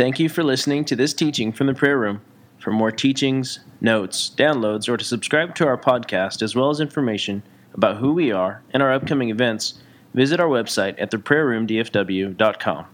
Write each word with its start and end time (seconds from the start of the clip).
Thank 0.00 0.18
you 0.18 0.30
for 0.30 0.42
listening 0.42 0.86
to 0.86 0.96
this 0.96 1.12
teaching 1.12 1.52
from 1.52 1.66
the 1.66 1.74
prayer 1.74 1.98
room. 1.98 2.22
For 2.56 2.70
more 2.70 2.90
teachings, 2.90 3.60
notes, 3.82 4.32
downloads, 4.34 4.88
or 4.88 4.96
to 4.96 5.04
subscribe 5.04 5.54
to 5.56 5.66
our 5.66 5.76
podcast, 5.76 6.40
as 6.40 6.56
well 6.56 6.70
as 6.70 6.80
information 6.80 7.42
about 7.74 7.98
who 7.98 8.14
we 8.14 8.32
are 8.32 8.62
and 8.72 8.82
our 8.82 8.94
upcoming 8.94 9.28
events, 9.28 9.74
visit 10.14 10.40
our 10.40 10.48
website 10.48 10.94
at 10.96 11.10
theprayerroomdfw.com. 11.10 12.86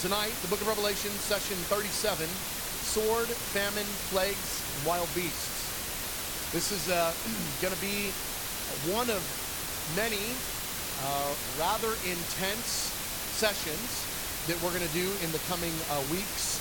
Tonight, 0.00 0.32
the 0.42 0.48
book 0.48 0.60
of 0.60 0.68
Revelation, 0.68 1.10
session 1.10 1.56
37 1.56 2.28
Sword, 2.28 3.26
Famine, 3.26 3.90
Plagues, 4.10 4.62
Wild 4.86 5.08
Beasts. 5.12 6.52
This 6.52 6.70
is 6.70 6.88
uh, 6.88 7.12
going 7.60 7.74
to 7.74 7.80
be 7.80 8.12
one 8.94 9.10
of 9.10 9.18
many 9.96 10.22
uh, 11.02 11.34
rather 11.58 11.90
intense 12.06 12.94
sessions 13.34 14.13
that 14.46 14.60
we're 14.60 14.72
going 14.76 14.84
to 14.84 14.96
do 14.96 15.08
in 15.24 15.32
the 15.32 15.40
coming 15.48 15.72
uh, 15.88 16.00
weeks 16.12 16.60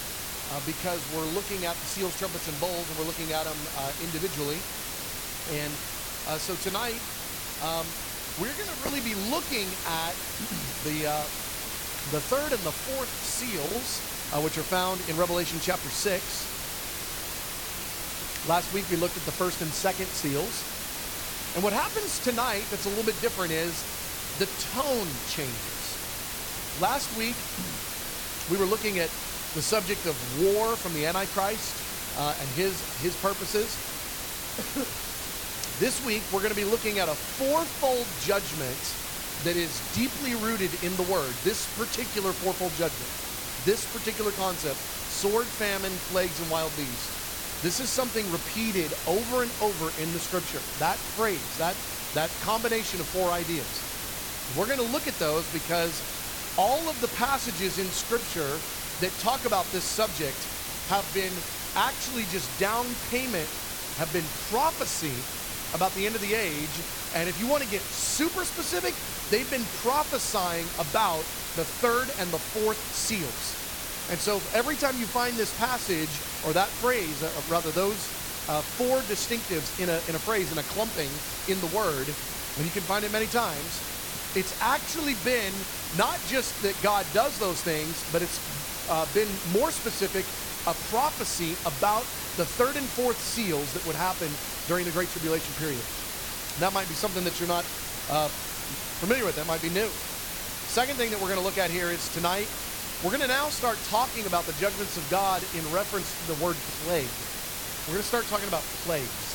uh, 0.51 0.59
because 0.63 1.03
we're 1.11 1.27
looking 1.35 1.65
at 1.67 1.75
the 1.75 1.87
seals, 1.87 2.15
trumpets, 2.17 2.47
and 2.47 2.55
bowls, 2.63 2.87
and 2.87 2.95
we're 2.99 3.09
looking 3.09 3.31
at 3.35 3.43
them 3.43 3.59
uh, 3.79 3.91
individually. 3.99 4.59
And 5.59 5.71
uh, 6.31 6.39
so 6.39 6.55
tonight, 6.63 6.99
um, 7.59 7.83
we're 8.39 8.55
going 8.55 8.71
to 8.71 8.79
really 8.87 9.03
be 9.03 9.15
looking 9.27 9.67
at 9.87 10.15
the 10.87 11.11
uh, 11.11 11.23
the 12.11 12.19
third 12.19 12.51
and 12.51 12.63
the 12.67 12.75
fourth 12.91 13.11
seals, 13.23 13.99
which 14.43 14.57
are 14.57 14.67
found 14.67 14.99
in 15.07 15.15
Revelation 15.15 15.59
chapter 15.61 15.87
six. 15.87 16.23
Last 18.47 18.73
week 18.73 18.83
we 18.91 18.97
looked 18.97 19.15
at 19.15 19.23
the 19.23 19.31
first 19.31 19.61
and 19.61 19.71
second 19.71 20.07
seals. 20.07 20.63
And 21.55 21.63
what 21.63 21.71
happens 21.71 22.19
tonight 22.23 22.65
that's 22.71 22.85
a 22.85 22.89
little 22.89 23.05
bit 23.05 23.19
different 23.21 23.51
is 23.51 23.71
the 24.39 24.47
tone 24.73 25.07
changes. 25.29 25.82
Last 26.81 27.15
week, 27.17 27.35
we 28.49 28.57
were 28.57 28.65
looking 28.65 28.97
at 28.97 29.09
the 29.53 29.61
subject 29.61 30.07
of 30.07 30.17
war 30.41 30.75
from 30.75 30.93
the 30.95 31.05
Antichrist 31.05 31.77
uh, 32.17 32.33
and 32.39 32.49
his, 32.57 32.73
his 32.97 33.15
purposes. 33.21 33.77
this 35.79 36.03
week, 36.03 36.23
we're 36.33 36.41
going 36.41 36.53
to 36.53 36.57
be 36.57 36.65
looking 36.65 36.97
at 36.97 37.07
a 37.07 37.13
fourfold 37.13 38.07
judgment 38.25 38.81
that 39.45 39.55
is 39.55 39.69
deeply 39.93 40.33
rooted 40.41 40.73
in 40.83 40.89
the 40.97 41.05
Word. 41.13 41.29
This 41.45 41.69
particular 41.77 42.33
fourfold 42.33 42.73
judgment, 42.73 43.11
this 43.69 43.85
particular 43.93 44.31
concept 44.31 44.77
sword, 45.13 45.45
famine, 45.45 45.93
plagues, 46.09 46.41
and 46.41 46.49
wild 46.49 46.73
beasts. 46.75 47.61
This 47.61 47.79
is 47.79 47.87
something 47.87 48.25
repeated 48.31 48.91
over 49.05 49.43
and 49.43 49.51
over 49.61 49.93
in 50.01 50.11
the 50.11 50.19
Scripture. 50.19 50.59
That 50.79 50.97
phrase, 50.97 51.45
that, 51.61 51.77
that 52.17 52.33
combination 52.41 52.99
of 52.99 53.05
four 53.05 53.29
ideas. 53.29 53.69
We're 54.57 54.65
going 54.65 54.81
to 54.81 54.91
look 54.91 55.07
at 55.07 55.13
those 55.21 55.45
because 55.53 56.01
all 56.57 56.87
of 56.89 56.99
the 57.01 57.07
passages 57.09 57.79
in 57.79 57.85
Scripture 57.85 58.59
that 59.01 59.11
talk 59.19 59.45
about 59.45 59.65
this 59.71 59.83
subject 59.83 60.37
have 60.89 61.05
been 61.13 61.31
actually 61.75 62.23
just 62.29 62.47
down 62.59 62.85
payment, 63.09 63.49
have 63.97 64.11
been 64.13 64.25
prophecy 64.51 65.13
about 65.73 65.93
the 65.95 66.05
end 66.05 66.15
of 66.15 66.21
the 66.21 66.35
age. 66.35 66.69
And 67.15 67.27
if 67.27 67.39
you 67.41 67.47
want 67.47 67.63
to 67.63 67.69
get 67.69 67.81
super 67.81 68.45
specific, 68.45 68.93
they've 69.31 69.49
been 69.49 69.65
prophesying 69.81 70.65
about 70.77 71.25
the 71.57 71.65
third 71.81 72.09
and 72.19 72.29
the 72.29 72.41
fourth 72.53 72.77
seals. 72.93 73.57
And 74.09 74.19
so 74.19 74.41
every 74.53 74.75
time 74.75 74.97
you 74.99 75.05
find 75.05 75.33
this 75.33 75.53
passage 75.57 76.11
or 76.45 76.53
that 76.53 76.67
phrase, 76.67 77.23
uh, 77.23 77.29
rather 77.49 77.71
those 77.71 77.97
uh, 78.49 78.61
four 78.77 78.97
distinctives 79.09 79.79
in 79.81 79.89
a, 79.89 79.97
in 80.09 80.15
a 80.15 80.19
phrase, 80.19 80.51
in 80.51 80.57
a 80.57 80.63
clumping 80.75 81.09
in 81.47 81.59
the 81.61 81.71
word, 81.75 82.05
and 82.05 82.65
you 82.65 82.71
can 82.71 82.83
find 82.83 83.05
it 83.05 83.11
many 83.11 83.27
times, 83.27 83.92
it's 84.35 84.55
actually 84.61 85.15
been 85.23 85.53
not 85.97 86.17
just 86.27 86.53
that 86.63 86.75
God 86.81 87.05
does 87.13 87.37
those 87.39 87.61
things, 87.61 88.03
but 88.11 88.21
it's 88.21 88.41
uh, 88.89 89.05
been 89.13 89.29
more 89.53 89.71
specific, 89.71 90.25
a 90.65 90.73
prophecy 90.89 91.53
about 91.65 92.03
the 92.37 92.45
third 92.45 92.75
and 92.75 92.85
fourth 92.97 93.19
seals 93.19 93.71
that 93.73 93.85
would 93.85 93.95
happen 93.95 94.27
during 94.67 94.85
the 94.85 94.91
Great 94.91 95.09
Tribulation 95.09 95.53
period. 95.61 95.81
That 96.59 96.73
might 96.73 96.87
be 96.89 96.97
something 96.97 97.23
that 97.23 97.37
you're 97.39 97.49
not 97.49 97.65
uh, 98.09 98.27
familiar 98.97 99.25
with. 99.25 99.35
That 99.35 99.45
might 99.45 99.61
be 99.61 99.69
new. 99.69 99.87
Second 100.73 100.97
thing 100.97 101.11
that 101.11 101.21
we're 101.21 101.29
going 101.29 101.39
to 101.39 101.45
look 101.45 101.61
at 101.61 101.69
here 101.69 101.93
is 101.93 102.01
tonight, 102.13 102.49
we're 103.05 103.13
going 103.13 103.21
to 103.21 103.29
now 103.29 103.49
start 103.53 103.77
talking 103.89 104.25
about 104.25 104.45
the 104.45 104.57
judgments 104.57 104.97
of 104.97 105.05
God 105.11 105.43
in 105.53 105.61
reference 105.69 106.09
to 106.25 106.33
the 106.33 106.37
word 106.43 106.55
plague. 106.85 107.09
We're 107.85 108.01
going 108.01 108.05
to 108.05 108.09
start 108.09 108.25
talking 108.33 108.47
about 108.47 108.65
plagues 108.87 109.29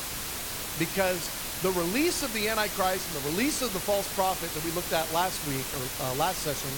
because 0.75 1.23
the 1.61 1.71
release 1.71 2.23
of 2.23 2.31
the 2.33 2.47
Antichrist 2.47 3.03
and 3.13 3.23
the 3.23 3.29
release 3.31 3.61
of 3.61 3.73
the 3.73 3.79
false 3.79 4.07
prophet 4.15 4.49
that 4.53 4.63
we 4.63 4.71
looked 4.71 4.93
at 4.93 5.11
last 5.11 5.35
week 5.45 5.65
or 5.75 5.83
uh, 6.05 6.15
last 6.15 6.39
session, 6.39 6.71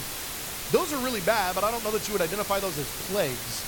those 0.74 0.92
are 0.92 0.98
really 1.04 1.20
bad, 1.20 1.54
but 1.54 1.62
I 1.62 1.70
don't 1.70 1.84
know 1.84 1.92
that 1.92 2.08
you 2.08 2.14
would 2.14 2.22
identify 2.22 2.58
those 2.58 2.76
as 2.78 2.90
plagues. 3.06 3.62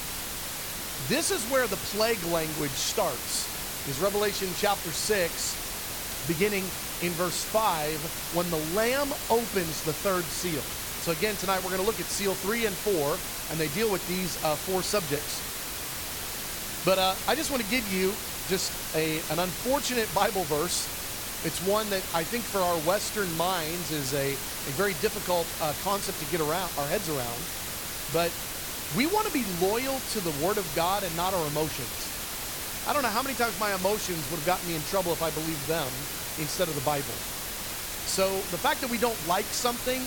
This 1.06 1.30
is 1.30 1.44
where 1.52 1.68
the 1.68 1.76
plague 1.94 2.22
language 2.32 2.74
starts. 2.74 3.46
Is 3.88 4.00
Revelation 4.00 4.48
chapter 4.58 4.90
6, 4.90 6.26
beginning 6.26 6.64
in 7.02 7.12
verse 7.12 7.44
5, 7.44 8.34
when 8.34 8.50
the 8.50 8.58
Lamb 8.74 9.12
opens 9.30 9.84
the 9.84 9.92
third 9.92 10.24
seal. 10.24 10.62
So 11.04 11.12
again, 11.12 11.36
tonight 11.36 11.62
we're 11.62 11.70
going 11.70 11.82
to 11.82 11.86
look 11.86 12.00
at 12.00 12.06
seal 12.06 12.34
3 12.34 12.66
and 12.66 12.74
4, 12.74 13.52
and 13.52 13.60
they 13.60 13.68
deal 13.76 13.92
with 13.92 14.02
these 14.08 14.42
uh, 14.42 14.56
four 14.56 14.82
subjects. 14.82 15.44
But 16.84 16.98
uh, 16.98 17.14
I 17.28 17.36
just 17.36 17.52
want 17.52 17.62
to 17.62 17.70
give 17.70 17.86
you 17.92 18.10
just 18.48 18.72
a, 18.96 19.20
an 19.30 19.38
unfortunate 19.38 20.12
Bible 20.14 20.42
verse 20.44 20.88
it's 21.44 21.60
one 21.68 21.88
that 21.90 22.00
I 22.16 22.24
think 22.24 22.42
for 22.42 22.58
our 22.58 22.76
Western 22.88 23.28
minds 23.36 23.92
is 23.92 24.14
a, 24.14 24.32
a 24.32 24.72
very 24.80 24.96
difficult 25.04 25.44
uh, 25.60 25.76
concept 25.84 26.16
to 26.24 26.26
get 26.32 26.40
around 26.40 26.72
our 26.80 26.88
heads 26.88 27.04
around. 27.12 27.40
But 28.16 28.32
we 28.96 29.04
want 29.04 29.28
to 29.28 29.32
be 29.32 29.44
loyal 29.60 30.00
to 30.16 30.20
the 30.24 30.32
Word 30.40 30.56
of 30.56 30.64
God 30.74 31.04
and 31.04 31.12
not 31.20 31.34
our 31.36 31.46
emotions. 31.52 31.92
I 32.88 32.92
don't 32.92 33.04
know 33.04 33.12
how 33.12 33.20
many 33.20 33.36
times 33.36 33.52
my 33.60 33.76
emotions 33.76 34.24
would 34.32 34.40
have 34.40 34.48
gotten 34.48 34.64
me 34.68 34.76
in 34.76 34.82
trouble 34.88 35.12
if 35.12 35.20
I 35.20 35.28
believed 35.36 35.66
them 35.68 35.88
instead 36.40 36.68
of 36.68 36.74
the 36.74 36.84
Bible. 36.88 37.16
So 38.08 38.32
the 38.48 38.60
fact 38.60 38.80
that 38.80 38.88
we 38.88 38.96
don't 38.96 39.18
like 39.28 39.48
something 39.52 40.00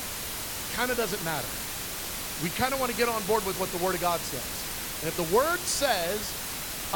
kind 0.74 0.90
of 0.90 0.98
doesn't 0.98 1.22
matter. 1.22 1.50
We 2.42 2.50
kind 2.58 2.74
of 2.74 2.80
want 2.82 2.92
to 2.92 2.98
get 2.98 3.10
on 3.10 3.22
board 3.30 3.46
with 3.46 3.60
what 3.62 3.70
the 3.70 3.82
Word 3.86 3.94
of 3.94 4.02
God 4.02 4.20
says. 4.26 4.50
And 5.02 5.08
if 5.10 5.18
the 5.18 5.30
Word 5.36 5.62
says, 5.70 6.34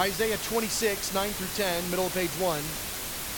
Isaiah 0.02 0.38
26, 0.50 1.14
9 1.14 1.30
through 1.30 1.54
10, 1.62 1.90
middle 1.90 2.06
of 2.10 2.14
page 2.14 2.34
1, 2.42 2.62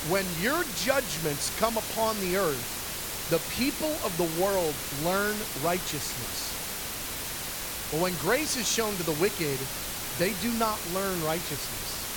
when 0.04 0.32
your 0.32 0.66
judgments 0.66 1.50
come 1.50 1.78
upon 1.78 2.20
the 2.20 2.38
earth, 2.38 2.86
the 3.30 3.40
people 3.40 4.02
of 4.04 4.18
the 4.18 4.26
world 4.26 4.84
learn 4.92 5.48
righteousness. 5.56 6.60
But 7.92 8.00
when 8.00 8.18
grace 8.18 8.58
is 8.58 8.68
shown 8.68 8.98
to 8.98 9.04
the 9.04 9.14
wicked, 9.14 9.70
they 10.18 10.34
do 10.34 10.54
not 10.54 10.88
learn 10.88 11.24
righteousness. 11.24 12.10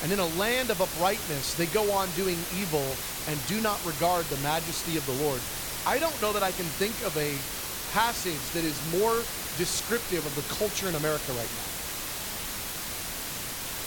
And 0.00 0.12
in 0.12 0.20
a 0.20 0.26
land 0.26 0.70
of 0.70 0.80
uprightness, 0.80 1.54
they 1.54 1.66
go 1.66 1.92
on 1.92 2.12
doing 2.12 2.46
evil 2.50 3.00
and 3.26 3.46
do 3.46 3.60
not 3.60 3.84
regard 3.84 4.30
the 4.30 4.38
majesty 4.38 4.96
of 4.96 5.06
the 5.06 5.14
Lord. 5.14 5.44
I 5.86 5.98
don't 5.98 6.20
know 6.20 6.32
that 6.32 6.42
I 6.42 6.52
can 6.52 6.72
think 6.72 7.02
of 7.02 7.16
a 7.16 7.46
passage 7.88 8.52
that 8.52 8.64
is 8.64 8.82
more 8.82 9.28
descriptive 9.54 10.26
of 10.26 10.34
the 10.34 10.42
culture 10.44 10.88
in 10.88 10.94
America 10.94 11.32
right 11.32 11.52
now. 11.54 11.71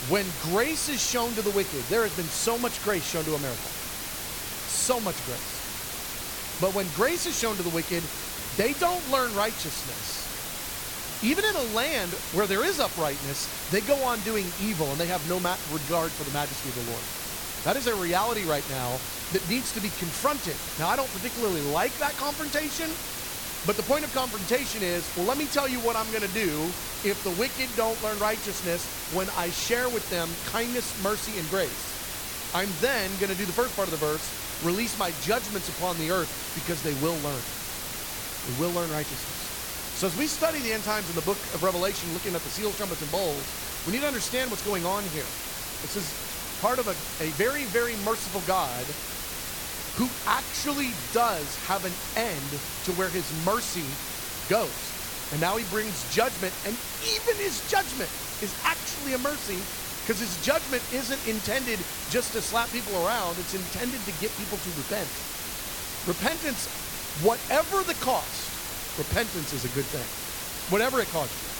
When 0.09 0.25
grace 0.53 0.87
is 0.87 1.01
shown 1.01 1.31
to 1.33 1.41
the 1.41 1.49
wicked, 1.51 1.81
there 1.89 2.03
has 2.03 2.15
been 2.15 2.25
so 2.25 2.57
much 2.59 2.83
grace 2.83 3.03
shown 3.03 3.23
to 3.23 3.33
America. 3.33 3.57
So 4.69 4.99
much 4.99 5.17
grace. 5.25 6.59
But 6.61 6.75
when 6.75 6.85
grace 6.95 7.25
is 7.25 7.37
shown 7.37 7.55
to 7.55 7.63
the 7.63 7.73
wicked, 7.73 8.03
they 8.57 8.73
don't 8.73 9.01
learn 9.11 9.33
righteousness. 9.35 10.25
Even 11.23 11.43
in 11.43 11.55
a 11.55 11.75
land 11.75 12.11
where 12.37 12.45
there 12.45 12.63
is 12.63 12.79
uprightness, 12.79 13.49
they 13.71 13.81
go 13.81 13.95
on 14.03 14.19
doing 14.21 14.45
evil 14.61 14.85
and 14.85 14.99
they 15.01 15.07
have 15.07 15.27
no 15.27 15.37
regard 15.73 16.11
for 16.11 16.23
the 16.23 16.31
majesty 16.37 16.69
of 16.69 16.75
the 16.85 16.91
Lord. 16.91 17.01
That 17.65 17.77
is 17.77 17.87
a 17.87 17.95
reality 17.95 18.43
right 18.45 18.67
now 18.69 18.93
that 19.33 19.49
needs 19.49 19.73
to 19.73 19.81
be 19.81 19.89
confronted. 19.97 20.53
Now, 20.77 20.87
I 20.87 20.95
don't 20.95 21.09
particularly 21.09 21.61
like 21.73 21.97
that 21.97 22.13
confrontation, 22.13 22.89
but 23.65 23.77
the 23.77 23.83
point 23.83 24.05
of 24.05 24.11
confrontation 24.13 24.83
is, 24.83 25.15
well, 25.15 25.25
let 25.25 25.37
me 25.37 25.47
tell 25.47 25.67
you 25.67 25.81
what 25.81 25.95
I'm 25.97 26.11
going 26.11 26.23
to 26.23 26.29
do 26.29 26.75
if 27.03 27.23
the 27.23 27.31
wicked 27.31 27.75
don't 27.75 28.01
learn 28.01 28.19
righteousness 28.19 28.89
when 29.09 29.29
I 29.31 29.51
share 29.51 29.89
with 29.89 30.09
them 30.09 30.37
kindness, 30.43 30.97
mercy, 30.97 31.39
and 31.39 31.49
grace. 31.49 31.99
I'm 32.53 32.77
then 32.79 33.17
going 33.17 33.29
to 33.31 33.35
do 33.35 33.45
the 33.45 33.53
first 33.53 33.75
part 33.75 33.87
of 33.87 33.91
the 33.91 33.97
verse, 33.97 34.33
release 34.61 34.97
my 34.97 35.11
judgments 35.13 35.69
upon 35.69 35.97
the 35.97 36.11
earth 36.11 36.51
because 36.55 36.83
they 36.83 36.95
will 36.95 37.21
learn. 37.21 37.45
They 38.43 38.51
will 38.51 38.73
learn 38.73 38.91
righteousness. 38.91 39.53
So 39.93 40.07
as 40.07 40.15
we 40.17 40.27
study 40.27 40.61
the 40.61 40.73
end 40.73 40.83
times 40.83 41.09
in 41.09 41.15
the 41.15 41.23
book 41.23 41.47
of 41.53 41.63
Revelation, 41.63 42.13
looking 42.13 42.35
at 42.35 42.43
the 42.43 42.51
seals, 42.51 42.75
trumpets, 42.75 43.01
and 43.01 43.11
bowls, 43.11 43.55
we 43.85 43.93
need 43.93 44.01
to 44.01 44.07
understand 44.07 44.51
what's 44.51 44.63
going 44.63 44.85
on 44.85 45.05
here. 45.05 45.35
This 45.81 45.95
is 45.95 46.17
part 46.57 46.79
of 46.79 46.87
a, 46.87 46.97
a 47.19 47.31
very, 47.31 47.65
very 47.65 47.95
merciful 47.95 48.41
God 48.41 48.97
who 49.97 50.17
actually 50.27 50.93
does 51.11 51.57
have 51.57 51.85
an 51.85 51.99
end 52.15 52.61
to 52.83 52.93
where 52.93 53.09
his 53.11 53.33
mercy 53.33 54.01
goes. 54.47 54.95
And 55.31 55.41
now 55.41 55.57
he 55.57 55.65
brings 55.65 56.05
judgment, 56.05 56.55
and 56.65 56.79
even 57.01 57.39
his 57.39 57.61
judgment 57.61 58.13
is 58.41 58.55
actually 58.63 59.13
a 59.13 59.19
mercy 59.19 59.69
because 60.03 60.19
his 60.19 60.37
judgment 60.37 60.85
isn't 60.91 61.25
intended 61.25 61.87
just 62.07 62.33
to 62.33 62.41
slap 62.41 62.71
people 62.71 62.97
around, 62.97 63.39
it's 63.39 63.53
intended 63.55 64.05
to 64.07 64.13
get 64.13 64.37
people 64.37 64.59
to 64.59 64.71
repent. 64.73 65.25
Repentance, 66.05 66.67
whatever 67.13 67.83
the 67.83 67.95
cost, 67.95 68.61
repentance 68.97 69.53
is 69.53 69.65
a 69.65 69.69
good 69.69 69.91
thing. 69.91 70.11
Whatever 70.67 71.01
it 71.01 71.09
costs 71.09 71.41
you. 71.43 71.51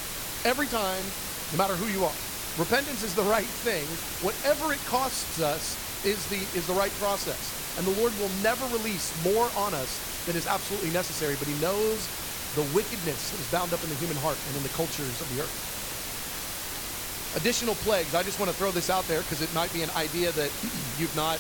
Every 0.46 0.68
time, 0.68 1.16
no 1.52 1.58
matter 1.58 1.78
who 1.78 1.88
you 1.88 2.06
are. 2.06 2.26
Repentance 2.58 3.04
is 3.04 3.16
the 3.16 3.24
right 3.24 3.56
thing. 3.56 4.00
Whatever 4.20 4.74
it 4.74 4.86
costs 4.86 5.40
us 5.40 5.80
is 6.04 6.28
the 6.28 6.50
is 6.54 6.68
the 6.68 6.76
right 6.76 6.96
process. 6.96 7.56
And 7.78 7.86
the 7.86 7.92
Lord 8.02 8.18
will 8.20 8.30
never 8.42 8.66
release 8.68 9.12
more 9.24 9.50
on 9.56 9.74
us 9.74 10.26
than 10.26 10.36
is 10.36 10.48
absolutely 10.48 10.92
necessary, 10.92 11.36
but 11.38 11.48
he 11.48 11.54
knows 11.62 12.08
the 12.56 12.64
wickedness 12.76 13.32
that 13.32 13.40
is 13.40 13.48
bound 13.52 13.74
up 13.74 13.84
in 13.84 13.90
the 13.90 13.96
human 13.96 14.16
heart 14.18 14.38
and 14.48 14.56
in 14.56 14.64
the 14.64 14.70
cultures 14.70 15.20
of 15.22 15.28
the 15.36 15.42
earth. 15.44 17.36
Additional 17.36 17.76
plagues. 17.76 18.16
I 18.16 18.24
just 18.24 18.40
want 18.40 18.50
to 18.50 18.58
throw 18.58 18.72
this 18.72 18.90
out 18.90 19.04
there 19.08 19.20
because 19.20 19.42
it 19.42 19.54
might 19.54 19.72
be 19.74 19.84
an 19.84 19.92
idea 19.92 20.32
that 20.32 20.50
you've 21.00 21.16
not 21.16 21.38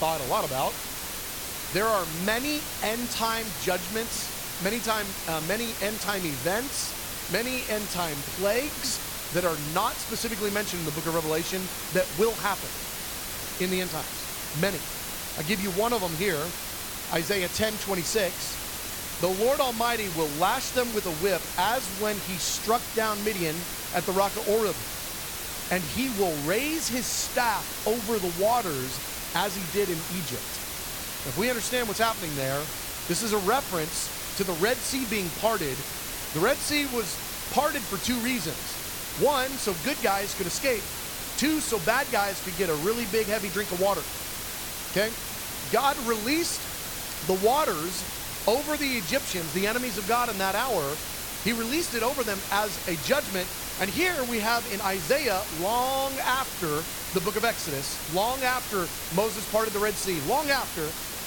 thought 0.00 0.20
a 0.20 0.24
lot 0.24 0.44
about. 0.44 0.72
There 1.74 1.84
are 1.84 2.06
many 2.24 2.60
end 2.82 3.10
time 3.10 3.44
judgments, 3.60 4.32
many 4.64 4.80
time, 4.80 5.04
uh, 5.28 5.42
many 5.46 5.68
end 5.82 6.00
time 6.00 6.24
events, 6.24 6.94
many 7.32 7.60
end 7.68 7.84
time 7.90 8.16
plagues 8.40 9.00
that 9.34 9.44
are 9.44 9.56
not 9.74 9.92
specifically 9.92 10.50
mentioned 10.50 10.80
in 10.80 10.86
the 10.86 10.92
book 10.92 11.06
of 11.06 11.14
Revelation 11.14 11.60
that 11.92 12.06
will 12.18 12.32
happen 12.40 12.70
in 13.60 13.70
the 13.70 13.80
end 13.80 13.90
times. 13.90 14.60
Many. 14.62 14.78
I 15.38 15.42
give 15.42 15.62
you 15.62 15.70
one 15.70 15.92
of 15.92 16.00
them 16.00 16.14
here, 16.16 16.42
Isaiah 17.12 17.48
10 17.48 17.72
26. 17.84 19.20
The 19.20 19.28
Lord 19.44 19.60
Almighty 19.60 20.08
will 20.16 20.28
lash 20.38 20.70
them 20.70 20.92
with 20.94 21.06
a 21.06 21.14
whip 21.24 21.42
as 21.58 21.82
when 22.00 22.16
he 22.26 22.34
struck 22.34 22.82
down 22.94 23.22
Midian 23.24 23.56
at 23.94 24.04
the 24.04 24.12
rock 24.12 24.34
of 24.36 24.48
Oreb. 24.48 24.76
And 25.70 25.82
he 25.94 26.10
will 26.20 26.34
raise 26.46 26.88
his 26.88 27.06
staff 27.06 27.86
over 27.86 28.18
the 28.18 28.42
waters 28.42 28.98
as 29.34 29.54
he 29.56 29.62
did 29.72 29.88
in 29.88 29.98
Egypt. 30.18 30.50
If 31.26 31.38
we 31.38 31.48
understand 31.48 31.88
what's 31.88 32.00
happening 32.00 32.34
there, 32.36 32.60
this 33.08 33.22
is 33.22 33.32
a 33.32 33.38
reference 33.38 34.10
to 34.36 34.44
the 34.44 34.52
Red 34.54 34.76
Sea 34.76 35.06
being 35.06 35.30
parted. 35.40 35.76
The 36.34 36.40
Red 36.40 36.56
Sea 36.58 36.86
was 36.94 37.16
parted 37.52 37.82
for 37.82 37.96
two 38.04 38.18
reasons. 38.18 38.58
One, 39.22 39.48
so 39.50 39.74
good 39.84 40.00
guys 40.02 40.34
could 40.34 40.46
escape. 40.46 40.82
Two, 41.38 41.60
so 41.60 41.78
bad 41.80 42.06
guys 42.12 42.42
could 42.44 42.56
get 42.56 42.68
a 42.68 42.74
really 42.86 43.06
big, 43.06 43.26
heavy 43.26 43.48
drink 43.48 43.70
of 43.72 43.80
water. 43.80 44.02
Okay? 44.94 45.10
God 45.72 45.98
released 46.06 46.62
the 47.26 47.34
waters 47.44 48.04
over 48.46 48.76
the 48.76 48.96
Egyptians, 48.96 49.52
the 49.52 49.66
enemies 49.66 49.98
of 49.98 50.06
God 50.06 50.28
in 50.28 50.38
that 50.38 50.54
hour. 50.54 50.84
He 51.42 51.52
released 51.52 51.94
it 51.94 52.04
over 52.04 52.22
them 52.22 52.38
as 52.52 52.70
a 52.86 52.94
judgment. 53.04 53.48
And 53.80 53.90
here 53.90 54.14
we 54.30 54.38
have 54.38 54.62
in 54.72 54.80
Isaiah, 54.82 55.42
long 55.60 56.12
after 56.22 56.78
the 57.12 57.24
book 57.24 57.34
of 57.34 57.44
Exodus, 57.44 57.98
long 58.14 58.40
after 58.42 58.86
Moses 59.16 59.42
parted 59.50 59.72
the 59.72 59.80
Red 59.80 59.94
Sea, 59.94 60.20
long 60.28 60.48
after, 60.48 60.82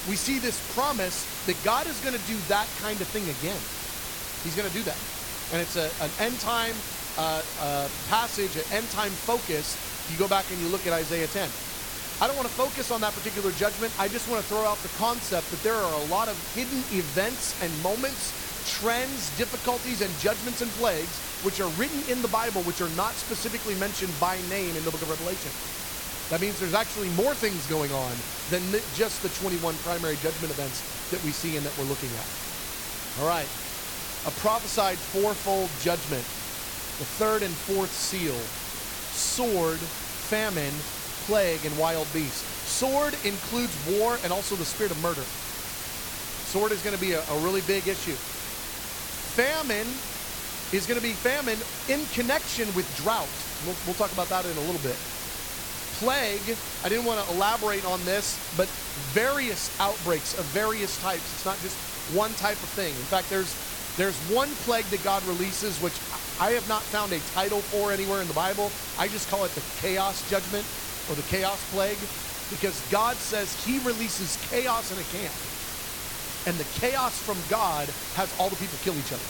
we 0.09 0.15
see 0.15 0.39
this 0.39 0.55
promise 0.73 1.27
that 1.45 1.61
God 1.65 1.87
is 1.87 1.99
going 1.99 2.15
to 2.15 2.27
do 2.27 2.37
that 2.47 2.67
kind 2.79 2.99
of 3.01 3.07
thing 3.07 3.23
again. 3.23 3.59
He's 4.43 4.55
going 4.55 4.69
to 4.69 4.73
do 4.73 4.83
that. 4.83 4.97
And 5.51 5.61
it's 5.61 5.75
a, 5.75 5.91
an 6.01 6.11
end 6.21 6.39
time 6.39 6.73
uh, 7.17 7.41
uh, 7.59 7.89
passage, 8.07 8.55
an 8.55 8.63
end 8.71 8.89
time 8.91 9.11
focus. 9.11 9.75
You 10.09 10.17
go 10.17 10.27
back 10.29 10.45
and 10.51 10.59
you 10.61 10.69
look 10.69 10.87
at 10.87 10.93
Isaiah 10.93 11.27
10. 11.27 11.49
I 12.19 12.25
don't 12.25 12.35
want 12.35 12.49
to 12.49 12.55
focus 12.55 12.89
on 12.89 13.01
that 13.01 13.13
particular 13.13 13.51
judgment. 13.51 13.93
I 13.99 14.07
just 14.07 14.27
want 14.27 14.41
to 14.41 14.49
throw 14.49 14.65
out 14.65 14.81
the 14.81 14.89
concept 14.97 15.51
that 15.51 15.61
there 15.61 15.75
are 15.75 15.93
a 16.01 16.05
lot 16.09 16.27
of 16.27 16.35
hidden 16.57 16.81
events 16.89 17.53
and 17.61 17.69
moments, 17.83 18.33
trends, 18.81 19.29
difficulties, 19.37 20.01
and 20.01 20.09
judgments 20.17 20.61
and 20.65 20.71
plagues 20.81 21.13
which 21.45 21.61
are 21.61 21.69
written 21.77 22.01
in 22.09 22.19
the 22.25 22.27
Bible 22.27 22.65
which 22.65 22.81
are 22.81 22.89
not 22.97 23.13
specifically 23.13 23.75
mentioned 23.75 24.09
by 24.19 24.33
name 24.49 24.73
in 24.73 24.83
the 24.83 24.89
book 24.89 25.01
of 25.05 25.09
Revelation. 25.13 25.53
That 26.33 26.41
means 26.41 26.59
there's 26.59 26.73
actually 26.73 27.09
more 27.13 27.37
things 27.37 27.61
going 27.69 27.93
on 27.93 28.11
than 28.49 28.65
just 28.97 29.21
the 29.21 29.29
21 29.37 29.77
primary 29.85 30.17
judgment 30.17 30.49
events 30.49 30.81
that 31.13 31.23
we 31.23 31.29
see 31.29 31.55
and 31.55 31.63
that 31.65 31.77
we're 31.77 31.85
looking 31.85 32.09
at. 32.17 32.27
All 33.21 33.29
right. 33.29 33.47
A 34.25 34.33
prophesied 34.41 34.97
fourfold 34.97 35.69
judgment, 35.85 36.25
the 36.97 37.07
third 37.21 37.43
and 37.43 37.53
fourth 37.53 37.93
seal, 37.93 38.35
sword, 39.13 39.77
famine, 39.77 40.73
plague, 41.27 41.63
and 41.65 41.77
wild 41.77 42.07
beast. 42.13 42.43
Sword 42.65 43.13
includes 43.23 43.75
war 43.85 44.17
and 44.23 44.31
also 44.31 44.55
the 44.55 44.65
spirit 44.65 44.91
of 44.91 45.01
murder. 45.03 45.21
Sword 46.47 46.71
is 46.71 46.81
going 46.81 46.95
to 46.95 47.01
be 47.01 47.11
a, 47.11 47.21
a 47.21 47.37
really 47.43 47.61
big 47.67 47.87
issue. 47.87 48.15
Famine 49.35 49.87
is 50.71 50.87
going 50.87 50.99
to 50.99 51.03
be 51.03 51.11
famine 51.11 51.59
in 51.91 52.03
connection 52.15 52.65
with 52.75 52.87
drought. 53.03 53.27
We'll, 53.67 53.75
we'll 53.85 53.99
talk 53.99 54.11
about 54.13 54.31
that 54.31 54.47
in 54.47 54.55
a 54.55 54.65
little 54.71 54.81
bit. 54.81 54.95
Plague, 55.99 56.55
I 56.83 56.89
didn't 56.89 57.05
want 57.05 57.19
to 57.19 57.33
elaborate 57.35 57.83
on 57.85 57.99
this, 58.05 58.39
but 58.55 58.67
various 59.11 59.67
outbreaks 59.79 60.39
of 60.39 60.45
various 60.55 60.95
types. 61.01 61.27
It's 61.35 61.45
not 61.45 61.59
just 61.59 61.75
one 62.15 62.31
type 62.39 62.57
of 62.63 62.71
thing. 62.71 62.95
In 62.95 63.07
fact, 63.11 63.29
there's 63.29 63.51
there's 63.97 64.15
one 64.29 64.49
plague 64.63 64.85
that 64.93 65.03
God 65.03 65.25
releases, 65.25 65.81
which 65.81 65.97
I 66.39 66.51
have 66.51 66.69
not 66.69 66.83
found 66.83 67.11
a 67.11 67.19
title 67.33 67.61
for 67.61 67.91
anywhere 67.91 68.21
in 68.21 68.27
the 68.27 68.37
Bible. 68.37 68.71
I 68.99 69.07
just 69.07 69.27
call 69.27 69.43
it 69.43 69.51
the 69.51 69.63
chaos 69.81 70.21
judgment 70.29 70.63
or 71.09 71.15
the 71.15 71.23
chaos 71.23 71.63
plague 71.71 71.97
because 72.49 72.81
God 72.89 73.15
says 73.17 73.53
he 73.65 73.79
releases 73.79 74.37
chaos 74.37 74.91
in 74.91 74.97
a 74.97 75.03
camp. 75.03 75.33
And 76.45 76.55
the 76.55 76.65
chaos 76.79 77.19
from 77.19 77.37
God 77.49 77.87
has 78.13 78.33
all 78.39 78.49
the 78.49 78.55
people 78.55 78.77
kill 78.83 78.95
each 78.95 79.11
other. 79.11 79.25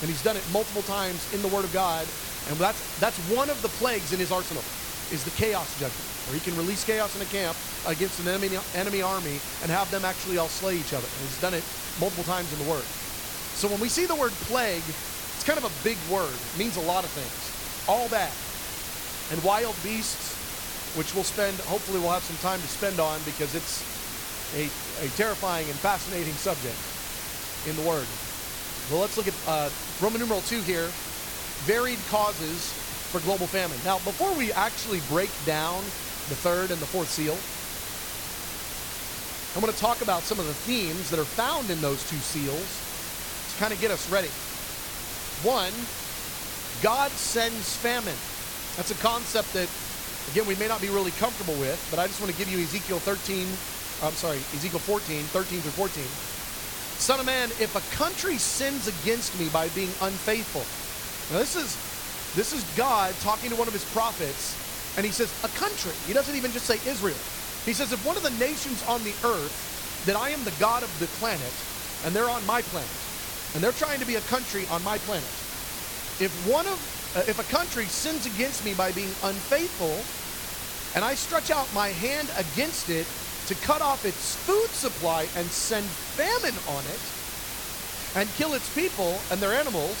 And 0.00 0.10
he's 0.10 0.22
done 0.22 0.36
it 0.36 0.42
multiple 0.52 0.82
times 0.82 1.32
in 1.34 1.42
the 1.42 1.48
Word 1.48 1.64
of 1.64 1.72
God. 1.72 2.06
And 2.48 2.56
that's, 2.58 2.82
that's 2.98 3.18
one 3.18 3.50
of 3.50 3.62
the 3.62 3.68
plagues 3.68 4.12
in 4.12 4.20
his 4.20 4.30
arsenal, 4.30 4.62
is 5.10 5.24
the 5.24 5.30
chaos 5.32 5.74
judgment, 5.74 6.08
where 6.26 6.34
he 6.34 6.40
can 6.40 6.56
release 6.56 6.84
chaos 6.84 7.16
in 7.16 7.22
a 7.22 7.26
camp 7.26 7.56
against 7.86 8.20
an 8.20 8.28
enemy, 8.28 8.56
enemy 8.74 9.02
army 9.02 9.40
and 9.62 9.70
have 9.70 9.90
them 9.90 10.04
actually 10.04 10.38
all 10.38 10.48
slay 10.48 10.76
each 10.76 10.92
other. 10.92 11.08
And 11.08 11.26
he's 11.26 11.38
done 11.38 11.54
it 11.54 11.64
multiple 12.00 12.24
times 12.24 12.52
in 12.52 12.58
the 12.58 12.64
Word. 12.64 12.82
So 13.54 13.68
when 13.68 13.80
we 13.80 13.88
see 13.88 14.06
the 14.06 14.16
word 14.16 14.32
plague, 14.32 14.82
it's 15.34 15.44
kind 15.44 15.58
of 15.58 15.64
a 15.64 15.70
big 15.84 15.96
word. 16.10 16.34
It 16.34 16.58
means 16.58 16.76
a 16.76 16.80
lot 16.80 17.04
of 17.04 17.10
things. 17.10 17.54
All 17.86 18.08
that. 18.08 18.32
And 19.30 19.42
wild 19.44 19.76
beasts, 19.82 20.33
which 20.94 21.14
we'll 21.14 21.24
spend, 21.24 21.56
hopefully 21.66 21.98
we'll 21.98 22.10
have 22.10 22.22
some 22.22 22.36
time 22.38 22.60
to 22.60 22.68
spend 22.68 23.00
on 23.00 23.20
because 23.24 23.54
it's 23.54 23.82
a, 24.54 24.70
a 25.04 25.08
terrifying 25.16 25.66
and 25.66 25.74
fascinating 25.76 26.34
subject 26.34 26.78
in 27.66 27.74
the 27.76 27.82
Word. 27.82 28.06
Well, 28.90 29.00
let's 29.00 29.16
look 29.16 29.26
at 29.26 29.34
uh, 29.48 29.70
Roman 30.00 30.20
numeral 30.20 30.42
2 30.42 30.60
here. 30.62 30.88
Varied 31.66 31.98
causes 32.10 32.72
for 33.10 33.20
global 33.20 33.46
famine. 33.46 33.78
Now, 33.84 33.98
before 34.04 34.32
we 34.34 34.52
actually 34.52 35.00
break 35.08 35.30
down 35.46 35.82
the 36.28 36.36
third 36.36 36.70
and 36.70 36.80
the 36.80 36.86
fourth 36.86 37.08
seal, 37.08 37.38
I 39.54 39.62
want 39.62 39.72
to 39.74 39.80
talk 39.80 40.02
about 40.02 40.22
some 40.22 40.38
of 40.38 40.46
the 40.46 40.54
themes 40.54 41.10
that 41.10 41.18
are 41.18 41.24
found 41.24 41.70
in 41.70 41.80
those 41.80 42.02
two 42.10 42.18
seals 42.18 42.66
to 43.54 43.58
kind 43.58 43.72
of 43.72 43.80
get 43.80 43.90
us 43.90 44.10
ready. 44.10 44.28
One, 45.46 45.72
God 46.82 47.10
sends 47.12 47.76
famine. 47.76 48.18
That's 48.76 48.90
a 48.90 48.98
concept 49.00 49.52
that 49.54 49.70
Again, 50.26 50.46
we 50.46 50.54
may 50.56 50.68
not 50.68 50.80
be 50.80 50.90
really 50.90 51.12
comfortable 51.12 51.58
with, 51.58 51.86
but 51.90 51.98
I 51.98 52.06
just 52.06 52.20
want 52.20 52.30
to 52.30 52.36
give 52.36 52.48
you 52.48 52.58
Ezekiel 52.60 53.00
13, 53.00 53.62
I'm 54.00 54.16
sorry, 54.16 54.48
Ezekiel 54.52 54.80
14, 54.80 55.30
13 55.30 55.62
through 55.62 55.72
14. 55.72 56.18
Son 56.96 57.20
of 57.20 57.26
man, 57.26 57.52
if 57.58 57.74
a 57.74 57.82
country 57.82 58.38
sins 58.38 58.86
against 58.88 59.36
me 59.36 59.48
by 59.50 59.68
being 59.68 59.96
unfaithful. 60.00 60.74
Now 61.28 61.38
this 61.38 61.56
is 61.56 61.80
this 62.34 62.52
is 62.52 62.64
God 62.64 63.20
talking 63.20 63.50
to 63.50 63.56
one 63.56 63.68
of 63.68 63.74
his 63.74 63.84
prophets, 63.84 64.58
and 64.96 65.06
he 65.06 65.12
says, 65.12 65.34
a 65.44 65.48
country. 65.48 65.98
He 66.06 66.12
doesn't 66.12 66.34
even 66.36 66.52
just 66.52 66.66
say 66.66 66.80
Israel. 66.84 67.24
He 67.64 67.74
says, 67.74 67.92
if 67.92 68.04
one 68.04 68.16
of 68.16 68.22
the 68.24 68.30
nations 68.30 68.82
on 68.82 69.04
the 69.04 69.18
earth, 69.22 69.68
that 70.04 70.16
I 70.16 70.30
am 70.30 70.44
the 70.44 70.52
God 70.52 70.82
of 70.82 70.98
the 70.98 71.08
planet, 71.08 71.66
and 72.02 72.14
they're 72.14 72.30
on 72.30 72.44
my 72.44 72.62
planet, 72.62 73.10
and 73.54 73.62
they're 73.64 73.72
trying 73.72 74.00
to 74.00 74.06
be 74.06 74.16
a 74.16 74.22
country 74.22 74.66
on 74.66 74.82
my 74.82 74.98
planet. 74.98 75.44
If 76.18 76.34
one 76.34 76.66
of 76.68 76.93
if 77.20 77.38
a 77.38 77.44
country 77.44 77.84
sins 77.84 78.26
against 78.26 78.64
me 78.64 78.74
by 78.74 78.92
being 78.92 79.14
unfaithful, 79.22 80.04
and 80.94 81.04
I 81.04 81.14
stretch 81.14 81.50
out 81.50 81.72
my 81.74 81.88
hand 81.88 82.28
against 82.36 82.90
it 82.90 83.06
to 83.46 83.54
cut 83.54 83.82
off 83.82 84.04
its 84.04 84.34
food 84.36 84.68
supply 84.68 85.22
and 85.36 85.46
send 85.46 85.84
famine 85.84 86.54
on 86.68 86.84
it, 86.84 87.14
and 88.14 88.28
kill 88.34 88.54
its 88.54 88.68
people 88.74 89.18
and 89.30 89.40
their 89.40 89.52
animals, 89.52 89.96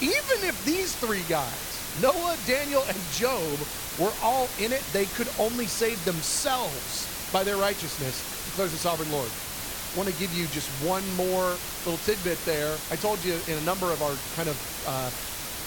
even 0.00 0.44
if 0.44 0.64
these 0.64 0.94
three 0.96 1.22
guys, 1.28 2.00
Noah, 2.02 2.36
Daniel, 2.46 2.82
and 2.88 2.96
Job, 3.10 3.58
were 3.98 4.12
all 4.22 4.48
in 4.58 4.72
it, 4.72 4.82
they 4.92 5.06
could 5.06 5.28
only 5.38 5.66
save 5.66 6.04
themselves 6.04 7.08
by 7.32 7.44
their 7.44 7.56
righteousness, 7.56 8.22
declares 8.44 8.72
the 8.72 8.78
sovereign 8.78 9.10
Lord. 9.10 9.28
I 9.28 9.96
want 9.96 10.08
to 10.08 10.14
give 10.14 10.32
you 10.34 10.46
just 10.46 10.68
one 10.84 11.04
more 11.16 11.60
little 11.84 11.98
tidbit 11.98 12.44
there. 12.44 12.76
I 12.90 12.96
told 12.96 13.24
you 13.24 13.34
in 13.46 13.58
a 13.58 13.60
number 13.60 13.92
of 13.92 14.02
our 14.02 14.14
kind 14.34 14.48
of 14.48 14.56
uh, 14.86 15.10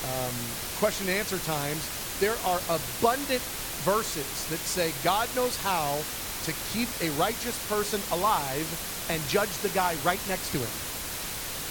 um, 0.03 0.59
question 0.75 1.09
and 1.09 1.17
answer 1.19 1.39
times, 1.39 1.91
there 2.19 2.41
are 2.41 2.63
abundant 2.69 3.45
verses 3.79 4.47
that 4.47 4.65
say 4.67 4.93
God 4.93 5.35
knows 5.35 5.57
how 5.57 6.07
to 6.43 6.53
keep 6.53 6.95
a 7.01 7.09
righteous 7.11 7.59
person 7.59 8.05
alive 8.11 8.77
and 9.09 9.27
judge 9.27 9.59
the 9.59 9.69
guy 9.69 9.95
right 9.95 10.25
next 10.25 10.51
to 10.51 10.63
him. 10.63 10.79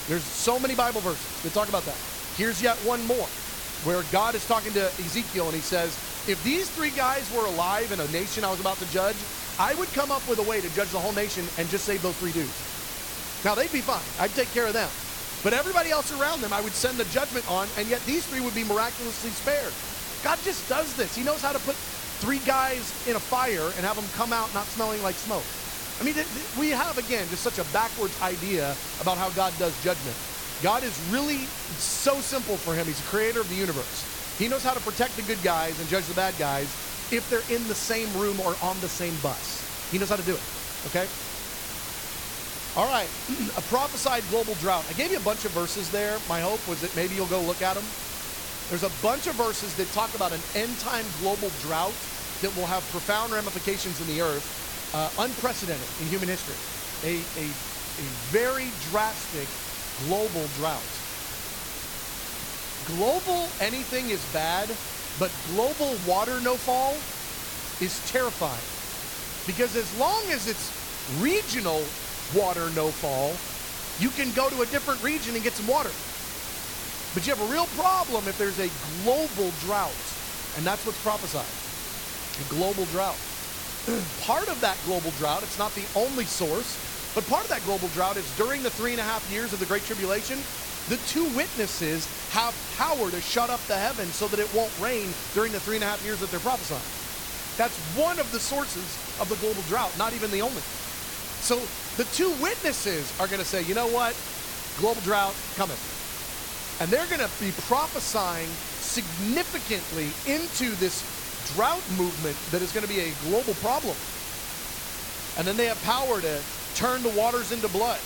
There's 0.07 0.27
so 0.31 0.59
many 0.59 0.75
Bible 0.75 1.01
verses 1.01 1.41
that 1.41 1.53
talk 1.53 1.69
about 1.69 1.85
that. 1.85 2.03
Here's 2.31 2.61
yet 2.61 2.83
one 2.83 3.05
more 3.05 3.33
where 3.81 4.03
God 4.03 4.35
is 4.35 4.45
talking 4.45 4.73
to 4.75 4.93
Ezekiel 5.01 5.47
and 5.47 5.55
he 5.55 5.61
says, 5.61 5.99
If 6.25 6.43
these 6.43 6.71
three 6.71 6.91
guys 6.91 7.31
were 7.31 7.45
alive 7.45 7.91
in 7.91 7.99
a 7.99 8.07
nation 8.07 8.43
I 8.43 8.49
was 8.51 8.59
about 8.61 8.79
to 8.79 8.87
judge, 8.87 9.25
I 9.59 9.75
would 9.75 9.93
come 9.93 10.11
up 10.11 10.27
with 10.27 10.39
a 10.39 10.43
way 10.43 10.61
to 10.61 10.69
judge 10.69 10.91
the 10.91 11.01
whole 11.01 11.13
nation 11.13 11.51
and 11.57 11.69
just 11.69 11.85
save 11.85 12.01
those 12.03 12.17
three 12.17 12.33
dudes. 12.33 12.65
Now, 13.43 13.55
they'd 13.55 13.71
be 13.71 13.81
fine. 13.81 14.13
I'd 14.17 14.35
take 14.35 14.51
care 14.51 14.67
of 14.67 14.73
them. 14.73 14.93
But 15.43 15.53
everybody 15.53 15.91
else 15.91 16.11
around 16.11 16.41
them, 16.41 16.53
I 16.53 16.61
would 16.61 16.75
send 16.75 16.99
the 16.99 17.05
judgment 17.05 17.47
on, 17.47 17.71
and 17.77 17.89
yet 17.89 18.05
these 18.05 18.27
three 18.27 18.41
would 18.41 18.55
be 18.55 18.63
miraculously 18.63 19.31
spared. 19.31 19.77
God 20.21 20.41
just 20.41 20.67
does 20.67 20.95
this. 20.95 21.15
He 21.15 21.23
knows 21.23 21.41
how 21.41 21.53
to 21.53 21.59
put 21.59 21.77
three 22.19 22.39
guys 22.39 22.95
in 23.05 23.15
a 23.15 23.19
fire 23.19 23.71
and 23.71 23.85
have 23.85 23.95
them 23.95 24.09
come 24.09 24.33
out 24.33 24.53
not 24.53 24.71
smelling 24.71 25.01
like 25.01 25.19
smoke. 25.19 25.57
I 25.99 26.03
mean, 26.03 26.15
we 26.55 26.71
have, 26.71 26.97
again, 26.97 27.29
just 27.29 27.43
such 27.43 27.59
a 27.59 27.65
backwards 27.65 28.17
idea 28.21 28.77
about 28.99 29.17
how 29.17 29.29
God 29.31 29.57
does 29.57 29.77
judgment. 29.79 30.19
God 30.61 30.83
is 30.83 30.99
really 30.99 31.47
so 31.77 32.21
simple 32.21 32.57
for 32.57 32.75
him. 32.75 32.87
He's 32.87 32.97
the 32.97 33.03
creator 33.03 33.41
of 33.41 33.49
the 33.49 33.55
universe. 33.55 34.07
He 34.37 34.47
knows 34.47 34.63
how 34.63 34.73
to 34.73 34.81
protect 34.81 35.15
the 35.17 35.23
good 35.23 35.43
guys 35.43 35.79
and 35.79 35.89
judge 35.89 36.07
the 36.07 36.15
bad 36.15 36.37
guys 36.37 36.77
if 37.11 37.29
they're 37.29 37.41
in 37.49 37.67
the 37.67 37.75
same 37.75 38.15
room 38.17 38.39
or 38.39 38.57
on 38.63 38.79
the 38.81 38.89
same 38.89 39.19
bus. 39.19 39.65
He 39.91 39.99
knows 39.99 40.09
how 40.09 40.17
to 40.17 40.23
do 40.23 40.37
it, 40.37 40.43
okay? 40.85 41.09
All 42.77 42.87
right, 42.87 43.09
a 43.57 43.61
prophesied 43.63 44.27
global 44.29 44.55
drought. 44.55 44.85
I 44.87 44.93
gave 44.93 45.11
you 45.11 45.17
a 45.17 45.21
bunch 45.21 45.45
of 45.45 45.51
verses 45.51 45.89
there. 45.89 46.19
My 46.29 46.41
hope 46.41 46.67
was 46.67 46.81
that 46.81 46.95
maybe 46.95 47.15
you'll 47.15 47.27
go 47.27 47.43
look 47.43 47.63
at 47.63 47.73
them. 47.73 47.85
There's 48.69 48.83
a 48.83 48.91
bunch 48.91 49.25
of 49.27 49.35
verses 49.35 49.75
that 49.77 49.91
talk 49.91 50.13
about 50.13 50.31
an 50.31 50.45
end 50.53 50.79
time 50.79 51.11
global 51.11 51.49
drought 51.49 52.07
that 52.41 52.55
will 52.55 52.67
have 52.67 52.87
profound 52.87 53.33
ramifications 53.33 53.99
in 53.99 54.07
the 54.07 54.21
earth, 54.21 54.53
uh, 54.93 55.09
unprecedented 55.17 55.89
in 55.99 56.07
human 56.07 56.29
history. 56.29 56.59
A, 57.03 57.27
a, 57.35 57.57
a 57.99 58.09
very 58.31 58.73
drastic 58.73 59.49
global 59.95 60.47
drought. 60.49 61.01
Global 62.85 63.57
anything 63.59 64.11
is 64.11 64.27
bad, 64.27 64.77
but 65.17 65.41
global 65.41 65.97
water 65.99 66.41
no 66.41 66.57
fall 66.57 67.07
is 67.79 68.01
terrifying. 68.01 68.69
Because 69.47 69.75
as 69.75 69.93
long 69.93 70.29
as 70.31 70.47
it's 70.47 70.73
regional 71.07 71.97
water 72.35 72.69
no 72.71 72.91
fall, 72.91 73.31
you 73.99 74.09
can 74.09 74.31
go 74.31 74.49
to 74.49 74.61
a 74.61 74.65
different 74.67 75.01
region 75.03 75.35
and 75.35 75.43
get 75.43 75.53
some 75.53 75.67
water. 75.67 75.89
But 77.13 77.25
you 77.25 77.33
have 77.33 77.41
a 77.41 77.51
real 77.51 77.65
problem 77.67 78.27
if 78.27 78.37
there's 78.37 78.59
a 78.59 78.69
global 79.03 79.51
drought. 79.65 79.91
And 80.57 80.65
that's 80.65 80.85
what's 80.85 80.99
prophesied 80.99 81.45
a 82.39 82.43
global 82.53 82.85
drought. 82.85 83.17
part 84.21 84.47
of 84.49 84.61
that 84.61 84.77
global 84.85 85.11
drought, 85.11 85.41
it's 85.41 85.57
not 85.57 85.73
the 85.73 85.85
only 85.95 86.25
source, 86.25 86.77
but 87.15 87.25
part 87.25 87.43
of 87.43 87.49
that 87.49 87.63
global 87.63 87.87
drought 87.89 88.17
is 88.17 88.29
during 88.37 88.61
the 88.61 88.69
three 88.69 88.91
and 88.91 88.99
a 88.99 89.03
half 89.03 89.27
years 89.31 89.53
of 89.53 89.59
the 89.59 89.65
Great 89.65 89.83
Tribulation, 89.83 90.37
the 90.87 90.97
two 90.97 91.25
witnesses 91.35 92.07
have 92.29 92.53
power 92.77 93.09
to 93.09 93.19
shut 93.19 93.49
up 93.49 93.59
the 93.67 93.75
heavens 93.75 94.15
so 94.15 94.27
that 94.27 94.39
it 94.39 94.53
won't 94.53 94.71
rain 94.79 95.09
during 95.33 95.51
the 95.51 95.59
three 95.59 95.75
and 95.75 95.83
a 95.83 95.87
half 95.87 96.03
years 96.05 96.19
that 96.19 96.29
they're 96.29 96.39
prophesying. 96.39 96.81
That's 97.57 97.77
one 97.97 98.19
of 98.19 98.31
the 98.31 98.39
sources 98.39 98.99
of 99.19 99.29
the 99.29 99.35
global 99.37 99.63
drought, 99.63 99.97
not 99.97 100.13
even 100.13 100.29
the 100.31 100.41
only. 100.41 100.61
So 101.47 101.55
the 101.95 102.03
two 102.11 102.29
witnesses 102.43 103.07
are 103.21 103.27
going 103.27 103.39
to 103.39 103.47
say, 103.47 103.63
you 103.63 103.73
know 103.73 103.87
what? 103.87 104.11
Global 104.83 104.99
drought 105.07 105.33
coming. 105.55 105.77
And 106.81 106.91
they're 106.91 107.07
going 107.07 107.23
to 107.23 107.31
be 107.39 107.55
prophesying 107.71 108.49
significantly 108.83 110.11
into 110.27 110.75
this 110.75 111.07
drought 111.55 111.79
movement 111.95 112.35
that 112.51 112.61
is 112.61 112.73
going 112.73 112.85
to 112.85 112.91
be 112.91 112.99
a 112.99 113.11
global 113.31 113.55
problem. 113.63 113.95
And 115.39 115.47
then 115.47 115.55
they 115.55 115.67
have 115.71 115.81
power 115.83 116.19
to 116.19 116.35
turn 116.75 117.01
the 117.01 117.15
waters 117.15 117.53
into 117.53 117.69
blood. 117.69 117.99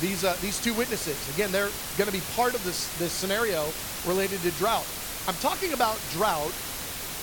These, 0.00 0.24
uh, 0.24 0.32
these 0.40 0.58
two 0.58 0.72
witnesses, 0.72 1.20
again, 1.36 1.52
they're 1.52 1.68
going 2.00 2.08
to 2.08 2.16
be 2.16 2.24
part 2.32 2.54
of 2.54 2.64
this, 2.64 2.88
this 2.96 3.12
scenario 3.12 3.68
related 4.08 4.40
to 4.40 4.50
drought. 4.52 4.88
I'm 5.28 5.36
talking 5.44 5.74
about 5.74 6.00
drought 6.16 6.56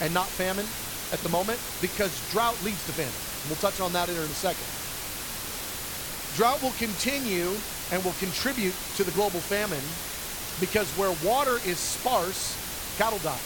and 0.06 0.14
not 0.14 0.30
famine 0.38 0.70
at 1.10 1.18
the 1.26 1.30
moment 1.30 1.58
because 1.82 2.14
drought 2.30 2.62
leads 2.62 2.86
to 2.86 2.94
famine. 2.94 3.10
And 3.10 3.50
We'll 3.50 3.58
touch 3.58 3.82
on 3.82 3.92
that 3.94 4.08
in 4.08 4.16
a 4.18 4.28
second. 4.38 4.85
Drought 6.36 6.62
will 6.62 6.72
continue 6.72 7.56
and 7.92 8.04
will 8.04 8.16
contribute 8.20 8.76
to 8.98 9.06
the 9.06 9.12
global 9.12 9.40
famine 9.40 9.84
because 10.60 10.88
where 11.00 11.16
water 11.24 11.56
is 11.66 11.80
sparse, 11.80 12.60
cattle 12.98 13.20
die. 13.20 13.40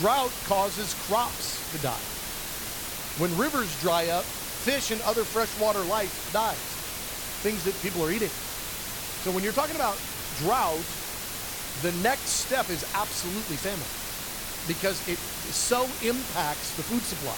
Drought 0.00 0.32
causes 0.46 0.94
crops 1.04 1.60
to 1.72 1.78
die. 1.84 2.00
When 3.20 3.36
rivers 3.36 3.68
dry 3.82 4.08
up, 4.08 4.24
fish 4.24 4.90
and 4.90 5.02
other 5.02 5.22
freshwater 5.22 5.84
life 5.84 6.32
dies. 6.32 6.56
Things 7.44 7.62
that 7.64 7.76
people 7.82 8.02
are 8.06 8.10
eating. 8.10 8.32
So 9.20 9.30
when 9.30 9.44
you're 9.44 9.52
talking 9.52 9.76
about 9.76 10.00
drought, 10.40 10.80
the 11.82 11.92
next 12.00 12.48
step 12.48 12.70
is 12.70 12.88
absolutely 12.94 13.56
famine 13.60 13.84
because 14.64 14.96
it 15.06 15.18
so 15.52 15.84
impacts 16.00 16.74
the 16.76 16.82
food 16.88 17.02
supply. 17.04 17.36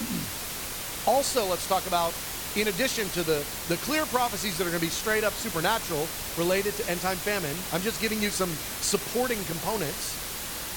also, 1.12 1.44
let's 1.44 1.68
talk 1.68 1.86
about 1.86 2.14
in 2.54 2.68
addition 2.68 3.10
to 3.10 3.24
the, 3.24 3.46
the 3.66 3.78
clear 3.78 4.06
prophecies 4.06 4.58
that 4.58 4.64
are 4.66 4.70
going 4.70 4.80
to 4.80 4.86
be 4.86 4.90
straight 4.90 5.24
up 5.24 5.36
supernatural 5.36 6.12
related 6.36 6.76
to 6.76 6.88
end 6.88 7.00
time 7.00 7.20
famine, 7.20 7.66
I'm 7.70 7.82
just 7.82 8.00
giving 8.00 8.20
you 8.22 8.30
some 8.30 8.60
supporting 8.80 9.44
components. 9.44 10.20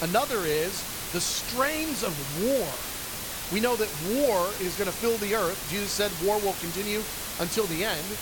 Another 0.01 0.45
is 0.45 0.85
the 1.11 1.21
strains 1.21 2.03
of 2.03 2.35
war. 2.37 2.91
We 3.49 3.59
know 3.59 3.75
that 3.77 3.95
war 3.97 4.55
is 4.55 4.75
going 4.75 4.87
to 4.87 4.93
fill 4.93 5.17
the 5.17 5.35
earth. 5.35 5.65
Jesus 5.67 5.93
said 5.93 6.19
war 6.19 6.39
will 6.39 6.55
continue 6.55 7.05
until 7.39 7.67
the 7.67 7.83
end. 7.83 8.19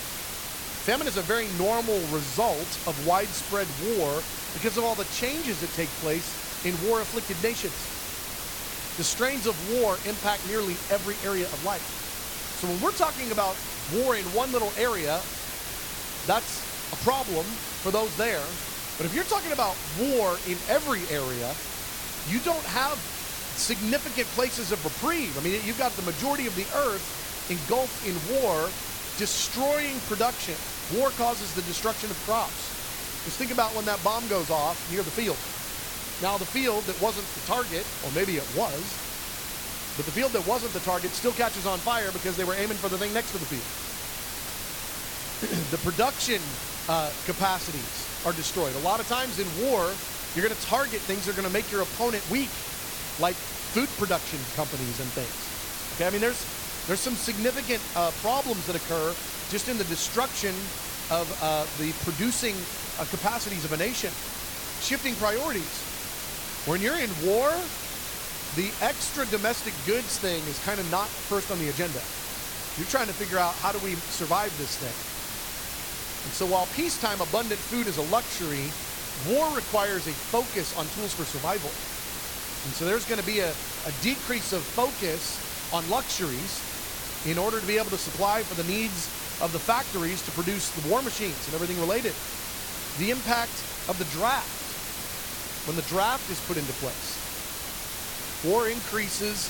Famine 0.81 1.07
is 1.07 1.17
a 1.17 1.23
very 1.23 1.47
normal 1.47 2.07
result 2.07 2.79
of 2.85 2.99
widespread 2.99 3.79
war 3.79 4.25
because 4.53 4.77
of 4.77 4.83
all 4.83 4.95
the 4.95 5.05
changes 5.05 5.61
that 5.61 5.73
take 5.73 5.95
place 5.97 6.35
in 6.63 6.79
war 6.81 7.01
afflicted 7.01 7.41
nations. 7.41 7.93
The 8.97 9.03
strains 9.03 9.47
of 9.47 9.61
war 9.61 10.01
impact 10.03 10.45
nearly 10.45 10.81
every 10.89 11.21
area 11.23 11.47
of 11.47 11.63
life. 11.63 12.02
So 12.63 12.69
when 12.69 12.79
we're 12.79 12.95
talking 12.95 13.29
about 13.35 13.59
war 13.91 14.15
in 14.15 14.23
one 14.31 14.53
little 14.53 14.71
area, 14.79 15.19
that's 16.31 16.63
a 16.93 16.99
problem 17.03 17.43
for 17.83 17.91
those 17.91 18.15
there. 18.15 18.39
But 18.95 19.03
if 19.03 19.11
you're 19.13 19.27
talking 19.27 19.51
about 19.51 19.75
war 19.99 20.39
in 20.47 20.55
every 20.71 21.03
area, 21.11 21.51
you 22.31 22.39
don't 22.47 22.63
have 22.71 22.95
significant 23.59 24.31
places 24.39 24.71
of 24.71 24.79
reprieve. 24.79 25.35
I 25.35 25.43
mean, 25.43 25.59
you've 25.67 25.77
got 25.77 25.91
the 25.99 26.07
majority 26.07 26.47
of 26.47 26.55
the 26.55 26.63
earth 26.87 27.03
engulfed 27.51 27.99
in 28.07 28.15
war, 28.39 28.71
destroying 29.19 29.99
production. 30.07 30.55
War 30.95 31.11
causes 31.19 31.51
the 31.59 31.67
destruction 31.67 32.09
of 32.11 32.17
crops. 32.23 32.71
Just 33.27 33.35
think 33.35 33.51
about 33.51 33.75
when 33.75 33.83
that 33.91 34.01
bomb 34.07 34.23
goes 34.31 34.47
off 34.49 34.79
near 34.89 35.03
the 35.03 35.11
field. 35.11 35.35
Now, 36.23 36.39
the 36.39 36.47
field 36.47 36.87
that 36.87 36.95
wasn't 37.03 37.27
the 37.27 37.43
target, 37.43 37.83
or 38.07 38.11
maybe 38.15 38.39
it 38.39 38.47
was, 38.55 39.02
but 39.97 40.05
the 40.05 40.11
field 40.11 40.31
that 40.31 40.45
wasn't 40.47 40.73
the 40.73 40.79
target 40.79 41.11
still 41.11 41.31
catches 41.33 41.65
on 41.65 41.77
fire 41.79 42.11
because 42.11 42.35
they 42.35 42.43
were 42.43 42.55
aiming 42.55 42.77
for 42.77 42.89
the 42.89 42.97
thing 42.97 43.13
next 43.13 43.31
to 43.31 43.37
the 43.37 43.45
field. 43.45 43.69
the 45.71 45.77
production 45.77 46.41
uh, 46.89 47.11
capacities 47.25 48.25
are 48.25 48.33
destroyed. 48.33 48.73
A 48.75 48.79
lot 48.79 48.99
of 48.99 49.07
times 49.07 49.39
in 49.39 49.45
war, 49.69 49.85
you're 50.35 50.45
going 50.45 50.55
to 50.55 50.65
target 50.65 50.99
things 51.05 51.25
that 51.25 51.37
are 51.37 51.39
going 51.39 51.47
to 51.47 51.53
make 51.53 51.69
your 51.71 51.81
opponent 51.81 52.23
weak, 52.31 52.49
like 53.19 53.35
food 53.73 53.89
production 54.01 54.39
companies 54.55 54.99
and 54.99 55.09
things. 55.13 55.37
Okay, 55.95 56.07
I 56.07 56.09
mean, 56.09 56.21
there's 56.21 56.41
there's 56.87 56.99
some 56.99 57.13
significant 57.13 57.81
uh, 57.95 58.11
problems 58.21 58.65
that 58.67 58.75
occur 58.75 59.13
just 59.49 59.69
in 59.69 59.77
the 59.77 59.85
destruction 59.85 60.55
of 61.11 61.29
uh, 61.41 61.63
the 61.77 61.93
producing 62.03 62.55
uh, 62.99 63.05
capacities 63.05 63.63
of 63.63 63.71
a 63.71 63.77
nation. 63.77 64.09
Shifting 64.81 65.15
priorities. 65.15 65.69
When 66.65 66.81
you're 66.81 66.97
in 66.97 67.09
war, 67.23 67.53
the 68.55 68.69
extra 68.81 69.25
domestic 69.25 69.73
goods 69.85 70.19
thing 70.19 70.41
is 70.45 70.59
kind 70.59 70.79
of 70.79 70.89
not 70.91 71.07
first 71.09 71.49
on 71.51 71.57
the 71.59 71.69
agenda. 71.69 72.01
You're 72.77 72.87
trying 72.87 73.07
to 73.07 73.13
figure 73.13 73.37
out 73.37 73.53
how 73.55 73.71
do 73.71 73.79
we 73.79 73.95
survive 74.13 74.55
this 74.57 74.77
thing. 74.77 74.93
And 76.23 76.33
so 76.33 76.45
while 76.45 76.65
peacetime 76.67 77.21
abundant 77.21 77.59
food 77.59 77.87
is 77.87 77.97
a 77.97 78.01
luxury, 78.13 78.69
war 79.29 79.49
requires 79.55 80.05
a 80.07 80.11
focus 80.11 80.77
on 80.77 80.85
tools 80.89 81.13
for 81.13 81.25
survival. 81.25 81.69
And 82.65 82.73
so 82.73 82.85
there's 82.85 83.05
going 83.05 83.19
to 83.19 83.25
be 83.25 83.39
a, 83.39 83.49
a 83.49 83.91
decrease 84.01 84.53
of 84.53 84.61
focus 84.61 85.41
on 85.73 85.89
luxuries 85.89 86.61
in 87.25 87.37
order 87.37 87.59
to 87.59 87.65
be 87.65 87.77
able 87.77 87.89
to 87.89 87.97
supply 87.97 88.41
for 88.41 88.55
the 88.55 88.67
needs 88.69 89.09
of 89.41 89.51
the 89.51 89.59
factories 89.59 90.21
to 90.23 90.31
produce 90.31 90.69
the 90.71 90.89
war 90.89 91.01
machines 91.01 91.47
and 91.47 91.55
everything 91.55 91.79
related. 91.79 92.13
The 92.99 93.09
impact 93.09 93.65
of 93.89 93.97
the 93.97 94.05
draft, 94.05 95.67
when 95.67 95.75
the 95.75 95.83
draft 95.83 96.29
is 96.29 96.39
put 96.41 96.57
into 96.57 96.73
place. 96.73 97.22
War 98.43 98.67
increases. 98.67 99.49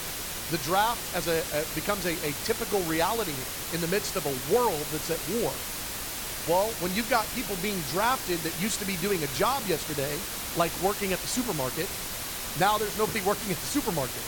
The 0.51 0.57
draft 0.59 1.15
as 1.15 1.27
a, 1.27 1.41
a 1.53 1.65
becomes 1.73 2.05
a, 2.05 2.13
a 2.27 2.31
typical 2.43 2.79
reality 2.81 3.33
in 3.73 3.81
the 3.81 3.87
midst 3.87 4.15
of 4.15 4.25
a 4.25 4.53
world 4.53 4.85
that's 4.91 5.09
at 5.09 5.19
war. 5.41 5.51
Well, 6.47 6.67
when 6.79 6.93
you've 6.93 7.09
got 7.09 7.25
people 7.33 7.55
being 7.63 7.79
drafted 7.95 8.37
that 8.39 8.53
used 8.61 8.79
to 8.79 8.85
be 8.85 8.97
doing 8.97 9.23
a 9.23 9.27
job 9.39 9.63
yesterday, 9.65 10.13
like 10.57 10.71
working 10.83 11.11
at 11.13 11.19
the 11.19 11.27
supermarket, 11.27 11.87
now 12.59 12.77
there's 12.77 12.97
nobody 12.97 13.21
working 13.25 13.49
at 13.49 13.57
the 13.57 13.65
supermarket. 13.65 14.21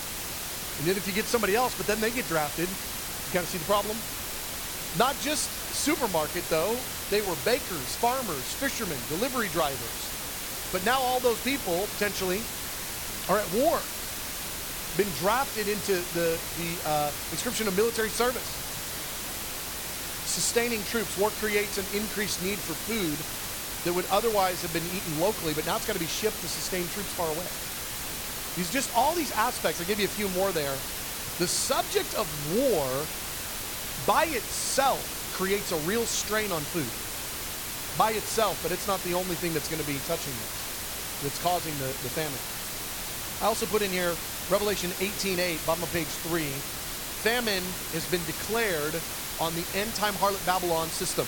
And 0.79 0.87
then 0.87 0.97
if 0.97 1.05
you 1.07 1.13
get 1.13 1.25
somebody 1.25 1.55
else, 1.55 1.75
but 1.75 1.85
then 1.85 1.99
they 2.01 2.09
get 2.11 2.25
drafted, 2.27 2.67
you 2.67 3.31
kind 3.31 3.43
of 3.43 3.49
see 3.49 3.57
the 3.57 3.65
problem? 3.65 3.95
Not 4.97 5.19
just 5.19 5.49
supermarket, 5.75 6.43
though. 6.49 6.75
They 7.11 7.21
were 7.21 7.35
bakers, 7.45 7.95
farmers, 7.95 8.41
fishermen, 8.55 8.97
delivery 9.09 9.47
drivers. 9.49 10.15
But 10.71 10.85
now 10.85 10.99
all 10.99 11.19
those 11.19 11.39
people, 11.41 11.85
potentially, 11.87 12.39
are 13.29 13.37
at 13.37 13.51
war 13.53 13.77
been 14.97 15.11
drafted 15.19 15.67
into 15.67 15.93
the, 16.13 16.39
the 16.57 16.71
uh, 16.87 17.11
inscription 17.31 17.67
of 17.67 17.75
military 17.75 18.09
service. 18.09 18.47
sustaining 20.25 20.83
troops. 20.83 21.17
War 21.17 21.29
creates 21.39 21.77
an 21.77 21.85
increased 21.95 22.43
need 22.43 22.57
for 22.59 22.73
food 22.87 23.15
that 23.85 23.93
would 23.93 24.05
otherwise 24.11 24.61
have 24.61 24.73
been 24.73 24.85
eaten 24.95 25.19
locally, 25.19 25.53
but 25.53 25.65
now 25.65 25.75
it's 25.75 25.85
got 25.85 25.93
to 25.93 25.99
be 25.99 26.07
shipped 26.09 26.39
to 26.41 26.47
sustain 26.47 26.83
troops 26.91 27.11
far 27.13 27.27
away. 27.27 27.47
These 28.55 28.71
just 28.71 28.89
all 28.95 29.13
these 29.13 29.31
aspects. 29.35 29.79
I'll 29.79 29.87
give 29.87 29.99
you 29.99 30.05
a 30.05 30.17
few 30.19 30.29
more 30.29 30.51
there. 30.51 30.75
The 31.39 31.47
subject 31.47 32.15
of 32.15 32.27
war 32.55 32.87
by 34.07 34.25
itself 34.31 35.03
creates 35.35 35.71
a 35.71 35.79
real 35.83 36.03
strain 36.03 36.51
on 36.51 36.61
food. 36.61 36.87
By 37.99 38.11
itself, 38.11 38.59
but 38.63 38.71
it's 38.71 38.87
not 38.87 39.03
the 39.03 39.13
only 39.13 39.35
thing 39.35 39.53
that's 39.53 39.69
going 39.69 39.81
to 39.81 39.87
be 39.87 39.99
touching 40.07 40.35
this, 40.35 40.55
that's 41.23 41.41
causing 41.43 41.75
the, 41.79 41.91
the 42.03 42.11
famine. 42.11 42.39
I 43.43 43.47
also 43.47 43.65
put 43.67 43.81
in 43.81 43.91
here 43.91 44.15
Revelation 44.49 44.91
18:8, 45.01 45.65
bottom 45.65 45.81
of 45.81 45.91
page 45.91 46.05
3. 46.29 46.43
Famine 47.25 47.63
has 47.97 48.05
been 48.11 48.21
declared 48.29 48.93
on 49.41 49.55
the 49.55 49.65
end 49.73 49.89
time 49.95 50.13
harlot 50.13 50.45
Babylon 50.45 50.87
system. 50.89 51.25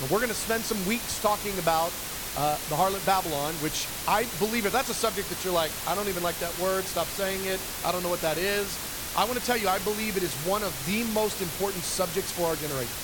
And 0.00 0.10
we're 0.10 0.18
going 0.18 0.32
to 0.32 0.34
spend 0.34 0.64
some 0.64 0.80
weeks 0.86 1.20
talking 1.20 1.52
about 1.58 1.92
uh, 2.38 2.56
the 2.72 2.74
harlot 2.74 3.04
Babylon, 3.04 3.52
which 3.60 3.86
I 4.08 4.24
believe 4.40 4.64
if 4.64 4.72
that's 4.72 4.88
a 4.88 4.94
subject 4.94 5.28
that 5.28 5.44
you're 5.44 5.52
like, 5.52 5.70
I 5.86 5.94
don't 5.94 6.08
even 6.08 6.22
like 6.22 6.38
that 6.38 6.56
word, 6.58 6.84
stop 6.84 7.06
saying 7.06 7.44
it, 7.44 7.60
I 7.84 7.92
don't 7.92 8.02
know 8.02 8.08
what 8.08 8.22
that 8.22 8.38
is. 8.38 8.66
I 9.14 9.26
want 9.26 9.38
to 9.38 9.44
tell 9.44 9.58
you, 9.58 9.68
I 9.68 9.78
believe 9.80 10.16
it 10.16 10.22
is 10.22 10.32
one 10.48 10.62
of 10.62 10.72
the 10.86 11.04
most 11.12 11.42
important 11.42 11.84
subjects 11.84 12.32
for 12.32 12.48
our 12.48 12.56
generation. 12.56 12.96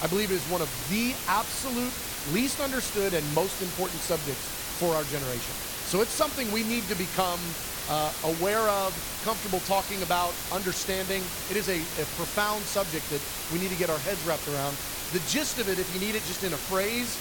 I 0.00 0.06
believe 0.06 0.30
it 0.30 0.38
is 0.38 0.46
one 0.46 0.62
of 0.62 0.70
the 0.88 1.10
absolute 1.26 1.90
least 2.30 2.60
understood 2.60 3.14
and 3.14 3.26
most 3.34 3.60
important 3.62 3.98
subjects 3.98 4.46
for 4.78 4.94
our 4.94 5.02
generation. 5.10 5.54
So 5.90 6.02
it's 6.02 6.14
something 6.14 6.52
we 6.52 6.62
need 6.62 6.86
to 6.86 6.94
become 6.94 7.40
uh, 7.88 8.12
aware 8.24 8.68
of, 8.68 8.92
comfortable 9.24 9.60
talking 9.60 10.02
about, 10.02 10.32
understanding. 10.52 11.22
It 11.50 11.56
is 11.56 11.68
a, 11.68 11.78
a 11.78 12.06
profound 12.20 12.62
subject 12.62 13.08
that 13.10 13.20
we 13.52 13.58
need 13.58 13.70
to 13.70 13.76
get 13.76 13.88
our 13.90 13.98
heads 13.98 14.20
wrapped 14.26 14.46
around. 14.48 14.76
The 15.12 15.20
gist 15.32 15.58
of 15.58 15.68
it, 15.68 15.78
if 15.78 15.88
you 15.94 16.00
need 16.00 16.14
it 16.14 16.22
just 16.28 16.44
in 16.44 16.52
a 16.52 16.60
phrase, 16.68 17.16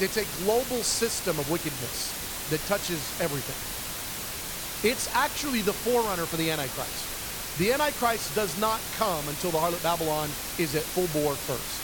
it's 0.00 0.16
a 0.16 0.26
global 0.44 0.82
system 0.82 1.38
of 1.38 1.50
wickedness 1.50 2.14
that 2.50 2.60
touches 2.66 2.98
everything. 3.20 3.58
It's 4.88 5.08
actually 5.14 5.62
the 5.62 5.72
forerunner 5.72 6.26
for 6.26 6.36
the 6.36 6.50
Antichrist. 6.50 7.58
The 7.58 7.72
Antichrist 7.72 8.34
does 8.34 8.58
not 8.60 8.80
come 8.98 9.26
until 9.28 9.50
the 9.50 9.58
harlot 9.58 9.82
Babylon 9.82 10.28
is 10.58 10.74
at 10.74 10.82
full 10.82 11.06
bore 11.14 11.34
first. 11.34 11.80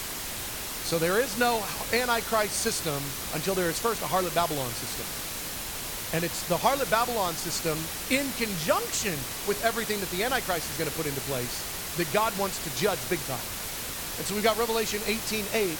So 0.86 0.98
there 0.98 1.20
is 1.20 1.38
no 1.38 1.62
Antichrist 1.92 2.58
system 2.58 2.98
until 3.34 3.54
there 3.54 3.70
is 3.70 3.78
first 3.78 4.02
a 4.02 4.06
harlot 4.06 4.34
Babylon 4.34 4.68
system. 4.70 5.29
And 6.12 6.24
it's 6.24 6.42
the 6.48 6.56
harlot 6.56 6.90
Babylon 6.90 7.34
system 7.34 7.78
in 8.10 8.26
conjunction 8.32 9.14
with 9.46 9.60
everything 9.64 10.00
that 10.00 10.10
the 10.10 10.24
Antichrist 10.24 10.68
is 10.70 10.76
going 10.76 10.90
to 10.90 10.96
put 10.96 11.06
into 11.06 11.20
place 11.22 11.62
that 11.96 12.12
God 12.12 12.36
wants 12.38 12.62
to 12.64 12.70
judge 12.76 12.98
big 13.08 13.20
time. 13.30 13.38
And 14.18 14.26
so 14.26 14.34
we've 14.34 14.44
got 14.44 14.58
Revelation 14.58 15.00
18:8. 15.06 15.78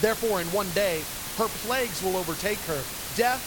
Therefore, 0.00 0.40
in 0.40 0.46
one 0.52 0.68
day, 0.70 1.02
her 1.36 1.48
plagues 1.68 2.02
will 2.02 2.16
overtake 2.16 2.58
her 2.60 2.80
death, 3.14 3.44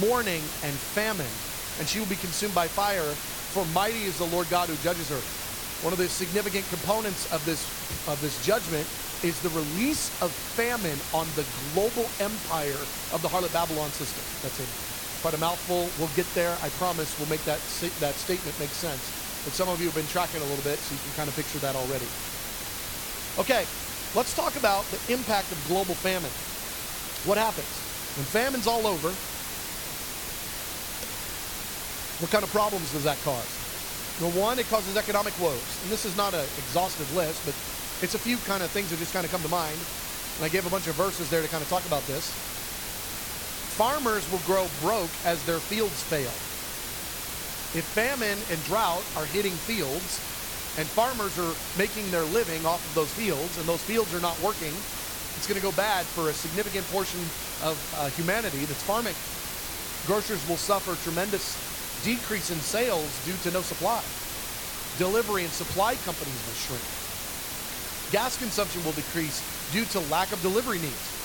mourning, 0.00 0.42
and 0.62 0.74
famine. 0.94 1.34
And 1.78 1.88
she 1.88 1.98
will 1.98 2.06
be 2.06 2.16
consumed 2.16 2.54
by 2.54 2.68
fire, 2.68 3.10
for 3.52 3.64
mighty 3.74 4.04
is 4.04 4.18
the 4.18 4.26
Lord 4.26 4.48
God 4.50 4.68
who 4.68 4.76
judges 4.82 5.08
her. 5.10 5.20
One 5.82 5.92
of 5.92 5.98
the 5.98 6.08
significant 6.08 6.68
components 6.68 7.30
of 7.32 7.44
this, 7.44 7.64
of 8.06 8.20
this 8.20 8.38
judgment 8.44 8.86
is 9.24 9.38
the 9.40 9.50
release 9.50 10.10
of 10.22 10.30
famine 10.30 10.98
on 11.12 11.26
the 11.36 11.44
global 11.74 12.08
empire 12.20 12.78
of 13.12 13.20
the 13.22 13.28
harlot 13.28 13.52
Babylon 13.52 13.90
system. 13.90 14.22
That's 14.42 14.60
it. 14.60 14.99
Quite 15.20 15.34
a 15.34 15.38
mouthful. 15.38 15.88
We'll 15.98 16.12
get 16.16 16.26
there. 16.34 16.56
I 16.62 16.68
promise 16.80 17.12
we'll 17.18 17.28
make 17.28 17.44
that, 17.44 17.60
that 18.00 18.14
statement 18.16 18.58
make 18.58 18.72
sense. 18.72 19.00
But 19.44 19.52
some 19.52 19.68
of 19.68 19.80
you 19.80 19.86
have 19.86 19.94
been 19.94 20.08
tracking 20.08 20.40
a 20.40 20.48
little 20.48 20.64
bit, 20.64 20.78
so 20.80 20.94
you 20.96 21.00
can 21.00 21.12
kind 21.16 21.28
of 21.28 21.36
picture 21.36 21.60
that 21.60 21.76
already. 21.76 22.08
Okay, 23.40 23.64
let's 24.16 24.32
talk 24.36 24.56
about 24.56 24.84
the 24.92 25.00
impact 25.12 25.52
of 25.52 25.60
global 25.68 25.94
famine. 25.96 26.32
What 27.28 27.36
happens? 27.36 27.68
When 28.16 28.24
famine's 28.24 28.66
all 28.66 28.84
over, 28.88 29.08
what 32.20 32.30
kind 32.32 32.44
of 32.44 32.50
problems 32.52 32.92
does 32.92 33.04
that 33.04 33.20
cause? 33.24 33.48
Well, 34.20 34.32
one, 34.36 34.58
it 34.58 34.68
causes 34.68 34.96
economic 34.96 35.32
woes. 35.40 35.64
And 35.84 35.92
this 35.92 36.04
is 36.04 36.16
not 36.16 36.34
an 36.34 36.44
exhaustive 36.60 37.08
list, 37.16 37.40
but 37.48 37.56
it's 38.04 38.14
a 38.14 38.20
few 38.20 38.36
kind 38.44 38.62
of 38.62 38.68
things 38.70 38.90
that 38.90 38.98
just 38.98 39.12
kind 39.12 39.24
of 39.24 39.32
come 39.32 39.40
to 39.40 39.48
mind. 39.48 39.76
And 40.36 40.44
I 40.44 40.48
gave 40.48 40.66
a 40.66 40.70
bunch 40.70 40.86
of 40.88 40.96
verses 40.96 41.30
there 41.30 41.40
to 41.40 41.48
kind 41.48 41.62
of 41.62 41.68
talk 41.68 41.84
about 41.86 42.04
this. 42.04 42.28
Farmers 43.80 44.30
will 44.30 44.44
grow 44.44 44.68
broke 44.82 45.08
as 45.24 45.42
their 45.46 45.56
fields 45.56 46.02
fail. 46.02 46.28
If 47.72 47.82
famine 47.96 48.36
and 48.50 48.62
drought 48.68 49.00
are 49.16 49.24
hitting 49.24 49.56
fields, 49.64 50.20
and 50.76 50.86
farmers 50.86 51.32
are 51.38 51.54
making 51.78 52.10
their 52.10 52.26
living 52.28 52.66
off 52.66 52.84
of 52.84 52.94
those 52.94 53.08
fields, 53.08 53.56
and 53.56 53.66
those 53.66 53.80
fields 53.80 54.12
are 54.12 54.20
not 54.20 54.38
working, 54.44 54.74
it's 55.38 55.46
going 55.48 55.56
to 55.56 55.64
go 55.64 55.72
bad 55.72 56.04
for 56.04 56.28
a 56.28 56.34
significant 56.34 56.84
portion 56.92 57.20
of 57.64 57.74
uh, 57.96 58.10
humanity 58.10 58.58
that's 58.66 58.82
farming. 58.82 59.16
Grocers 60.06 60.46
will 60.46 60.58
suffer 60.58 60.94
tremendous 61.02 61.56
decrease 62.04 62.50
in 62.50 62.60
sales 62.60 63.08
due 63.24 63.38
to 63.48 63.50
no 63.50 63.62
supply. 63.62 64.02
Delivery 64.98 65.44
and 65.44 65.52
supply 65.54 65.94
companies 65.94 66.36
will 66.46 66.52
shrink. 66.52 66.84
Gas 68.12 68.36
consumption 68.36 68.84
will 68.84 68.92
decrease 68.92 69.40
due 69.72 69.86
to 69.86 70.00
lack 70.12 70.30
of 70.32 70.42
delivery 70.42 70.78
needs. 70.78 71.19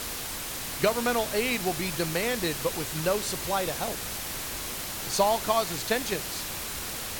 Governmental 0.82 1.28
aid 1.34 1.64
will 1.66 1.78
be 1.80 1.92
demanded 1.98 2.56
but 2.64 2.76
with 2.78 2.90
no 3.06 3.18
supply 3.18 3.66
to 3.66 3.72
help. 3.74 3.96
This 5.06 5.20
all 5.20 5.38
causes 5.40 5.84
tensions. 5.88 6.26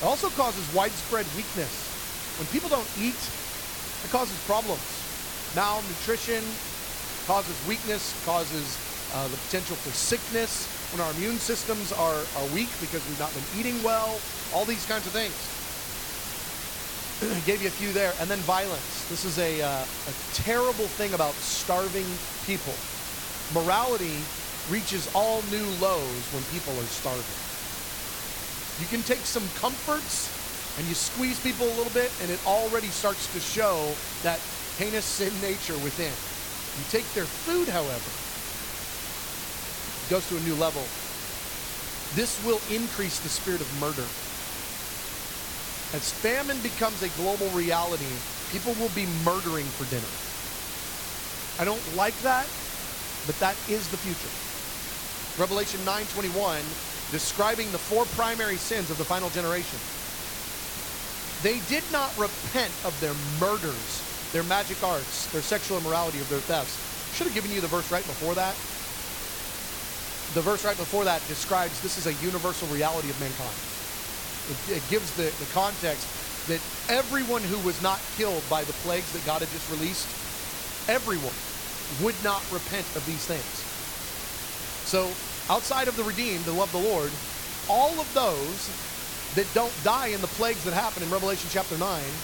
It 0.00 0.04
also 0.04 0.28
causes 0.30 0.62
widespread 0.74 1.24
weakness. 1.36 1.72
When 2.38 2.46
people 2.48 2.68
don't 2.68 2.88
eat, 3.00 3.16
it 4.04 4.10
causes 4.10 4.36
problems. 4.44 4.84
Malnutrition, 5.56 6.44
causes 7.26 7.56
weakness, 7.66 8.12
causes 8.26 8.76
uh, 9.14 9.28
the 9.28 9.36
potential 9.48 9.76
for 9.76 9.90
sickness, 9.90 10.68
when 10.92 11.00
our 11.00 11.10
immune 11.12 11.38
systems 11.38 11.92
are, 11.92 12.14
are 12.14 12.46
weak 12.54 12.68
because 12.80 13.02
we've 13.08 13.18
not 13.18 13.32
been 13.34 13.44
eating 13.58 13.82
well, 13.82 14.20
all 14.54 14.64
these 14.64 14.84
kinds 14.86 15.06
of 15.06 15.12
things. 15.12 15.34
Gave 17.46 17.62
you 17.62 17.68
a 17.68 17.70
few 17.70 17.92
there. 17.92 18.12
And 18.20 18.30
then 18.30 18.38
violence. 18.38 19.08
This 19.08 19.24
is 19.24 19.38
a, 19.38 19.62
uh, 19.62 19.68
a 19.68 20.12
terrible 20.34 20.84
thing 20.84 21.14
about 21.14 21.34
starving 21.34 22.06
people. 22.46 22.74
Morality 23.54 24.18
reaches 24.70 25.08
all 25.14 25.42
new 25.42 25.66
lows 25.82 26.32
when 26.32 26.42
people 26.50 26.74
are 26.74 26.90
starving. 26.90 27.38
You 28.82 28.86
can 28.86 29.02
take 29.02 29.24
some 29.24 29.46
comforts 29.60 30.28
and 30.78 30.86
you 30.86 30.94
squeeze 30.94 31.40
people 31.40 31.64
a 31.66 31.74
little 31.80 31.92
bit, 31.94 32.12
and 32.20 32.30
it 32.30 32.38
already 32.46 32.88
starts 32.88 33.32
to 33.32 33.40
show 33.40 33.72
that 34.22 34.38
heinous 34.76 35.06
sin 35.06 35.32
nature 35.40 35.78
within. 35.80 36.12
You 36.12 36.84
take 36.90 37.08
their 37.14 37.24
food, 37.24 37.66
however, 37.68 38.10
it 40.04 40.10
goes 40.10 40.28
to 40.28 40.36
a 40.36 40.40
new 40.40 40.54
level. 40.60 40.82
This 42.14 42.36
will 42.44 42.60
increase 42.68 43.18
the 43.20 43.30
spirit 43.30 43.62
of 43.62 43.80
murder. 43.80 44.04
As 45.96 46.12
famine 46.12 46.58
becomes 46.60 47.00
a 47.02 47.08
global 47.16 47.48
reality, 47.56 48.04
people 48.52 48.74
will 48.74 48.92
be 48.92 49.06
murdering 49.24 49.64
for 49.64 49.88
dinner. 49.88 50.12
I 51.58 51.64
don't 51.64 51.96
like 51.96 52.20
that, 52.20 52.44
but 53.26 53.40
that 53.40 53.58
is 53.68 53.90
the 53.90 53.98
future. 53.98 54.34
Revelation 55.36 55.84
9:21 55.84 56.76
describing 57.10 57.72
the 57.72 57.80
four 57.80 58.06
primary 58.06 58.58
sins 58.58 58.90
of 58.90 58.98
the 58.98 59.06
final 59.06 59.30
generation. 59.30 59.80
They 61.38 61.60
did 61.60 61.90
not 61.90 62.16
repent 62.18 62.80
of 62.84 63.00
their 63.00 63.14
murders, 63.14 64.06
their 64.32 64.44
magic 64.44 64.82
arts, 64.82 65.28
their 65.28 65.42
sexual 65.42 65.78
immorality, 65.78 66.20
of 66.20 66.28
their 66.28 66.40
thefts. 66.40 66.80
Should 67.10 67.26
have 67.26 67.34
given 67.34 67.50
you 67.52 67.60
the 67.60 67.68
verse 67.68 67.90
right 67.90 68.06
before 68.06 68.36
that. 68.36 68.58
The 70.28 70.42
verse 70.42 70.64
right 70.64 70.76
before 70.76 71.04
that 71.06 71.26
describes 71.28 71.80
this 71.80 71.98
is 71.98 72.06
a 72.06 72.14
universal 72.14 72.68
reality 72.68 73.10
of 73.10 73.18
mankind. 73.18 73.62
It, 74.46 74.68
it 74.68 74.88
gives 74.88 75.14
the, 75.14 75.34
the 75.38 75.46
context 75.46 76.12
that 76.46 76.62
everyone 76.88 77.44
who 77.44 77.60
was 77.60 77.80
not 77.80 78.10
killed 78.10 78.48
by 78.48 78.64
the 78.64 78.74
plagues 78.74 79.12
that 79.12 79.24
God 79.24 79.42
had 79.42 79.50
just 79.50 79.68
released, 79.68 80.16
everyone 80.88 81.38
would 81.88 82.22
not 82.22 82.50
repent 82.50 82.86
of 82.96 83.04
these 83.04 83.26
things. 83.26 83.66
So, 84.82 85.20
outside 85.48 85.88
of 85.88 85.96
the 85.96 86.04
redeemed, 86.04 86.46
the 86.46 86.52
love 86.52 86.72
the 86.72 86.78
Lord, 86.78 87.22
all 87.68 88.00
of 88.00 88.12
those 88.14 88.74
that 89.32 89.52
don't 89.54 89.82
die 89.82 90.08
in 90.08 90.20
the 90.20 90.28
plagues 90.28 90.64
that 90.64 90.74
happen 90.74 91.02
in 91.02 91.10
Revelation 91.10 91.50
chapter 91.50 91.78
9 91.78 92.22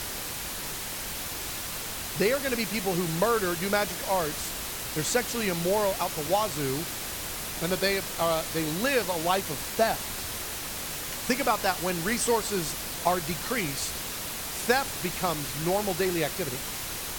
they 2.16 2.32
are 2.32 2.38
going 2.40 2.50
to 2.52 2.56
be 2.56 2.66
people 2.66 2.94
who 2.94 3.08
murder, 3.08 3.56
do 3.56 3.70
magic 3.70 4.06
arts, 4.06 4.54
they're 4.94 5.04
sexually 5.04 5.48
immoral 5.48 5.96
out 6.00 6.14
the 6.14 6.22
wazoo, 6.22 6.88
and 7.62 7.72
that 7.72 7.80
they, 7.80 8.02
uh, 8.18 8.44
they 8.52 8.64
live 8.66 9.08
a 9.08 9.16
life 9.16 9.50
of 9.50 9.62
theft. 9.62 10.28
Think 11.26 11.40
about 11.40 11.62
that 11.62 11.80
when 11.80 12.02
resources 12.02 12.76
are 13.06 13.20
decreased, 13.20 14.04
theft 14.52 15.02
becomes 15.02 15.56
normal 15.56 15.94
daily 15.94 16.24
activity, 16.24 16.58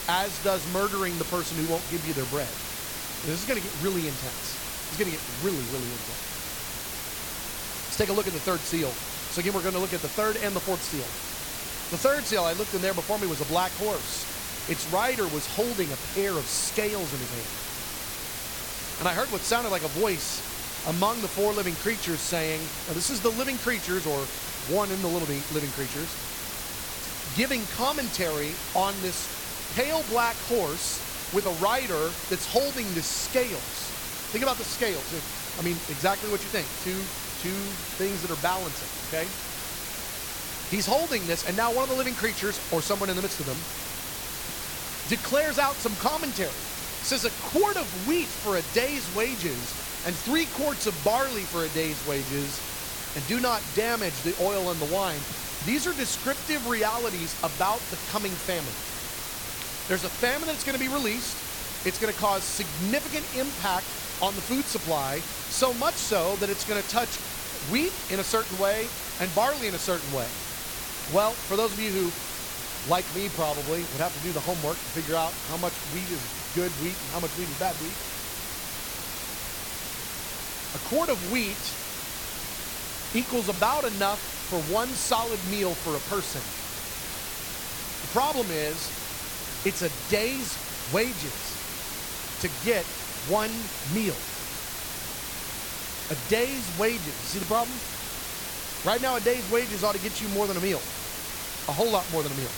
as 0.07 0.31
does 0.43 0.61
murdering 0.73 1.17
the 1.17 1.25
person 1.25 1.57
who 1.57 1.71
won't 1.71 1.83
give 1.89 2.05
you 2.07 2.13
their 2.13 2.25
bread. 2.25 2.51
This 3.25 3.39
is 3.39 3.45
going 3.47 3.59
to 3.59 3.65
get 3.65 3.75
really 3.81 4.07
intense. 4.07 4.59
It's 4.89 4.97
going 4.99 5.09
to 5.09 5.15
get 5.15 5.23
really, 5.41 5.63
really 5.71 5.89
intense. 5.89 6.23
Let's 7.87 7.97
take 7.97 8.09
a 8.09 8.13
look 8.13 8.27
at 8.27 8.33
the 8.33 8.43
third 8.43 8.59
seal. 8.59 8.91
So 9.31 9.39
again, 9.39 9.53
we're 9.53 9.63
going 9.63 9.75
to 9.75 9.79
look 9.79 9.93
at 9.93 10.01
the 10.01 10.11
third 10.11 10.37
and 10.43 10.53
the 10.55 10.59
fourth 10.59 10.81
seal. 10.81 11.07
The 11.91 11.97
third 11.97 12.23
seal 12.23 12.43
I 12.43 12.53
looked 12.53 12.73
in 12.73 12.81
there 12.81 12.93
before 12.93 13.17
me 13.19 13.27
was 13.27 13.39
a 13.41 13.45
black 13.45 13.71
horse. 13.73 14.25
its 14.69 14.91
rider 14.93 15.27
was 15.27 15.45
holding 15.55 15.91
a 15.91 15.97
pair 16.15 16.31
of 16.31 16.45
scales 16.45 17.11
in 17.13 17.19
his 17.19 17.31
hand. 17.31 17.59
And 18.99 19.07
I 19.09 19.13
heard 19.13 19.31
what 19.31 19.41
sounded 19.41 19.71
like 19.71 19.83
a 19.83 19.91
voice 19.99 20.39
among 20.87 21.19
the 21.21 21.27
four 21.27 21.51
living 21.53 21.75
creatures 21.75 22.19
saying, 22.19 22.61
now 22.87 22.93
this 22.93 23.09
is 23.09 23.19
the 23.21 23.31
living 23.31 23.57
creatures, 23.59 24.07
or 24.07 24.19
one 24.71 24.91
in 24.91 25.01
the 25.01 25.07
living, 25.07 25.41
living 25.53 25.71
creatures, 25.71 26.07
giving 27.35 27.65
commentary 27.75 28.51
on 28.75 28.93
this 29.01 29.27
pale 29.75 30.03
black 30.09 30.35
horse 30.47 31.01
with 31.33 31.45
a 31.45 31.63
rider 31.63 32.09
that's 32.29 32.45
holding 32.45 32.85
the 32.93 33.01
scales. 33.01 33.89
Think 34.31 34.43
about 34.43 34.57
the 34.57 34.63
scales. 34.63 35.03
I 35.59 35.61
mean, 35.61 35.77
exactly 35.89 36.29
what 36.29 36.41
you 36.41 36.49
think. 36.49 36.65
Two, 36.83 36.97
two 37.41 37.57
things 37.97 38.21
that 38.21 38.31
are 38.31 38.41
balancing, 38.41 38.89
okay? 39.09 39.27
He's 40.69 40.85
holding 40.85 41.25
this, 41.27 41.47
and 41.47 41.57
now 41.57 41.73
one 41.73 41.83
of 41.83 41.89
the 41.89 41.95
living 41.95 42.15
creatures, 42.15 42.57
or 42.71 42.81
someone 42.81 43.09
in 43.09 43.15
the 43.15 43.21
midst 43.21 43.39
of 43.39 43.45
them, 43.45 43.57
declares 45.09 45.59
out 45.59 45.75
some 45.75 45.95
commentary. 45.97 46.49
Says 47.03 47.25
a 47.25 47.31
quart 47.51 47.77
of 47.77 47.85
wheat 48.07 48.25
for 48.25 48.57
a 48.57 48.61
day's 48.73 49.05
wages, 49.15 49.77
and 50.05 50.15
three 50.15 50.45
quarts 50.57 50.87
of 50.87 50.95
barley 51.03 51.41
for 51.41 51.65
a 51.65 51.69
day's 51.69 51.99
wages, 52.07 52.61
and 53.15 53.27
do 53.27 53.39
not 53.39 53.61
damage 53.75 54.17
the 54.23 54.33
oil 54.41 54.71
and 54.71 54.79
the 54.79 54.93
wine. 54.93 55.19
These 55.65 55.85
are 55.85 55.93
descriptive 55.93 56.65
realities 56.67 57.35
about 57.43 57.79
the 57.91 57.97
coming 58.09 58.31
famine. 58.31 58.92
There's 59.87 60.03
a 60.03 60.09
famine 60.09 60.47
that's 60.47 60.63
going 60.63 60.77
to 60.77 60.79
be 60.79 60.87
released. 60.87 61.35
It's 61.85 61.99
going 61.99 62.13
to 62.13 62.19
cause 62.19 62.43
significant 62.43 63.25
impact 63.37 63.85
on 64.21 64.33
the 64.35 64.41
food 64.41 64.63
supply, 64.65 65.19
so 65.49 65.73
much 65.73 65.95
so 65.95 66.35
that 66.37 66.49
it's 66.49 66.63
going 66.63 66.81
to 66.81 66.87
touch 66.87 67.17
wheat 67.71 67.91
in 68.09 68.19
a 68.19 68.23
certain 68.23 68.57
way 68.57 68.87
and 69.19 69.33
barley 69.35 69.67
in 69.67 69.73
a 69.73 69.79
certain 69.79 70.11
way. 70.13 70.27
Well, 71.13 71.33
for 71.33 71.57
those 71.57 71.73
of 71.73 71.79
you 71.79 71.91
who, 71.91 72.11
like 72.89 73.03
me 73.15 73.27
probably, 73.29 73.79
would 73.83 74.01
have 74.01 74.13
to 74.13 74.23
do 74.23 74.31
the 74.31 74.39
homework 74.39 74.77
to 74.77 74.89
figure 74.95 75.15
out 75.15 75.33
how 75.51 75.57
much 75.57 75.73
wheat 75.93 76.09
is 76.09 76.23
good 76.55 76.71
wheat 76.81 76.95
and 76.95 77.11
how 77.11 77.19
much 77.19 77.31
wheat 77.31 77.49
is 77.49 77.59
bad 77.59 77.75
wheat. 77.81 77.99
A 80.75 80.79
quart 80.79 81.09
of 81.09 81.31
wheat 81.31 81.75
equals 83.13 83.49
about 83.49 83.83
enough 83.85 84.19
for 84.49 84.59
one 84.73 84.87
solid 84.89 85.39
meal 85.51 85.75
for 85.75 85.95
a 85.95 85.99
person. 85.99 86.41
The 88.01 88.07
problem 88.07 88.47
is, 88.49 89.02
it's 89.65 89.81
a 89.81 89.89
day's 90.09 90.57
wages 90.93 91.57
to 92.41 92.49
get 92.65 92.83
one 93.29 93.51
meal. 93.93 94.15
A 96.11 96.15
day's 96.29 96.77
wages. 96.77 97.15
See 97.31 97.39
the 97.39 97.45
problem? 97.45 97.73
Right 98.85 99.01
now, 99.01 99.15
a 99.15 99.21
day's 99.21 99.49
wages 99.49 99.83
ought 99.83 99.95
to 99.95 100.01
get 100.01 100.21
you 100.21 100.27
more 100.29 100.45
than 100.47 100.57
a 100.57 100.59
meal. 100.59 100.81
A 101.69 101.71
whole 101.71 101.89
lot 101.89 102.03
more 102.11 102.21
than 102.21 102.31
a 102.31 102.35
meal. 102.35 102.51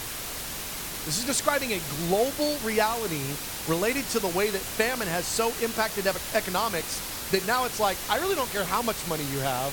This 1.05 1.19
is 1.19 1.25
describing 1.25 1.73
a 1.73 1.79
global 2.07 2.57
reality 2.65 3.21
related 3.67 4.03
to 4.09 4.19
the 4.19 4.27
way 4.29 4.49
that 4.49 4.61
famine 4.61 5.07
has 5.07 5.25
so 5.25 5.53
impacted 5.61 6.07
economics 6.33 7.29
that 7.31 7.45
now 7.45 7.65
it's 7.65 7.79
like, 7.79 7.97
I 8.09 8.17
really 8.17 8.35
don't 8.35 8.49
care 8.49 8.63
how 8.63 8.81
much 8.81 8.97
money 9.07 9.23
you 9.31 9.39
have. 9.39 9.71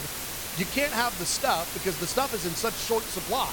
You 0.58 0.66
can't 0.66 0.92
have 0.92 1.16
the 1.18 1.24
stuff 1.24 1.72
because 1.72 1.96
the 1.96 2.06
stuff 2.06 2.34
is 2.34 2.44
in 2.44 2.52
such 2.52 2.74
short 2.74 3.02
supply. 3.04 3.48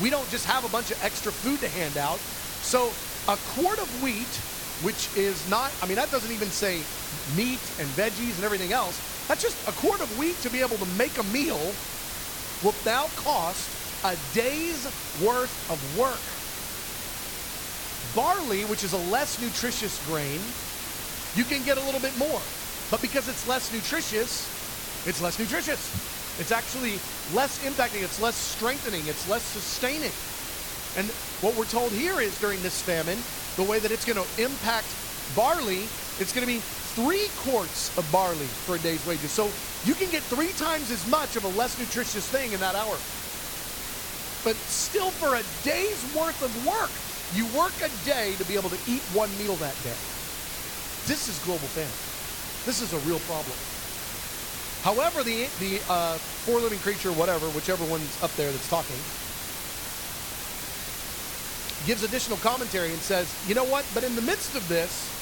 We 0.00 0.08
don't 0.08 0.28
just 0.30 0.46
have 0.46 0.64
a 0.64 0.68
bunch 0.68 0.90
of 0.90 1.02
extra 1.04 1.30
food 1.32 1.60
to 1.60 1.68
hand 1.68 1.98
out. 1.98 2.18
So 2.66 2.90
a 3.28 3.36
quart 3.36 3.78
of 3.78 4.02
wheat, 4.02 4.42
which 4.82 5.16
is 5.16 5.48
not, 5.48 5.70
I 5.80 5.86
mean, 5.86 5.94
that 5.94 6.10
doesn't 6.10 6.32
even 6.32 6.50
say 6.50 6.82
meat 7.38 7.60
and 7.78 7.86
veggies 7.94 8.34
and 8.34 8.44
everything 8.44 8.72
else. 8.72 8.98
That's 9.28 9.40
just 9.40 9.56
a 9.68 9.72
quart 9.72 10.00
of 10.00 10.18
wheat 10.18 10.34
to 10.42 10.50
be 10.50 10.60
able 10.60 10.76
to 10.78 10.86
make 10.98 11.16
a 11.16 11.22
meal 11.22 11.72
will 12.64 12.74
now 12.84 13.06
cost 13.14 13.70
a 14.02 14.16
day's 14.34 14.84
worth 15.22 15.70
of 15.70 15.78
work. 15.96 16.18
Barley, 18.16 18.64
which 18.64 18.82
is 18.82 18.92
a 18.94 18.98
less 18.98 19.40
nutritious 19.40 20.04
grain, 20.04 20.40
you 21.36 21.44
can 21.44 21.62
get 21.62 21.78
a 21.78 21.82
little 21.86 22.00
bit 22.00 22.18
more. 22.18 22.40
But 22.90 23.00
because 23.00 23.28
it's 23.28 23.46
less 23.46 23.72
nutritious, 23.72 24.50
it's 25.06 25.22
less 25.22 25.38
nutritious. 25.38 25.94
It's 26.40 26.50
actually 26.50 26.98
less 27.32 27.58
impacting, 27.60 28.02
it's 28.02 28.20
less 28.20 28.34
strengthening, 28.34 29.06
it's 29.06 29.28
less 29.28 29.42
sustaining. 29.44 30.10
And 30.96 31.06
what 31.42 31.54
we're 31.56 31.66
told 31.66 31.92
here 31.92 32.20
is 32.20 32.38
during 32.40 32.62
this 32.62 32.80
famine, 32.80 33.18
the 33.56 33.62
way 33.62 33.78
that 33.78 33.90
it's 33.90 34.04
going 34.04 34.16
to 34.16 34.42
impact 34.42 34.86
barley, 35.36 35.84
it's 36.18 36.32
going 36.32 36.46
to 36.46 36.52
be 36.52 36.60
three 36.96 37.28
quarts 37.44 37.96
of 37.98 38.10
barley 38.10 38.48
for 38.64 38.76
a 38.76 38.78
day's 38.78 39.04
wages. 39.06 39.30
So 39.30 39.50
you 39.84 39.92
can 39.94 40.10
get 40.10 40.22
three 40.22 40.52
times 40.56 40.90
as 40.90 41.06
much 41.10 41.36
of 41.36 41.44
a 41.44 41.48
less 41.48 41.78
nutritious 41.78 42.26
thing 42.26 42.52
in 42.52 42.60
that 42.60 42.74
hour. 42.74 42.96
But 44.44 44.56
still, 44.64 45.10
for 45.10 45.36
a 45.36 45.44
day's 45.64 46.00
worth 46.16 46.40
of 46.40 46.52
work, 46.64 46.88
you 47.34 47.44
work 47.58 47.74
a 47.84 47.90
day 48.06 48.34
to 48.38 48.44
be 48.44 48.54
able 48.54 48.70
to 48.70 48.78
eat 48.88 49.02
one 49.12 49.28
meal 49.36 49.56
that 49.56 49.76
day. 49.84 49.98
This 51.04 51.28
is 51.28 51.36
global 51.44 51.68
famine. 51.76 51.90
This 52.64 52.80
is 52.80 52.94
a 52.94 52.98
real 53.06 53.20
problem. 53.28 53.56
However, 54.80 55.22
the, 55.22 55.50
the 55.58 55.82
uh, 55.90 56.14
four 56.46 56.60
living 56.60 56.78
creature, 56.78 57.12
whatever, 57.12 57.46
whichever 57.50 57.84
one's 57.84 58.22
up 58.22 58.32
there 58.36 58.50
that's 58.50 58.70
talking, 58.70 58.96
gives 61.86 62.02
additional 62.02 62.36
commentary 62.38 62.88
and 62.88 62.98
says, 62.98 63.32
you 63.48 63.54
know 63.54 63.64
what? 63.64 63.84
But 63.94 64.02
in 64.02 64.16
the 64.16 64.22
midst 64.22 64.56
of 64.56 64.68
this, 64.68 65.14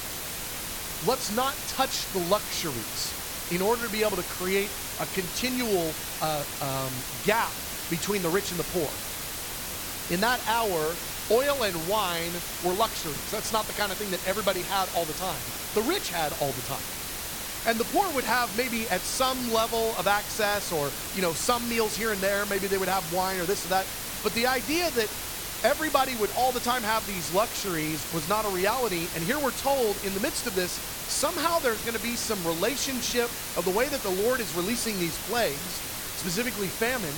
let's 1.07 1.33
not 1.35 1.53
touch 1.67 2.11
the 2.11 2.19
luxuries 2.19 3.13
in 3.51 3.61
order 3.61 3.85
to 3.85 3.91
be 3.91 4.01
able 4.01 4.17
to 4.17 4.23
create 4.23 4.69
a 4.99 5.05
continual 5.13 5.93
uh, 6.21 6.43
um, 6.61 6.89
gap 7.23 7.51
between 7.91 8.23
the 8.23 8.29
rich 8.29 8.49
and 8.49 8.59
the 8.59 8.63
poor. 8.73 8.89
In 10.09 10.19
that 10.21 10.41
hour, 10.49 10.97
oil 11.29 11.63
and 11.63 11.75
wine 11.87 12.31
were 12.63 12.73
luxuries. 12.73 13.29
That's 13.29 13.53
not 13.53 13.67
the 13.67 13.73
kind 13.73 13.91
of 13.91 13.97
thing 13.97 14.09
that 14.09 14.27
everybody 14.27 14.61
had 14.61 14.89
all 14.95 15.05
the 15.05 15.13
time. 15.13 15.37
The 15.75 15.81
rich 15.83 16.09
had 16.09 16.33
all 16.41 16.51
the 16.51 16.65
time. 16.65 16.81
And 17.67 17.77
the 17.77 17.85
poor 17.85 18.09
would 18.13 18.23
have 18.23 18.55
maybe 18.57 18.89
at 18.89 19.01
some 19.01 19.51
level 19.51 19.93
of 19.97 20.07
access 20.07 20.71
or, 20.71 20.89
you 21.15 21.21
know, 21.21 21.33
some 21.33 21.67
meals 21.69 21.95
here 21.95 22.11
and 22.11 22.21
there. 22.21 22.45
Maybe 22.45 22.67
they 22.67 22.77
would 22.77 22.89
have 22.89 23.11
wine 23.13 23.39
or 23.39 23.45
this 23.45 23.65
or 23.65 23.69
that. 23.69 23.85
But 24.23 24.33
the 24.33 24.45
idea 24.45 24.89
that 24.91 25.09
everybody 25.65 26.13
would 26.17 26.29
all 26.37 26.51
the 26.51 26.59
time 26.59 26.83
have 26.83 27.01
these 27.07 27.33
luxuries 27.33 27.97
was 28.13 28.29
not 28.29 28.45
a 28.45 28.49
reality. 28.49 29.07
And 29.15 29.23
here 29.23 29.39
we're 29.39 29.57
told 29.65 29.97
in 30.05 30.13
the 30.13 30.19
midst 30.19 30.45
of 30.45 30.53
this, 30.53 30.77
somehow 31.09 31.57
there's 31.57 31.81
going 31.81 31.97
to 31.97 32.03
be 32.03 32.13
some 32.13 32.37
relationship 32.45 33.25
of 33.57 33.65
the 33.65 33.71
way 33.71 33.87
that 33.89 34.01
the 34.01 34.13
Lord 34.21 34.39
is 34.39 34.55
releasing 34.55 34.93
these 34.99 35.17
plagues, 35.25 35.57
specifically 36.21 36.67
famine, 36.67 37.17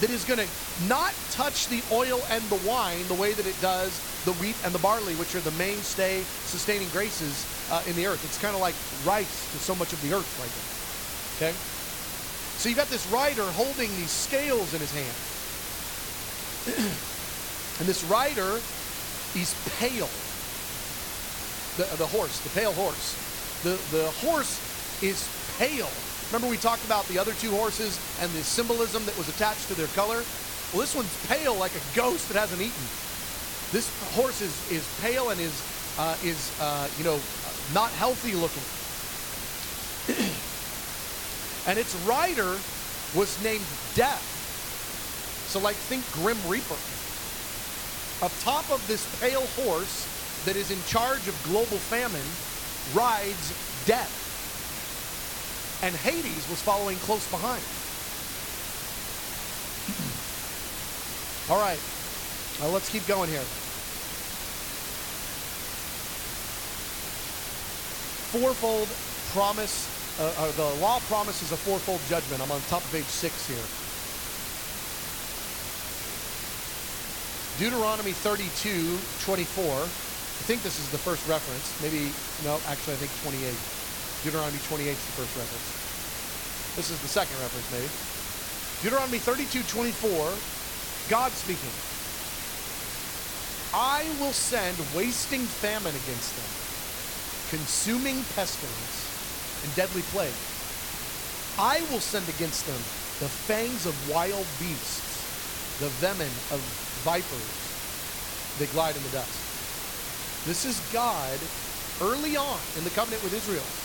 that 0.00 0.08
is 0.08 0.24
going 0.24 0.40
to 0.40 0.48
not 0.88 1.12
touch 1.30 1.68
the 1.68 1.82
oil 1.92 2.22
and 2.30 2.42
the 2.48 2.56
wine 2.66 3.06
the 3.08 3.20
way 3.20 3.32
that 3.34 3.46
it 3.46 3.60
does 3.60 3.92
the 4.24 4.32
wheat 4.40 4.56
and 4.64 4.72
the 4.72 4.78
barley, 4.78 5.14
which 5.16 5.34
are 5.34 5.44
the 5.44 5.52
mainstay 5.52 6.22
sustaining 6.48 6.88
graces 6.88 7.44
uh, 7.70 7.82
in 7.86 7.94
the 7.96 8.06
earth. 8.06 8.24
It's 8.24 8.40
kind 8.40 8.54
of 8.54 8.62
like 8.62 8.74
rice 9.04 9.52
to 9.52 9.58
so 9.58 9.74
much 9.74 9.92
of 9.92 10.00
the 10.00 10.16
earth 10.16 10.32
right 10.40 10.48
now. 10.48 10.64
Okay? 11.36 11.52
So 12.56 12.70
you've 12.70 12.78
got 12.78 12.88
this 12.88 13.04
rider 13.12 13.44
holding 13.44 13.90
these 14.00 14.10
scales 14.10 14.72
in 14.72 14.80
his 14.80 14.92
hand. 14.94 16.88
and 17.82 17.88
this 17.88 18.04
rider, 18.04 18.60
he's 19.34 19.58
pale. 19.80 20.06
The, 21.74 21.82
the 21.96 22.06
horse, 22.06 22.38
the 22.38 22.50
pale 22.50 22.70
horse. 22.70 23.18
The, 23.64 23.70
the 23.90 24.06
horse 24.22 25.02
is 25.02 25.26
pale. 25.58 25.90
Remember 26.30 26.46
we 26.48 26.58
talked 26.58 26.84
about 26.84 27.04
the 27.06 27.18
other 27.18 27.32
two 27.32 27.50
horses 27.50 27.98
and 28.20 28.30
the 28.38 28.44
symbolism 28.44 29.04
that 29.06 29.18
was 29.18 29.28
attached 29.28 29.66
to 29.66 29.74
their 29.74 29.88
color? 29.98 30.22
Well, 30.70 30.80
this 30.80 30.94
one's 30.94 31.10
pale 31.26 31.56
like 31.56 31.72
a 31.74 31.82
ghost 31.96 32.28
that 32.28 32.38
hasn't 32.38 32.62
eaten. 32.62 32.86
This 33.72 33.90
horse 34.14 34.40
is, 34.40 34.54
is 34.70 34.86
pale 35.00 35.30
and 35.30 35.40
is, 35.40 35.58
uh, 35.98 36.16
is 36.22 36.54
uh, 36.60 36.86
you 36.98 37.02
know, 37.02 37.18
not 37.74 37.90
healthy 37.98 38.34
looking. 38.38 38.62
and 41.66 41.80
its 41.80 41.96
rider 42.06 42.56
was 43.18 43.42
named 43.42 43.66
Death. 43.96 44.22
So, 45.50 45.58
like, 45.58 45.74
think 45.74 46.06
Grim 46.12 46.38
Reaper. 46.46 46.78
Up 48.22 48.32
top 48.40 48.70
of 48.70 48.86
this 48.86 49.04
pale 49.20 49.46
horse 49.66 50.06
that 50.44 50.54
is 50.54 50.70
in 50.70 50.78
charge 50.84 51.26
of 51.26 51.34
global 51.44 51.78
famine 51.78 52.22
rides 52.94 53.52
Death. 53.84 54.20
And 55.82 55.94
Hades 55.96 56.48
was 56.48 56.62
following 56.62 56.96
close 56.98 57.28
behind. 57.30 57.62
All 61.50 61.58
right, 61.58 61.80
now 62.60 62.68
let's 62.72 62.88
keep 62.88 63.04
going 63.08 63.28
here. 63.28 63.42
fourfold 68.32 68.88
promise, 69.36 69.84
uh, 70.18 70.32
uh, 70.38 70.50
the 70.52 70.80
law 70.80 70.98
promises 71.00 71.52
a 71.52 71.56
fourfold 71.56 72.00
judgment. 72.08 72.40
I'm 72.40 72.50
on 72.50 72.62
top 72.62 72.82
of 72.82 72.90
page 72.90 73.04
six 73.04 73.46
here. 73.46 73.81
Deuteronomy 77.58 78.12
32, 78.12 78.96
24. 79.24 79.64
I 79.64 80.44
think 80.48 80.62
this 80.62 80.80
is 80.80 80.88
the 80.88 80.98
first 80.98 81.20
reference. 81.28 81.68
Maybe, 81.84 82.08
no, 82.48 82.56
actually, 82.64 82.96
I 82.96 83.04
think 83.04 83.12
28. 83.28 83.52
Deuteronomy 84.24 84.58
28 84.72 84.88
is 84.88 84.96
the 84.96 85.16
first 85.20 85.34
reference. 85.36 85.68
This 86.80 86.88
is 86.88 86.98
the 87.04 87.12
second 87.12 87.36
reference, 87.44 87.68
maybe. 87.68 87.90
Deuteronomy 88.80 89.20
32, 89.20 89.62
24, 89.68 90.32
God 91.12 91.30
speaking. 91.36 91.70
I 93.76 94.08
will 94.18 94.32
send 94.32 94.76
wasting 94.96 95.44
famine 95.44 95.92
against 95.92 96.32
them, 96.36 96.50
consuming 97.52 98.24
pestilence 98.32 98.96
and 99.64 99.70
deadly 99.76 100.02
plague. 100.08 100.34
I 101.60 101.84
will 101.92 102.00
send 102.00 102.28
against 102.32 102.64
them 102.64 102.80
the 103.20 103.28
fangs 103.28 103.84
of 103.84 103.94
wild 104.08 104.48
beasts, 104.56 105.78
the 105.78 105.88
venom 106.00 106.32
of 106.50 106.60
vipers. 107.02 107.76
They 108.56 108.68
glide 108.68 108.96
in 108.96 109.02
the 109.04 109.10
dust. 109.10 109.52
This 110.44 110.64
is 110.64 110.80
God 110.80 111.52
early 112.00 112.36
on 112.36 112.72
in 112.76 112.84
the 112.84 112.90
covenant 112.92 113.22
with 113.22 113.34
Israel 113.34 113.76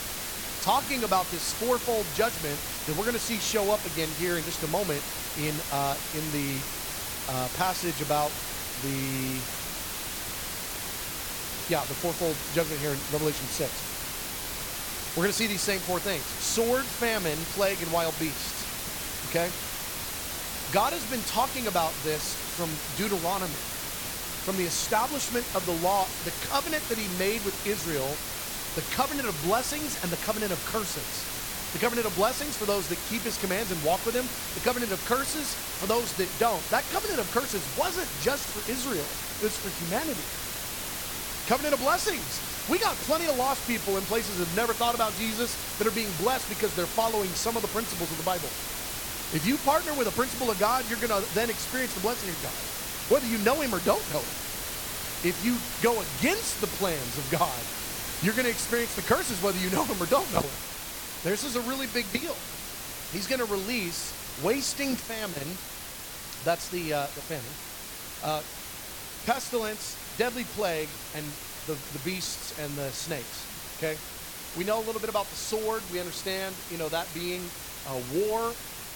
talking 0.62 1.04
about 1.04 1.32
this 1.32 1.54
fourfold 1.54 2.14
judgment 2.14 2.64
that 2.86 2.96
we're 2.96 3.06
going 3.06 3.16
to 3.16 3.20
see 3.20 3.40
show 3.40 3.72
up 3.72 3.86
again 3.86 4.12
here 4.12 4.38
in 4.38 4.46
just 4.46 4.64
a 4.64 4.68
moment 4.68 5.06
in 5.36 5.62
uh, 5.72 5.98
in 6.14 6.32
the 6.32 6.68
uh, 7.28 7.50
passage 7.50 8.02
about 8.02 8.32
the 8.76 9.48
yeah 11.68 11.86
the 11.86 11.96
fourfold 11.96 12.38
judgment 12.52 12.82
here 12.82 12.94
in 12.94 13.00
Revelation 13.10 13.50
six. 13.50 13.88
We're 15.16 15.24
going 15.24 15.32
to 15.32 15.38
see 15.38 15.48
these 15.48 15.64
same 15.64 15.84
four 15.84 16.00
things: 16.02 16.36
sword, 16.44 16.94
famine, 16.94 17.48
plague, 17.48 17.82
and 17.82 17.92
wild 17.92 18.20
beasts. 18.20 18.70
Okay. 19.26 19.54
God 20.72 20.94
has 20.94 21.06
been 21.06 21.24
talking 21.26 21.68
about 21.68 22.04
this 22.04 22.36
from 22.36 22.84
Deuteronomy, 22.96 23.54
from 24.44 24.58
the 24.58 24.66
establishment 24.66 25.48
of 25.56 25.66
the 25.66 25.74
law, 25.74 26.06
the 26.24 26.34
covenant 26.34 26.90
that 26.90 26.98
He 27.00 27.08
made 27.08 27.44
with 27.44 27.66
Israel 27.66 28.24
the 28.76 28.84
covenant 28.84 29.28
of 29.28 29.42
blessings 29.42 29.98
and 30.04 30.12
the 30.12 30.18
covenant 30.18 30.54
of 30.54 30.64
curses. 30.66 31.30
The 31.74 31.80
covenant 31.80 32.08
of 32.08 32.16
blessings 32.16 32.58
for 32.58 32.66
those 32.66 32.90
that 32.90 33.04
keep 33.04 33.26
his 33.26 33.38
commands 33.38 33.72
and 33.72 33.82
walk 33.84 34.06
with 34.06 34.16
him. 34.16 34.32
The 34.54 34.62
covenant 34.62 34.92
of 34.94 35.04
curses 35.04 35.56
for 35.78 35.88
those 35.88 36.16
that 36.16 36.38
don't. 36.38 36.70
That 36.70 36.90
covenant 36.90 37.20
of 37.20 37.32
curses 37.32 37.68
wasn't 37.68 38.18
just 38.18 38.50
for 38.52 38.64
Israel, 38.72 39.18
it 39.40 39.46
was 39.46 39.58
for 39.58 39.70
humanity. 39.72 40.30
Covenant 41.48 41.74
of 41.76 41.80
blessings. 41.82 42.44
We 42.68 42.80
got 42.80 43.02
plenty 43.02 43.28
of 43.28 43.36
lost 43.36 43.66
people 43.68 43.98
in 43.98 44.06
places 44.06 44.38
that 44.38 44.46
have 44.48 44.56
never 44.56 44.76
thought 44.76 44.96
about 44.96 45.16
Jesus 45.16 45.58
that 45.78 45.88
are 45.88 45.92
being 45.92 46.16
blessed 46.16 46.50
because 46.50 46.76
they're 46.76 46.88
following 46.88 47.36
some 47.36 47.56
of 47.58 47.64
the 47.64 47.70
principles 47.70 48.12
of 48.12 48.18
the 48.18 48.24
Bible. 48.24 48.58
If 49.34 49.46
you 49.46 49.58
partner 49.68 49.94
with 49.94 50.08
a 50.08 50.16
principle 50.16 50.50
of 50.50 50.60
God, 50.60 50.86
you're 50.88 51.00
going 51.00 51.12
to 51.12 51.36
then 51.36 51.50
experience 51.50 51.94
the 51.94 52.00
blessing 52.00 52.30
of 52.30 52.40
God, 52.42 52.56
whether 53.12 53.28
you 53.28 53.38
know 53.44 53.60
him 53.60 53.76
or 53.76 53.80
don't 53.84 54.04
know 54.14 54.24
him. 54.24 54.38
If 55.28 55.36
you 55.44 55.58
go 55.84 55.92
against 55.92 56.62
the 56.62 56.68
plans 56.80 57.18
of 57.18 57.28
God, 57.32 57.60
you're 58.24 58.34
going 58.34 58.46
to 58.46 58.52
experience 58.52 58.96
the 58.96 59.02
curses 59.04 59.42
whether 59.44 59.60
you 59.60 59.70
know 59.70 59.84
him 59.84 60.02
or 60.02 60.08
don't 60.08 60.32
know 60.32 60.40
him. 60.40 60.58
This 61.24 61.44
is 61.44 61.56
a 61.56 61.62
really 61.68 61.88
big 61.88 62.10
deal. 62.14 62.36
He's 63.12 63.28
going 63.28 63.44
to 63.44 63.52
release 63.52 64.16
wasting 64.44 64.96
famine. 64.96 65.58
That's 66.46 66.70
the, 66.70 66.94
uh, 66.94 67.02
the 67.12 67.24
famine. 67.28 67.56
Uh, 68.24 68.42
pestilence, 69.26 70.00
deadly 70.18 70.46
plague, 70.56 70.88
and 71.16 71.26
the, 71.68 71.76
the 71.92 72.00
beasts 72.06 72.58
and 72.60 72.72
the 72.78 72.90
snakes. 72.92 73.44
Okay? 73.78 73.98
We 74.58 74.64
know 74.64 74.80
a 74.80 74.86
little 74.88 75.02
bit 75.02 75.10
about 75.10 75.28
the 75.28 75.36
sword. 75.36 75.84
We 75.92 76.00
understand, 76.00 76.56
you 76.72 76.78
know, 76.78 76.90
that 76.90 77.12
being 77.14 77.44
a 77.90 77.98
war. 78.16 78.54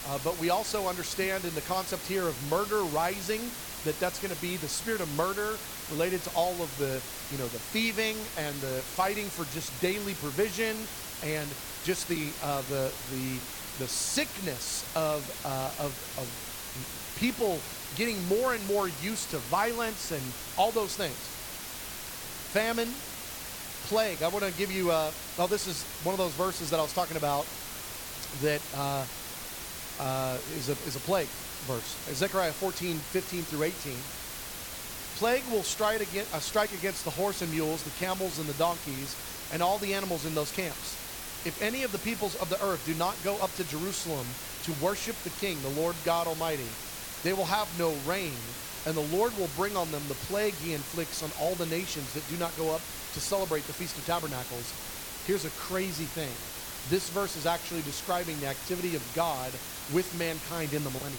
Uh, 0.08 0.18
but 0.24 0.36
we 0.38 0.50
also 0.50 0.88
understand 0.88 1.44
in 1.44 1.54
the 1.54 1.60
concept 1.62 2.06
here 2.06 2.26
of 2.26 2.50
murder 2.50 2.80
rising 2.94 3.40
that 3.84 3.98
that's 4.00 4.18
going 4.18 4.34
to 4.34 4.40
be 4.40 4.56
the 4.56 4.68
spirit 4.68 5.00
of 5.00 5.16
murder 5.16 5.56
related 5.90 6.20
to 6.22 6.30
all 6.30 6.52
of 6.62 6.76
the, 6.78 7.00
you 7.30 7.38
know, 7.38 7.46
the 7.46 7.58
thieving 7.70 8.16
and 8.36 8.54
the 8.56 8.82
fighting 8.96 9.26
for 9.26 9.44
just 9.54 9.78
daily 9.80 10.14
provision 10.14 10.76
and 11.22 11.46
just 11.84 12.08
the 12.08 12.28
uh, 12.42 12.62
the 12.62 12.90
the 13.12 13.38
the 13.78 13.88
sickness 13.88 14.84
of, 14.96 15.22
uh, 15.44 15.70
of 15.78 15.92
of 16.18 17.14
people 17.16 17.58
getting 17.96 18.16
more 18.28 18.54
and 18.54 18.66
more 18.66 18.88
used 19.02 19.30
to 19.30 19.38
violence 19.38 20.10
and 20.10 20.22
all 20.56 20.70
those 20.70 20.96
things. 20.96 21.16
Famine, 22.52 22.88
plague. 23.88 24.22
I 24.22 24.28
want 24.28 24.44
to 24.44 24.52
give 24.52 24.72
you. 24.72 24.90
Uh, 24.90 25.10
well, 25.38 25.48
this 25.48 25.66
is 25.66 25.82
one 26.04 26.12
of 26.12 26.18
those 26.18 26.32
verses 26.32 26.70
that 26.70 26.78
I 26.78 26.82
was 26.82 26.92
talking 26.92 27.16
about 27.16 27.46
that 28.42 28.60
uh, 30.00 30.38
is 30.56 30.68
a 30.68 30.72
is 30.86 30.96
a 30.96 31.00
plague 31.00 31.28
verse. 31.68 31.96
Zechariah 32.14 32.52
14, 32.52 32.96
15 32.96 33.42
through 33.42 33.62
18. 33.64 33.92
Plague 35.16 35.44
will 35.52 35.62
strike 35.62 36.00
against, 36.00 36.34
uh, 36.34 36.40
strike 36.40 36.72
against 36.72 37.04
the 37.04 37.10
horse 37.10 37.42
and 37.42 37.52
mules, 37.52 37.82
the 37.82 37.90
camels 38.04 38.38
and 38.38 38.48
the 38.48 38.54
donkeys, 38.54 39.14
and 39.52 39.62
all 39.62 39.78
the 39.78 39.94
animals 39.94 40.26
in 40.26 40.34
those 40.34 40.50
camps. 40.50 40.98
If 41.44 41.60
any 41.62 41.82
of 41.82 41.92
the 41.92 41.98
peoples 41.98 42.34
of 42.36 42.48
the 42.48 42.62
earth 42.64 42.84
do 42.86 42.94
not 42.94 43.14
go 43.24 43.36
up 43.36 43.54
to 43.56 43.64
Jerusalem 43.64 44.26
to 44.64 44.72
worship 44.84 45.16
the 45.22 45.30
King, 45.30 45.60
the 45.62 45.80
Lord 45.80 45.94
God 46.04 46.26
Almighty, 46.26 46.70
they 47.22 47.32
will 47.32 47.44
have 47.44 47.68
no 47.78 47.92
rain, 48.06 48.32
and 48.86 48.96
the 48.96 49.16
Lord 49.16 49.36
will 49.38 49.50
bring 49.56 49.76
on 49.76 49.90
them 49.92 50.02
the 50.08 50.14
plague 50.26 50.54
he 50.54 50.72
inflicts 50.72 51.22
on 51.22 51.30
all 51.40 51.54
the 51.54 51.66
nations 51.66 52.12
that 52.14 52.26
do 52.28 52.36
not 52.36 52.56
go 52.56 52.74
up 52.74 52.80
to 53.14 53.20
celebrate 53.20 53.66
the 53.66 53.72
Feast 53.72 53.96
of 53.98 54.06
Tabernacles. 54.06 54.72
Here's 55.26 55.44
a 55.44 55.50
crazy 55.50 56.04
thing. 56.04 56.32
This 56.90 57.08
verse 57.10 57.36
is 57.36 57.46
actually 57.46 57.82
describing 57.82 58.38
the 58.40 58.46
activity 58.46 58.96
of 58.96 59.12
God 59.14 59.50
with 59.94 60.12
mankind 60.18 60.72
in 60.72 60.84
the 60.84 60.90
millennium. 60.90 61.18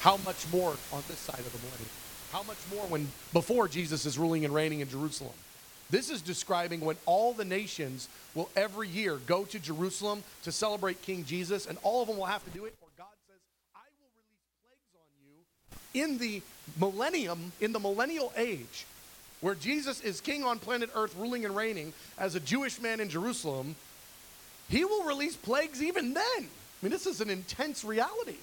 How 0.00 0.16
much 0.18 0.46
more 0.52 0.76
on 0.92 1.02
this 1.08 1.18
side 1.18 1.40
of 1.40 1.52
the 1.52 1.58
millennium? 1.58 1.90
How 2.32 2.42
much 2.44 2.58
more 2.72 2.84
when 2.86 3.08
before 3.32 3.68
Jesus 3.68 4.06
is 4.06 4.18
ruling 4.18 4.44
and 4.44 4.54
reigning 4.54 4.80
in 4.80 4.88
Jerusalem? 4.88 5.34
This 5.90 6.08
is 6.08 6.22
describing 6.22 6.80
when 6.80 6.96
all 7.04 7.32
the 7.32 7.44
nations 7.44 8.08
will 8.36 8.48
every 8.54 8.86
year 8.86 9.16
go 9.26 9.44
to 9.44 9.58
Jerusalem 9.58 10.22
to 10.44 10.52
celebrate 10.52 11.02
King 11.02 11.24
Jesus, 11.24 11.66
and 11.66 11.76
all 11.82 12.00
of 12.00 12.08
them 12.08 12.16
will 12.16 12.26
have 12.26 12.44
to 12.44 12.50
do 12.50 12.64
it, 12.64 12.74
or 12.80 12.88
God 12.96 13.08
says, 13.26 13.40
I 13.74 13.80
will 13.98 14.08
release 14.14 14.46
plagues 14.62 14.94
on 14.94 15.08
you 15.26 16.12
in 16.12 16.18
the 16.18 16.42
millennium, 16.78 17.52
in 17.60 17.72
the 17.72 17.80
millennial 17.80 18.32
age, 18.36 18.86
where 19.40 19.56
Jesus 19.56 20.00
is 20.02 20.20
king 20.20 20.44
on 20.44 20.60
planet 20.60 20.90
Earth, 20.94 21.16
ruling 21.16 21.44
and 21.44 21.56
reigning 21.56 21.92
as 22.16 22.36
a 22.36 22.40
Jewish 22.40 22.80
man 22.80 23.00
in 23.00 23.08
Jerusalem. 23.08 23.74
He 24.70 24.84
will 24.84 25.02
release 25.02 25.36
plagues 25.36 25.82
even 25.82 26.14
then. 26.14 26.38
I 26.38 26.80
mean, 26.80 26.92
this 26.92 27.06
is 27.06 27.20
an 27.20 27.28
intense 27.28 27.84
reality. 27.84 28.38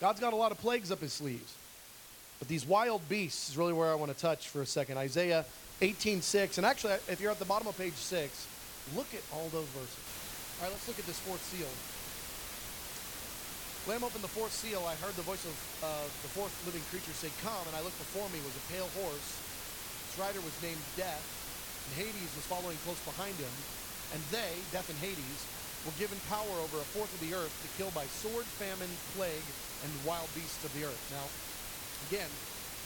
God's 0.00 0.20
got 0.20 0.34
a 0.34 0.36
lot 0.36 0.52
of 0.52 0.58
plagues 0.58 0.92
up 0.92 1.00
his 1.00 1.12
sleeves. 1.12 1.54
But 2.38 2.46
these 2.46 2.64
wild 2.64 3.08
beasts 3.08 3.48
is 3.50 3.56
really 3.56 3.72
where 3.72 3.90
I 3.90 3.96
want 3.96 4.12
to 4.12 4.18
touch 4.18 4.48
for 4.48 4.62
a 4.62 4.66
second. 4.66 4.98
Isaiah 4.98 5.44
18:6. 5.80 6.58
And 6.58 6.66
actually, 6.66 6.92
if 7.08 7.20
you're 7.20 7.32
at 7.32 7.40
the 7.40 7.48
bottom 7.48 7.66
of 7.66 7.76
page 7.76 7.96
6, 7.96 8.46
look 8.94 9.08
at 9.14 9.24
all 9.32 9.48
those 9.48 9.66
verses. 9.74 10.04
All 10.60 10.68
right, 10.68 10.72
let's 10.72 10.86
look 10.86 10.98
at 10.98 11.06
this 11.06 11.18
fourth 11.18 11.42
seal. 11.50 11.72
When 13.88 13.96
I 13.96 14.04
opened 14.04 14.22
the 14.22 14.28
fourth 14.28 14.52
seal, 14.52 14.84
I 14.84 14.94
heard 15.00 15.16
the 15.16 15.24
voice 15.24 15.42
of 15.48 15.56
uh, 15.82 16.04
the 16.20 16.30
fourth 16.36 16.52
living 16.68 16.84
creature 16.92 17.16
say, 17.16 17.32
Come, 17.40 17.64
and 17.66 17.74
I 17.74 17.80
looked 17.80 17.96
before 17.96 18.28
me 18.28 18.38
was 18.44 18.52
a 18.52 18.64
pale 18.68 18.90
horse. 19.00 19.28
Its 20.04 20.20
rider 20.20 20.44
was 20.44 20.52
named 20.60 20.82
Death, 21.00 21.24
and 21.88 22.04
Hades 22.04 22.32
was 22.36 22.44
following 22.44 22.76
close 22.84 23.00
behind 23.08 23.34
him. 23.40 23.54
And 24.12 24.20
they, 24.32 24.56
Death 24.72 24.88
and 24.88 24.98
Hades, 25.04 25.40
were 25.86 25.94
given 26.00 26.18
power 26.28 26.56
over 26.64 26.80
a 26.80 26.88
fourth 26.96 27.12
of 27.12 27.20
the 27.22 27.36
earth 27.36 27.52
to 27.64 27.68
kill 27.78 27.92
by 27.92 28.04
sword, 28.08 28.44
famine, 28.58 28.90
plague, 29.14 29.46
and 29.84 29.90
wild 30.02 30.28
beasts 30.34 30.64
of 30.64 30.72
the 30.74 30.84
earth. 30.84 31.02
Now, 31.12 31.26
again, 32.10 32.30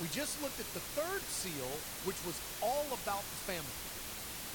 we 0.01 0.09
just 0.11 0.41
looked 0.43 0.59
at 0.59 0.69
the 0.75 0.85
third 0.99 1.23
seal, 1.31 1.71
which 2.05 2.19
was 2.27 2.37
all 2.61 2.87
about 2.91 3.23
the 3.23 3.41
famine. 3.47 3.77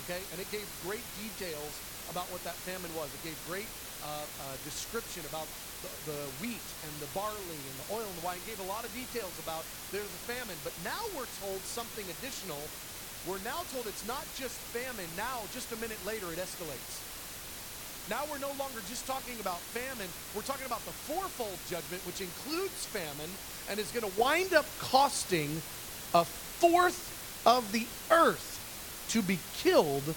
Okay? 0.05 0.21
And 0.31 0.37
it 0.39 0.49
gave 0.51 0.67
great 0.85 1.03
details 1.17 1.73
about 2.11 2.27
what 2.31 2.43
that 2.47 2.55
famine 2.63 2.91
was. 2.95 3.11
It 3.11 3.31
gave 3.31 3.37
great 3.47 3.69
uh, 4.03 4.23
uh, 4.23 4.55
description 4.63 5.25
about 5.27 5.47
the, 5.83 5.91
the, 6.09 6.19
wheat 6.41 6.67
and 6.85 6.93
the 7.03 7.09
barley 7.13 7.59
and 7.59 7.75
the 7.85 7.87
oil 7.93 8.05
and 8.05 8.17
the 8.17 8.25
wine. 8.25 8.39
It 8.41 8.47
gave 8.49 8.61
a 8.63 8.69
lot 8.69 8.85
of 8.85 8.91
details 8.93 9.33
about 9.41 9.65
there's 9.91 10.09
a 10.09 10.23
famine. 10.25 10.57
But 10.63 10.73
now 10.81 10.99
we're 11.13 11.29
told 11.43 11.59
something 11.67 12.05
additional. 12.19 12.61
We're 13.27 13.43
now 13.43 13.59
told 13.73 13.87
it's 13.87 14.07
not 14.07 14.23
just 14.37 14.55
famine. 14.71 15.09
Now, 15.17 15.43
just 15.51 15.71
a 15.73 15.75
minute 15.77 15.99
later, 16.05 16.31
it 16.31 16.39
escalates. 16.39 17.03
Now 18.09 18.23
we're 18.31 18.39
no 18.39 18.47
longer 18.57 18.79
just 18.87 19.05
talking 19.05 19.37
about 19.41 19.59
famine. 19.75 20.07
We're 20.33 20.47
talking 20.47 20.65
about 20.65 20.79
the 20.85 20.93
fourfold 20.93 21.59
judgment, 21.69 22.05
which 22.07 22.21
includes 22.21 22.85
famine 22.85 23.29
and 23.69 23.79
is 23.79 23.91
going 23.91 24.09
to 24.09 24.19
wind 24.19 24.53
up 24.53 24.65
costing 24.79 25.61
a 26.13 26.23
fourth 26.23 27.43
of 27.45 27.69
the 27.73 27.85
earth 28.09 28.55
to 29.09 29.21
be 29.21 29.39
killed 29.57 30.15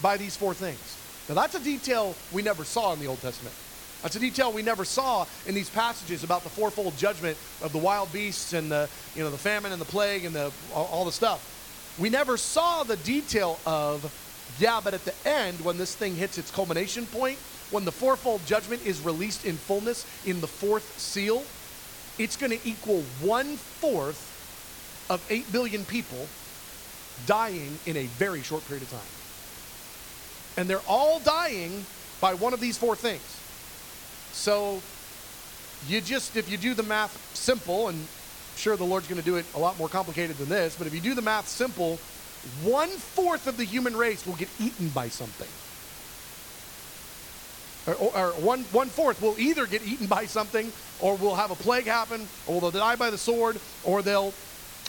by 0.00 0.16
these 0.16 0.34
four 0.34 0.54
things. 0.54 0.96
Now, 1.28 1.34
that's 1.34 1.54
a 1.54 1.60
detail 1.60 2.14
we 2.32 2.40
never 2.40 2.64
saw 2.64 2.94
in 2.94 3.00
the 3.00 3.06
Old 3.06 3.20
Testament. 3.20 3.54
That's 4.02 4.16
a 4.16 4.20
detail 4.20 4.50
we 4.50 4.62
never 4.62 4.86
saw 4.86 5.26
in 5.46 5.54
these 5.54 5.68
passages 5.68 6.24
about 6.24 6.42
the 6.42 6.50
fourfold 6.50 6.96
judgment 6.96 7.36
of 7.60 7.72
the 7.72 7.78
wild 7.78 8.12
beasts 8.14 8.54
and 8.54 8.70
the, 8.70 8.88
you 9.14 9.22
know, 9.22 9.30
the 9.30 9.36
famine 9.36 9.72
and 9.72 9.80
the 9.80 9.86
plague 9.86 10.24
and 10.24 10.34
the, 10.34 10.50
all, 10.74 10.86
all 10.86 11.04
the 11.04 11.12
stuff. 11.12 11.55
We 11.98 12.10
never 12.10 12.36
saw 12.36 12.82
the 12.82 12.96
detail 12.96 13.58
of 13.66 14.12
yeah, 14.58 14.80
but 14.82 14.94
at 14.94 15.04
the 15.04 15.14
end, 15.28 15.60
when 15.62 15.76
this 15.76 15.94
thing 15.94 16.14
hits 16.14 16.38
its 16.38 16.50
culmination 16.50 17.06
point, 17.06 17.38
when 17.70 17.84
the 17.84 17.92
fourfold 17.92 18.44
judgment 18.46 18.86
is 18.86 19.00
released 19.00 19.44
in 19.44 19.56
fullness 19.56 20.06
in 20.24 20.40
the 20.40 20.46
fourth 20.46 20.98
seal, 20.98 21.42
it's 22.18 22.36
going 22.36 22.52
to 22.52 22.68
equal 22.68 23.02
one 23.20 23.56
fourth 23.56 24.32
of 25.10 25.24
8 25.30 25.52
billion 25.52 25.84
people 25.84 26.26
dying 27.26 27.78
in 27.86 27.96
a 27.96 28.04
very 28.04 28.42
short 28.42 28.66
period 28.66 28.82
of 28.82 28.90
time. 28.90 29.00
And 30.56 30.70
they're 30.70 30.86
all 30.88 31.20
dying 31.20 31.84
by 32.20 32.34
one 32.34 32.54
of 32.54 32.60
these 32.60 32.78
four 32.78 32.96
things. 32.96 33.40
So 34.32 34.80
you 35.88 36.00
just, 36.00 36.36
if 36.36 36.50
you 36.50 36.56
do 36.56 36.74
the 36.74 36.82
math 36.82 37.34
simple 37.34 37.88
and 37.88 38.06
sure 38.56 38.76
the 38.76 38.84
Lord's 38.84 39.06
going 39.08 39.20
to 39.20 39.24
do 39.24 39.36
it 39.36 39.46
a 39.54 39.58
lot 39.58 39.78
more 39.78 39.88
complicated 39.88 40.36
than 40.38 40.48
this, 40.48 40.76
but 40.76 40.86
if 40.86 40.94
you 40.94 41.00
do 41.00 41.14
the 41.14 41.22
math 41.22 41.48
simple, 41.48 41.98
one 42.62 42.88
fourth 42.88 43.46
of 43.46 43.56
the 43.56 43.64
human 43.64 43.96
race 43.96 44.26
will 44.26 44.34
get 44.34 44.48
eaten 44.60 44.88
by 44.88 45.08
something. 45.08 45.48
Or, 47.86 47.94
or, 47.94 48.16
or 48.16 48.30
one, 48.40 48.62
one 48.72 48.88
fourth 48.88 49.22
will 49.22 49.38
either 49.38 49.66
get 49.66 49.86
eaten 49.86 50.06
by 50.06 50.26
something, 50.26 50.72
or 51.00 51.16
will 51.16 51.34
have 51.34 51.50
a 51.50 51.54
plague 51.54 51.84
happen, 51.84 52.26
or 52.46 52.60
they'll 52.60 52.70
die 52.70 52.96
by 52.96 53.10
the 53.10 53.18
sword, 53.18 53.58
or 53.84 54.02
they'll 54.02 54.32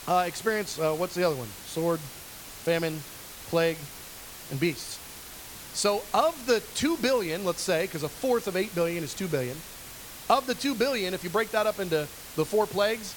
uh, 0.08 0.23
experience 0.25 0.80
uh, 0.80 0.93
what's 0.93 1.15
the 1.15 1.23
other 1.23 1.36
one? 1.36 1.47
Sword, 1.65 1.99
famine, 1.99 2.99
plague, 3.49 3.77
and 4.51 4.60
beasts. 4.60 4.99
So, 5.73 6.01
of 6.13 6.45
the 6.47 6.62
2 6.75 6.97
billion, 6.97 7.45
let's 7.45 7.62
say, 7.62 7.84
because 7.84 8.01
a 8.01 8.10
fourth 8.10 8.47
of 8.47 8.56
8 8.56 8.73
billion 8.73 9.03
is 9.03 9.13
2 9.13 9.27
billion, 9.27 9.58
of 10.30 10.47
the 10.47 10.56
2 10.56 10.73
billion, 10.73 11.13
if 11.13 11.23
you 11.23 11.30
break 11.30 11.51
that 11.51 11.67
up 11.67 11.80
into 11.80 12.08
the 12.36 12.45
four 12.45 12.65
plagues, 12.65 13.13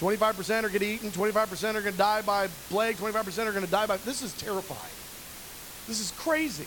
25% 0.00 0.64
are 0.64 0.68
going 0.68 0.80
to 0.80 0.86
eaten, 0.86 1.10
25% 1.10 1.74
are 1.74 1.80
going 1.80 1.92
to 1.92 1.98
die 1.98 2.22
by 2.22 2.48
plague, 2.68 2.96
25% 2.96 3.46
are 3.46 3.52
going 3.52 3.64
to 3.64 3.70
die 3.70 3.86
by. 3.86 3.96
This 3.98 4.22
is 4.22 4.32
terrifying. 4.34 4.80
This 5.86 6.00
is 6.00 6.10
crazy. 6.12 6.66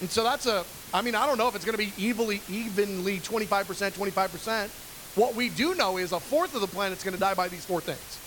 And 0.00 0.08
so 0.08 0.22
that's 0.22 0.46
a, 0.46 0.64
I 0.94 1.02
mean, 1.02 1.14
I 1.14 1.26
don't 1.26 1.38
know 1.38 1.48
if 1.48 1.54
it's 1.54 1.64
going 1.64 1.76
to 1.76 1.84
be 1.84 1.92
evenly, 2.02 2.40
evenly 2.48 3.18
25%, 3.18 3.64
25%. 3.92 4.68
What 5.16 5.34
we 5.34 5.48
do 5.48 5.74
know 5.74 5.96
is 5.96 6.12
a 6.12 6.20
fourth 6.20 6.54
of 6.54 6.60
the 6.60 6.66
planet's 6.66 7.02
going 7.02 7.14
to 7.14 7.20
die 7.20 7.34
by 7.34 7.48
these 7.48 7.64
four 7.64 7.80
things. 7.80 8.18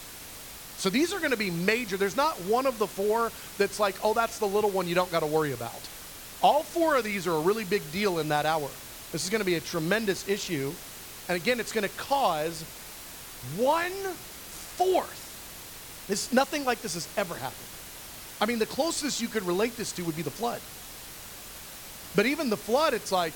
So 0.77 0.89
these 0.89 1.13
are 1.13 1.19
going 1.19 1.31
to 1.31 1.37
be 1.37 1.49
major. 1.49 1.97
There's 1.97 2.17
not 2.17 2.35
one 2.41 2.65
of 2.65 2.77
the 2.77 2.87
four 2.87 3.31
that's 3.57 3.79
like, 3.79 3.95
oh, 4.03 4.13
that's 4.13 4.37
the 4.39 4.47
little 4.47 4.69
one 4.69 4.87
you 4.87 4.95
don't 4.95 5.11
got 5.11 5.21
to 5.21 5.25
worry 5.27 5.53
about. 5.53 5.79
All 6.41 6.61
four 6.61 6.97
of 6.97 7.05
these 7.05 7.25
are 7.25 7.35
a 7.35 7.39
really 7.39 7.63
big 7.63 7.89
deal 7.91 8.19
in 8.19 8.27
that 8.29 8.45
hour. 8.45 8.69
This 9.11 9.23
is 9.23 9.29
going 9.29 9.39
to 9.39 9.45
be 9.45 9.55
a 9.55 9.61
tremendous 9.61 10.27
issue. 10.27 10.73
And 11.29 11.41
again, 11.41 11.59
it's 11.59 11.71
going 11.71 11.87
to 11.87 11.95
cause 11.95 12.65
one 13.57 13.91
fourth. 13.91 15.19
This, 16.07 16.33
nothing 16.33 16.65
like 16.65 16.81
this 16.81 16.95
has 16.95 17.07
ever 17.17 17.35
happened. 17.35 17.59
I 18.41 18.45
mean, 18.45 18.59
the 18.59 18.65
closest 18.65 19.21
you 19.21 19.27
could 19.27 19.43
relate 19.43 19.77
this 19.77 19.91
to 19.93 20.03
would 20.03 20.15
be 20.15 20.21
the 20.21 20.31
flood. 20.31 20.59
But 22.15 22.25
even 22.25 22.49
the 22.49 22.57
flood, 22.57 22.93
it's 22.93 23.11
like, 23.11 23.33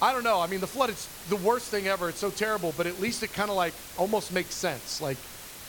I 0.00 0.12
don't 0.12 0.24
know. 0.24 0.40
I 0.40 0.46
mean, 0.46 0.60
the 0.60 0.66
flood 0.66 0.90
is 0.90 1.08
the 1.28 1.36
worst 1.36 1.68
thing 1.68 1.88
ever. 1.88 2.08
It's 2.08 2.20
so 2.20 2.30
terrible, 2.30 2.72
but 2.76 2.86
at 2.86 3.00
least 3.00 3.22
it 3.22 3.32
kind 3.32 3.50
of 3.50 3.56
like 3.56 3.74
almost 3.96 4.32
makes 4.32 4.54
sense. 4.54 5.00
Like, 5.00 5.16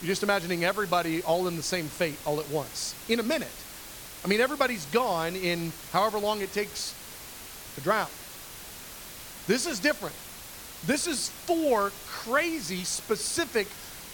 you're 0.00 0.08
just 0.08 0.22
imagining 0.22 0.64
everybody 0.64 1.22
all 1.22 1.48
in 1.48 1.56
the 1.56 1.62
same 1.62 1.86
fate 1.86 2.16
all 2.24 2.40
at 2.40 2.48
once 2.50 2.94
in 3.08 3.20
a 3.20 3.22
minute. 3.22 3.48
I 4.24 4.28
mean, 4.28 4.40
everybody's 4.40 4.86
gone 4.86 5.34
in 5.34 5.72
however 5.92 6.18
long 6.18 6.42
it 6.42 6.52
takes 6.52 6.94
to 7.74 7.80
drown. 7.80 8.08
This 9.46 9.66
is 9.66 9.80
different. 9.80 10.14
This 10.86 11.06
is 11.06 11.28
four 11.28 11.92
crazy, 12.06 12.84
specific 12.84 13.66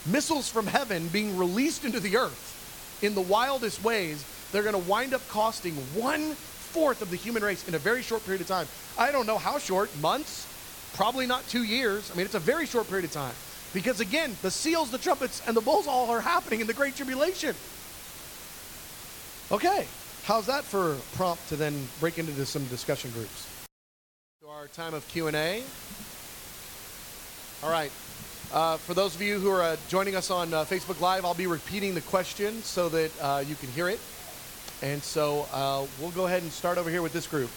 missiles 0.05 0.49
from 0.49 0.67
heaven 0.67 1.09
being 1.09 1.37
released 1.37 1.85
into 1.85 2.01
the 2.01 2.17
earth 2.17 2.99
in 3.03 3.15
the 3.15 3.21
wildest 3.21 3.83
ways. 3.85 4.25
They're 4.53 4.63
going 4.63 4.81
to 4.81 4.91
wind 4.91 5.15
up 5.15 5.27
costing 5.29 5.75
one 5.95 6.35
fourth 6.35 7.03
of 7.03 7.11
the 7.11 7.17
human 7.17 7.43
race 7.43 7.67
in 7.69 7.75
a 7.75 7.79
very 7.79 8.03
short 8.03 8.25
period 8.25 8.41
of 8.41 8.49
time. 8.49 8.67
I 8.99 9.13
don't 9.13 9.27
know 9.27 9.39
how 9.39 9.59
short, 9.59 9.91
months, 10.01 10.47
probably 10.95 11.27
not 11.27 11.47
two 11.49 11.63
years. 11.63 12.11
I 12.13 12.17
mean, 12.17 12.27
it's 12.27 12.35
a 12.35 12.41
very 12.41 12.67
short 12.67 12.89
period 12.89 13.05
of 13.05 13.13
time. 13.13 13.35
Because 13.73 14.01
again, 14.01 14.37
the 14.43 14.51
seals, 14.51 14.91
the 14.91 14.99
trumpets, 14.99 15.43
and 15.47 15.57
the 15.57 15.61
bowls 15.61 15.87
all 15.87 16.11
are 16.11 16.21
happening 16.21 16.61
in 16.61 16.67
the 16.67 16.75
Great 16.75 16.97
Tribulation. 16.97 17.55
Okay, 19.53 19.87
how's 20.25 20.47
that 20.47 20.65
for 20.65 20.97
prompt 21.15 21.49
to 21.51 21.57
then 21.57 21.87
break 22.01 22.19
into 22.19 22.47
some 22.47 22.65
discussion 22.67 23.11
groups? 23.13 23.49
To 24.43 24.49
our 24.49 24.67
time 24.69 24.95
of 24.95 25.07
Q&A. 25.09 25.63
All 27.67 27.73
right. 27.73 27.91
Uh, 28.53 28.77
for 28.77 28.95
those 28.95 29.17
of 29.17 29.21
you 29.21 29.41
who 29.41 29.51
are 29.51 29.61
uh, 29.61 29.77
joining 29.89 30.15
us 30.15 30.31
on 30.31 30.55
uh, 30.55 30.65
Facebook 30.65 31.01
Live, 31.01 31.25
I'll 31.25 31.35
be 31.35 31.49
repeating 31.49 31.97
the 31.97 32.01
question 32.01 32.63
so 32.63 32.89
that 32.91 33.11
uh, 33.21 33.43
you 33.45 33.57
can 33.57 33.69
hear 33.71 33.89
it. 33.89 33.99
And 34.83 35.03
so 35.03 35.49
uh, 35.53 35.85
we'll 36.01 36.13
go 36.13 36.27
ahead 36.27 36.45
and 36.45 36.53
start 36.53 36.79
over 36.79 36.89
here 36.89 37.03
with 37.03 37.13
this 37.13 37.27
group. 37.27 37.51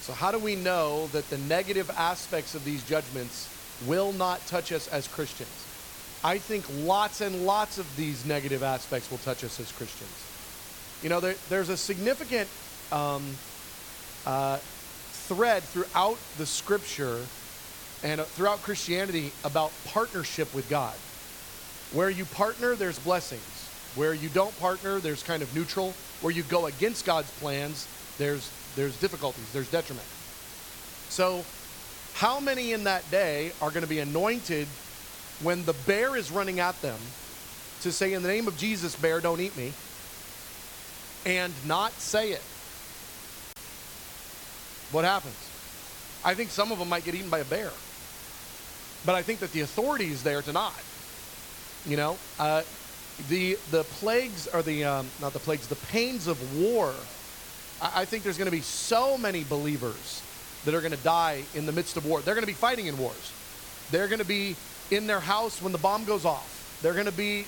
So, 0.00 0.14
how 0.14 0.32
do 0.32 0.38
we 0.38 0.56
know 0.56 1.08
that 1.08 1.28
the 1.28 1.36
negative 1.36 1.90
aspects 1.98 2.54
of 2.54 2.64
these 2.64 2.82
judgments 2.88 3.50
will 3.86 4.14
not 4.14 4.40
touch 4.46 4.72
us 4.72 4.88
as 4.88 5.06
Christians? 5.06 5.50
I 6.24 6.38
think 6.38 6.64
lots 6.86 7.20
and 7.20 7.44
lots 7.44 7.76
of 7.76 7.94
these 7.94 8.24
negative 8.24 8.62
aspects 8.62 9.10
will 9.10 9.18
touch 9.18 9.44
us 9.44 9.60
as 9.60 9.70
Christians. 9.70 11.02
You 11.02 11.10
know, 11.10 11.20
there, 11.20 11.34
there's 11.50 11.68
a 11.68 11.76
significant 11.76 12.48
um, 12.90 13.22
uh, 14.24 14.56
thread 14.56 15.62
throughout 15.62 16.16
the 16.38 16.46
scripture 16.46 17.20
and 18.06 18.20
uh, 18.20 18.24
throughout 18.24 18.62
Christianity 18.62 19.32
about 19.42 19.72
partnership 19.86 20.54
with 20.54 20.70
God. 20.70 20.94
Where 21.92 22.08
you 22.08 22.24
partner, 22.24 22.76
there's 22.76 22.98
blessings. 23.00 23.42
Where 23.96 24.14
you 24.14 24.28
don't 24.28 24.56
partner, 24.60 25.00
there's 25.00 25.24
kind 25.24 25.42
of 25.42 25.52
neutral. 25.56 25.92
Where 26.20 26.32
you 26.32 26.44
go 26.44 26.66
against 26.66 27.04
God's 27.04 27.30
plans, 27.40 27.88
there's 28.16 28.48
there's 28.76 28.96
difficulties, 29.00 29.52
there's 29.52 29.70
detriment. 29.70 30.06
So, 31.08 31.44
how 32.14 32.38
many 32.38 32.72
in 32.72 32.84
that 32.84 33.10
day 33.10 33.50
are 33.60 33.70
going 33.70 33.82
to 33.82 33.88
be 33.88 33.98
anointed 33.98 34.68
when 35.42 35.64
the 35.64 35.74
bear 35.86 36.14
is 36.14 36.30
running 36.30 36.60
at 36.60 36.80
them 36.82 36.98
to 37.80 37.90
say, 37.90 38.12
In 38.12 38.22
the 38.22 38.28
name 38.28 38.46
of 38.46 38.56
Jesus, 38.56 38.94
bear, 38.94 39.20
don't 39.20 39.40
eat 39.40 39.56
me, 39.56 39.72
and 41.24 41.52
not 41.66 41.90
say 41.92 42.30
it? 42.30 42.42
What 44.92 45.04
happens? 45.04 45.34
I 46.24 46.34
think 46.34 46.50
some 46.50 46.70
of 46.70 46.78
them 46.78 46.88
might 46.88 47.04
get 47.04 47.16
eaten 47.16 47.30
by 47.30 47.40
a 47.40 47.44
bear. 47.44 47.70
But 49.06 49.14
I 49.14 49.22
think 49.22 49.38
that 49.38 49.52
the 49.52 49.60
authority 49.60 50.06
is 50.06 50.22
there 50.24 50.42
to 50.42 50.52
not. 50.52 50.74
You 51.86 51.96
know, 51.96 52.18
uh, 52.40 52.62
the 53.28 53.56
the 53.70 53.84
plagues 53.84 54.48
are 54.48 54.62
the 54.62 54.84
um, 54.84 55.06
not 55.20 55.32
the 55.32 55.38
plagues, 55.38 55.68
the 55.68 55.76
pains 55.76 56.26
of 56.26 56.60
war. 56.60 56.92
I, 57.80 58.02
I 58.02 58.04
think 58.04 58.24
there's 58.24 58.36
going 58.36 58.50
to 58.50 58.56
be 58.56 58.60
so 58.60 59.16
many 59.16 59.44
believers 59.44 60.22
that 60.64 60.74
are 60.74 60.80
going 60.80 60.92
to 60.92 61.02
die 61.04 61.44
in 61.54 61.64
the 61.64 61.72
midst 61.72 61.96
of 61.96 62.04
war. 62.04 62.20
They're 62.20 62.34
going 62.34 62.42
to 62.42 62.48
be 62.48 62.52
fighting 62.52 62.86
in 62.86 62.98
wars. 62.98 63.32
They're 63.92 64.08
going 64.08 64.18
to 64.18 64.26
be 64.26 64.56
in 64.90 65.06
their 65.06 65.20
house 65.20 65.62
when 65.62 65.70
the 65.70 65.78
bomb 65.78 66.04
goes 66.04 66.24
off. 66.24 66.78
They're 66.82 66.92
going 66.92 67.06
to 67.06 67.12
be 67.12 67.46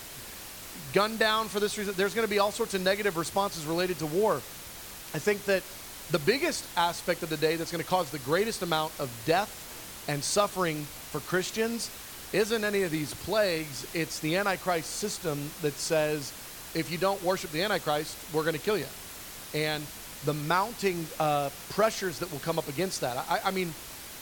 gunned 0.93 1.19
down 1.19 1.49
for 1.49 1.59
this 1.59 1.77
reason. 1.77 1.95
There's 1.97 2.15
going 2.15 2.27
to 2.27 2.31
be 2.31 2.39
all 2.39 2.53
sorts 2.53 2.75
of 2.75 2.83
negative 2.83 3.17
responses 3.17 3.67
related 3.67 3.99
to 3.99 4.07
war. 4.07 4.35
I 4.35 5.19
think 5.19 5.45
that 5.47 5.65
the 6.13 6.21
biggest 6.21 6.65
aspect 6.77 7.25
of 7.25 7.29
the 7.29 7.37
day 7.37 7.57
that's 7.57 7.73
going 7.73 7.83
to 7.83 7.91
cause 7.91 8.11
the 8.11 8.21
greatest 8.21 8.63
amount 8.63 8.93
of 9.01 9.11
death 9.27 10.05
and 10.09 10.23
suffering 10.23 10.87
for 11.11 11.21
Christians 11.21 11.91
isn't 12.33 12.65
any 12.65 12.83
of 12.83 12.91
these 12.91 13.15
plagues. 13.15 13.87
It's 13.95 14.21
the 14.21 14.37
Antichrist 14.37 14.91
system 14.97 15.51
that 15.63 15.75
says 15.75 16.33
if 16.75 16.91
you 16.91 16.99
don't 16.99 17.23
worship 17.23 17.51
the 17.51 17.63
Antichrist, 17.63 18.17
we're 18.33 18.43
going 18.43 18.55
to 18.55 18.61
kill 18.61 18.79
you. 18.79 18.87
And 19.55 19.85
the 20.25 20.35
mounting 20.35 21.07
uh, 21.19 21.51
pressures 21.71 22.19
that 22.19 22.31
will 22.31 22.41
come 22.41 22.59
up 22.59 22.69
against 22.69 23.01
that. 23.01 23.17
I, 23.31 23.41
I 23.47 23.51
mean, 23.51 23.73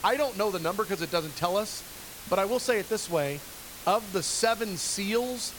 I 0.03 0.15
don't 0.15 0.37
know 0.37 0.51
the 0.51 0.59
number 0.59 0.83
because 0.83 1.01
it 1.01 1.11
doesn't 1.11 1.35
tell 1.35 1.57
us, 1.57 1.83
but 2.29 2.39
I 2.39 2.45
will 2.45 2.59
say 2.59 2.79
it 2.79 2.87
this 2.87 3.09
way 3.09 3.39
of 3.85 4.13
the 4.13 4.21
seven 4.21 4.77
seals, 4.77 5.51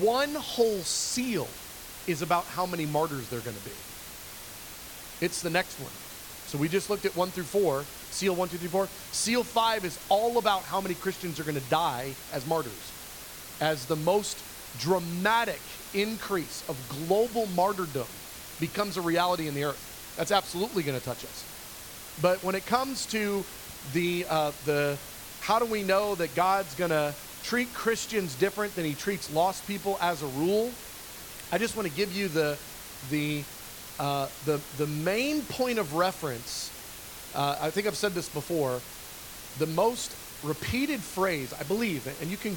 one 0.00 0.34
whole 0.34 0.80
seal 0.80 1.48
is 2.06 2.22
about 2.22 2.44
how 2.44 2.66
many 2.66 2.86
martyrs 2.86 3.28
they're 3.28 3.40
going 3.40 3.56
to 3.56 3.64
be. 3.64 3.76
It's 5.20 5.42
the 5.42 5.50
next 5.50 5.78
one. 5.78 5.92
So 6.52 6.58
we 6.58 6.68
just 6.68 6.90
looked 6.90 7.06
at 7.06 7.16
one 7.16 7.30
through 7.30 7.44
four. 7.44 7.82
Seal 8.10 8.34
one, 8.34 8.50
two, 8.50 8.58
three, 8.58 8.68
four. 8.68 8.86
Seal 9.10 9.42
five 9.42 9.86
is 9.86 9.98
all 10.10 10.36
about 10.36 10.60
how 10.64 10.82
many 10.82 10.94
Christians 10.94 11.40
are 11.40 11.44
going 11.44 11.58
to 11.58 11.70
die 11.70 12.12
as 12.30 12.46
martyrs, 12.46 12.92
as 13.62 13.86
the 13.86 13.96
most 13.96 14.36
dramatic 14.78 15.60
increase 15.94 16.62
of 16.68 16.76
global 17.06 17.46
martyrdom 17.56 18.06
becomes 18.60 18.98
a 18.98 19.00
reality 19.00 19.48
in 19.48 19.54
the 19.54 19.64
earth. 19.64 20.14
That's 20.18 20.30
absolutely 20.30 20.82
going 20.82 20.98
to 20.98 21.02
touch 21.02 21.24
us. 21.24 22.18
But 22.20 22.44
when 22.44 22.54
it 22.54 22.66
comes 22.66 23.06
to 23.06 23.46
the 23.94 24.26
uh, 24.28 24.52
the 24.66 24.98
how 25.40 25.58
do 25.58 25.64
we 25.64 25.82
know 25.82 26.16
that 26.16 26.34
God's 26.34 26.74
going 26.74 26.90
to 26.90 27.14
treat 27.44 27.72
Christians 27.72 28.34
different 28.34 28.76
than 28.76 28.84
He 28.84 28.92
treats 28.92 29.32
lost 29.32 29.66
people 29.66 29.96
as 30.02 30.20
a 30.20 30.26
rule? 30.26 30.70
I 31.50 31.56
just 31.56 31.76
want 31.76 31.88
to 31.88 31.94
give 31.94 32.12
you 32.14 32.28
the 32.28 32.58
the 33.08 33.42
uh, 33.98 34.26
the 34.46 34.60
the 34.78 34.86
main 34.86 35.42
point 35.42 35.78
of 35.78 35.94
reference 35.94 36.72
uh, 37.34 37.56
I 37.60 37.70
think 37.70 37.86
I've 37.86 37.96
said 37.96 38.12
this 38.12 38.28
before. 38.28 38.78
The 39.58 39.66
most 39.66 40.14
repeated 40.44 41.00
phrase, 41.00 41.52
I 41.58 41.62
believe, 41.62 42.06
and 42.20 42.30
you 42.30 42.36
can 42.36 42.56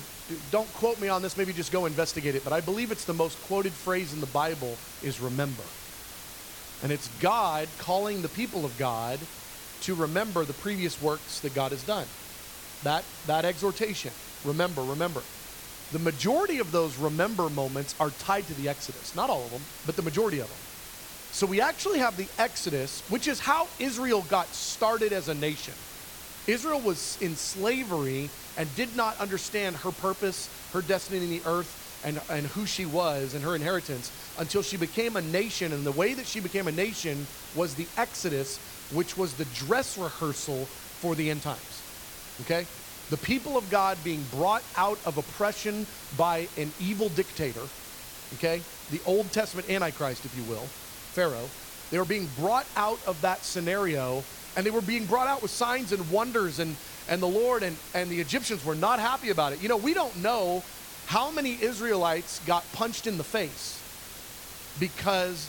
don't 0.51 0.71
quote 0.73 0.99
me 0.99 1.07
on 1.07 1.21
this, 1.21 1.37
maybe 1.37 1.53
just 1.53 1.71
go 1.71 1.85
investigate 1.85 2.35
it, 2.35 2.43
but 2.43 2.51
I 2.51 2.59
believe 2.59 2.91
it's 2.91 3.05
the 3.05 3.13
most 3.13 3.39
quoted 3.43 3.71
phrase 3.71 4.11
in 4.11 4.19
the 4.19 4.25
Bible 4.27 4.75
is 5.03 5.19
remember. 5.19 5.61
And 6.83 6.91
it's 6.91 7.07
God 7.19 7.67
calling 7.77 8.21
the 8.21 8.29
people 8.29 8.65
of 8.65 8.77
God 8.77 9.19
to 9.81 9.93
remember 9.93 10.43
the 10.43 10.53
previous 10.53 11.01
works 11.01 11.39
that 11.41 11.53
God 11.53 11.71
has 11.71 11.83
done. 11.83 12.07
That 12.83 13.03
that 13.27 13.45
exhortation, 13.45 14.11
remember, 14.43 14.81
remember. 14.81 15.21
The 15.91 15.99
majority 15.99 16.57
of 16.57 16.71
those 16.71 16.97
remember 16.97 17.49
moments 17.49 17.95
are 17.99 18.09
tied 18.09 18.47
to 18.47 18.53
the 18.55 18.67
Exodus. 18.67 19.15
Not 19.15 19.29
all 19.29 19.45
of 19.45 19.51
them, 19.51 19.61
but 19.85 19.95
the 19.95 20.01
majority 20.01 20.39
of 20.39 20.49
them. 20.49 20.57
So 21.35 21.45
we 21.45 21.59
actually 21.59 21.99
have 21.99 22.15
the 22.15 22.27
Exodus, 22.39 23.01
which 23.09 23.27
is 23.27 23.41
how 23.41 23.67
Israel 23.77 24.21
got 24.29 24.47
started 24.47 25.11
as 25.11 25.27
a 25.27 25.33
nation. 25.33 25.73
Israel 26.47 26.79
was 26.79 27.17
in 27.21 27.35
slavery 27.35 28.29
and 28.57 28.73
did 28.77 28.95
not 28.95 29.19
understand 29.19 29.75
her 29.75 29.91
purpose, 29.91 30.47
her 30.71 30.81
destiny 30.81 31.25
in 31.25 31.29
the 31.29 31.41
earth, 31.45 32.01
and, 32.05 32.21
and 32.29 32.47
who 32.47 32.65
she 32.65 32.85
was 32.85 33.33
and 33.33 33.43
her 33.43 33.53
inheritance 33.53 34.13
until 34.39 34.61
she 34.61 34.77
became 34.77 35.17
a 35.17 35.21
nation. 35.21 35.73
And 35.73 35.85
the 35.85 35.91
way 35.91 36.13
that 36.13 36.25
she 36.25 36.39
became 36.39 36.69
a 36.69 36.71
nation 36.71 37.27
was 37.53 37.75
the 37.75 37.87
Exodus, 37.97 38.57
which 38.93 39.17
was 39.17 39.33
the 39.33 39.43
dress 39.65 39.97
rehearsal 39.97 40.63
for 41.01 41.15
the 41.15 41.29
end 41.29 41.41
times. 41.41 41.81
Okay? 42.45 42.65
The 43.09 43.17
people 43.17 43.57
of 43.57 43.69
God 43.69 43.97
being 44.05 44.23
brought 44.31 44.63
out 44.77 44.99
of 45.05 45.17
oppression 45.17 45.85
by 46.17 46.47
an 46.57 46.71
evil 46.79 47.09
dictator, 47.09 47.67
okay? 48.35 48.61
The 48.89 49.01
Old 49.05 49.29
Testament 49.33 49.69
Antichrist, 49.69 50.23
if 50.23 50.33
you 50.37 50.43
will, 50.49 50.65
Pharaoh. 51.15 51.49
They 51.91 51.97
were 51.97 52.05
being 52.05 52.27
brought 52.27 52.65
out 52.75 52.99
of 53.07 53.21
that 53.21 53.45
scenario, 53.45 54.21
and 54.55 54.65
they 54.65 54.71
were 54.71 54.81
being 54.81 55.05
brought 55.05 55.27
out 55.27 55.41
with 55.41 55.51
signs 55.51 55.91
and 55.93 56.11
wonders, 56.11 56.59
and, 56.59 56.75
and 57.07 57.23
the 57.23 57.27
Lord 57.27 57.63
and, 57.63 57.77
and 57.93 58.11
the 58.11 58.19
Egyptians 58.19 58.65
were 58.65 58.75
not 58.75 58.99
happy 58.99 59.29
about 59.29 59.53
it. 59.53 59.61
You 59.61 59.69
know, 59.69 59.77
we 59.77 59.93
don't 59.93 60.17
know 60.17 60.61
how 61.05 61.31
many 61.31 61.61
Israelites 61.61 62.39
got 62.39 62.73
punched 62.73 63.07
in 63.07 63.17
the 63.17 63.23
face 63.23 63.79
because 64.77 65.47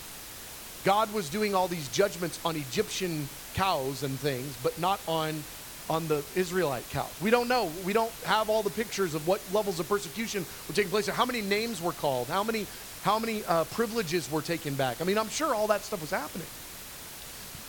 God 0.85 1.13
was 1.13 1.29
doing 1.31 1.55
all 1.55 1.67
these 1.67 1.89
judgments 1.89 2.39
on 2.45 2.55
Egyptian 2.57 3.29
cows 3.55 4.05
and 4.05 4.21
things, 4.21 4.57
but 4.63 4.79
not 4.79 5.01
on 5.09 5.45
on 5.89 6.09
the 6.09 6.25
Israelite 6.35 6.89
cows. 6.89 7.13
We 7.21 7.31
don't 7.31 7.47
know. 7.47 7.67
We 7.85 7.93
don't 7.93 8.13
have 8.25 8.49
all 8.49 8.65
the 8.65 8.71
pictures 8.71 9.15
of 9.15 9.27
what 9.27 9.41
levels 9.53 9.79
of 9.79 9.89
persecution 9.89 10.45
were 10.67 10.75
taking 10.75 10.91
place. 10.91 11.07
How 11.07 11.25
many 11.25 11.43
names 11.43 11.81
were 11.81 11.93
called? 11.93 12.29
How 12.29 12.43
many 12.43 12.67
how 13.07 13.21
many 13.21 13.45
uh, 13.45 13.63
privileges 13.65 14.29
were 14.29 14.43
taken 14.43 14.75
back? 14.75 15.01
I 15.01 15.05
mean, 15.05 15.17
I'm 15.17 15.29
sure 15.29 15.55
all 15.55 15.69
that 15.69 15.83
stuff 15.83 16.01
was 16.01 16.11
happening. 16.11 16.49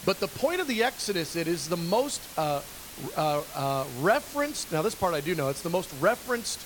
But 0.04 0.20
the 0.20 0.28
point 0.40 0.62
of 0.62 0.68
the 0.68 0.84
Exodus, 0.84 1.36
it 1.36 1.48
is 1.48 1.70
the 1.70 1.78
most 1.78 2.22
uh, 2.40 2.62
uh, 3.16 3.44
uh 3.54 3.86
referenced. 4.02 4.72
Now, 4.72 4.82
this 4.82 4.96
part 4.96 5.14
I 5.14 5.22
do 5.22 5.36
know. 5.36 5.50
It's 5.50 5.62
the 5.62 5.70
most 5.70 5.94
referenced 6.02 6.60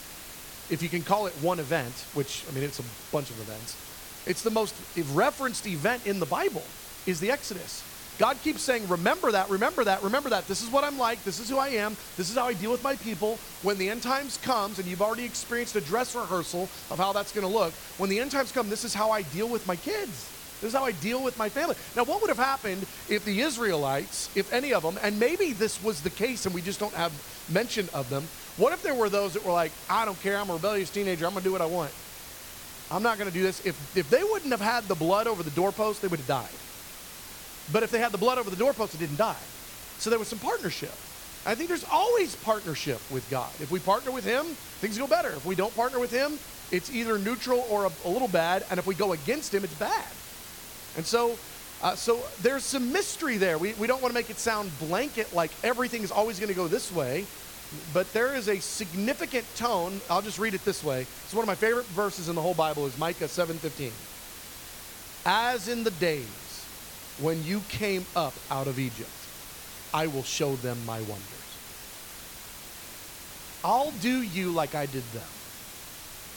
if 0.69 0.81
you 0.81 0.87
can 0.87 1.01
call 1.01 1.27
it 1.27 1.33
one 1.41 1.59
event, 1.59 1.93
which, 2.13 2.45
I 2.49 2.53
mean, 2.53 2.63
it's 2.63 2.79
a 2.79 2.83
bunch 3.11 3.29
of 3.29 3.41
events, 3.41 3.75
it's 4.25 4.41
the 4.41 4.51
most 4.51 4.73
referenced 5.13 5.67
event 5.67 6.07
in 6.07 6.21
the 6.21 6.25
Bible 6.25 6.63
is 7.05 7.19
the 7.19 7.29
Exodus. 7.29 7.83
God 8.21 8.39
keeps 8.43 8.61
saying, 8.61 8.87
Remember 8.87 9.31
that, 9.31 9.49
remember 9.49 9.83
that, 9.83 10.03
remember 10.03 10.29
that. 10.29 10.47
This 10.47 10.61
is 10.61 10.69
what 10.69 10.83
I'm 10.83 10.99
like. 10.99 11.23
This 11.23 11.39
is 11.39 11.49
who 11.49 11.57
I 11.57 11.69
am. 11.69 11.97
This 12.17 12.29
is 12.29 12.37
how 12.37 12.45
I 12.45 12.53
deal 12.53 12.71
with 12.71 12.83
my 12.83 12.95
people. 12.97 13.39
When 13.63 13.79
the 13.79 13.89
end 13.89 14.03
times 14.03 14.37
comes, 14.37 14.77
and 14.77 14.87
you've 14.87 15.01
already 15.01 15.25
experienced 15.25 15.75
a 15.75 15.81
dress 15.81 16.15
rehearsal 16.15 16.69
of 16.91 16.99
how 16.99 17.13
that's 17.13 17.31
going 17.31 17.47
to 17.47 17.51
look, 17.51 17.73
when 17.97 18.11
the 18.11 18.19
end 18.19 18.29
times 18.29 18.51
come, 18.51 18.69
this 18.69 18.83
is 18.83 18.93
how 18.93 19.09
I 19.09 19.23
deal 19.23 19.49
with 19.49 19.65
my 19.65 19.75
kids. 19.75 20.29
This 20.61 20.67
is 20.67 20.73
how 20.75 20.85
I 20.85 20.91
deal 20.91 21.23
with 21.23 21.35
my 21.39 21.49
family. 21.49 21.75
Now, 21.95 22.03
what 22.03 22.21
would 22.21 22.29
have 22.29 22.37
happened 22.37 22.83
if 23.09 23.25
the 23.25 23.41
Israelites, 23.41 24.29
if 24.35 24.53
any 24.53 24.71
of 24.71 24.83
them, 24.83 24.99
and 25.01 25.19
maybe 25.19 25.53
this 25.53 25.83
was 25.83 26.01
the 26.01 26.11
case 26.11 26.45
and 26.45 26.53
we 26.53 26.61
just 26.61 26.79
don't 26.79 26.93
have 26.93 27.11
mention 27.51 27.89
of 27.91 28.07
them, 28.11 28.21
what 28.57 28.71
if 28.71 28.83
there 28.83 28.93
were 28.93 29.09
those 29.09 29.33
that 29.33 29.43
were 29.43 29.51
like, 29.51 29.71
I 29.89 30.05
don't 30.05 30.21
care, 30.21 30.37
I'm 30.37 30.51
a 30.51 30.53
rebellious 30.53 30.91
teenager, 30.91 31.25
I'm 31.25 31.31
going 31.31 31.41
to 31.41 31.49
do 31.49 31.53
what 31.53 31.61
I 31.61 31.65
want? 31.65 31.91
I'm 32.91 33.01
not 33.01 33.17
going 33.17 33.31
to 33.31 33.33
do 33.33 33.41
this. 33.41 33.65
If, 33.65 33.97
if 33.97 34.11
they 34.11 34.23
wouldn't 34.23 34.51
have 34.51 34.61
had 34.61 34.83
the 34.83 34.93
blood 34.93 35.25
over 35.25 35.41
the 35.41 35.49
doorpost, 35.49 36.03
they 36.03 36.07
would 36.07 36.19
have 36.19 36.27
died. 36.27 36.70
But 37.71 37.83
if 37.83 37.91
they 37.91 37.99
had 37.99 38.11
the 38.11 38.17
blood 38.17 38.37
over 38.37 38.49
the 38.49 38.55
doorpost, 38.55 38.95
it 38.95 38.99
didn't 38.99 39.17
die. 39.17 39.35
So 39.97 40.09
there 40.09 40.19
was 40.19 40.27
some 40.27 40.39
partnership. 40.39 40.93
I 41.45 41.55
think 41.55 41.69
there's 41.69 41.85
always 41.91 42.35
partnership 42.35 42.99
with 43.09 43.27
God. 43.29 43.49
If 43.59 43.71
we 43.71 43.79
partner 43.79 44.11
with 44.11 44.25
Him, 44.25 44.45
things 44.79 44.97
go 44.97 45.07
better. 45.07 45.29
If 45.29 45.45
we 45.45 45.55
don't 45.55 45.75
partner 45.75 45.99
with 45.99 46.11
Him, 46.11 46.37
it's 46.71 46.93
either 46.93 47.17
neutral 47.17 47.65
or 47.69 47.85
a, 47.85 47.91
a 48.05 48.09
little 48.09 48.27
bad. 48.27 48.63
And 48.69 48.79
if 48.79 48.85
we 48.85 48.95
go 48.95 49.13
against 49.13 49.53
Him, 49.53 49.63
it's 49.63 49.73
bad. 49.75 50.05
And 50.97 51.05
so, 51.05 51.37
uh, 51.81 51.95
so 51.95 52.19
there's 52.41 52.63
some 52.63 52.91
mystery 52.91 53.37
there. 53.37 53.57
We, 53.57 53.73
we 53.73 53.87
don't 53.87 54.01
want 54.01 54.13
to 54.13 54.19
make 54.19 54.29
it 54.29 54.37
sound 54.37 54.71
blanket 54.79 55.33
like 55.33 55.51
everything 55.63 56.03
is 56.03 56.11
always 56.11 56.39
going 56.39 56.49
to 56.49 56.55
go 56.55 56.67
this 56.67 56.91
way 56.91 57.25
but 57.93 58.11
there 58.13 58.35
is 58.35 58.47
a 58.47 58.59
significant 58.59 59.45
tone. 59.55 60.01
I'll 60.09 60.21
just 60.21 60.39
read 60.39 60.53
it 60.53 60.63
this 60.65 60.83
way. 60.83 61.01
It's 61.01 61.33
one 61.33 61.43
of 61.43 61.47
my 61.47 61.55
favorite 61.55 61.85
verses 61.87 62.29
in 62.29 62.35
the 62.35 62.41
whole 62.41 62.53
Bible 62.53 62.85
is 62.85 62.97
Micah 62.97 63.27
7:15. 63.27 63.91
As 65.25 65.67
in 65.67 65.83
the 65.83 65.91
days 65.91 66.27
when 67.21 67.43
you 67.43 67.61
came 67.69 68.05
up 68.15 68.33
out 68.49 68.67
of 68.67 68.79
Egypt, 68.79 69.09
I 69.93 70.07
will 70.07 70.23
show 70.23 70.55
them 70.55 70.77
my 70.85 70.99
wonders. 71.01 71.27
I'll 73.63 73.91
do 74.01 74.21
you 74.21 74.51
like 74.51 74.73
I 74.73 74.87
did 74.87 75.03
them. 75.13 75.27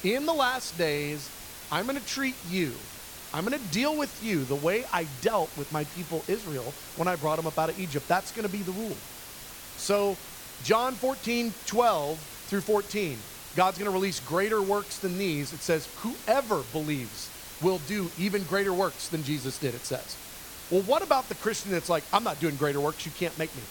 In 0.02 0.26
the 0.26 0.34
last 0.34 0.76
days, 0.76 1.30
I'm 1.72 1.86
going 1.86 1.98
to 1.98 2.06
treat 2.06 2.36
you. 2.50 2.72
I'm 3.32 3.44
going 3.44 3.58
to 3.58 3.68
deal 3.72 3.96
with 3.96 4.22
you 4.22 4.44
the 4.44 4.54
way 4.54 4.84
I 4.92 5.06
dealt 5.22 5.50
with 5.56 5.72
my 5.72 5.84
people 5.96 6.22
Israel 6.28 6.72
when 6.96 7.08
I 7.08 7.16
brought 7.16 7.36
them 7.36 7.46
up 7.46 7.58
out 7.58 7.70
of 7.70 7.80
Egypt. 7.80 8.06
That's 8.06 8.30
going 8.30 8.46
to 8.46 8.52
be 8.52 8.62
the 8.62 8.72
rule. 8.72 8.96
So 9.76 10.16
John 10.62 10.92
14, 10.94 11.52
12 11.66 12.18
through 12.18 12.60
14. 12.60 13.18
God's 13.56 13.78
going 13.78 13.90
to 13.90 13.94
release 13.94 14.20
greater 14.20 14.60
works 14.60 14.98
than 14.98 15.16
these. 15.16 15.52
It 15.52 15.60
says, 15.60 15.88
whoever 15.98 16.62
believes 16.72 17.30
will 17.62 17.78
do 17.86 18.10
even 18.18 18.42
greater 18.44 18.72
works 18.72 19.08
than 19.08 19.22
Jesus 19.22 19.58
did, 19.58 19.74
it 19.74 19.84
says. 19.84 20.16
Well, 20.70 20.82
what 20.82 21.02
about 21.02 21.28
the 21.28 21.34
Christian 21.36 21.72
that's 21.72 21.88
like, 21.88 22.04
I'm 22.12 22.24
not 22.24 22.40
doing 22.40 22.56
greater 22.56 22.80
works, 22.80 23.04
you 23.04 23.12
can't 23.12 23.36
make 23.38 23.54
me? 23.54 23.62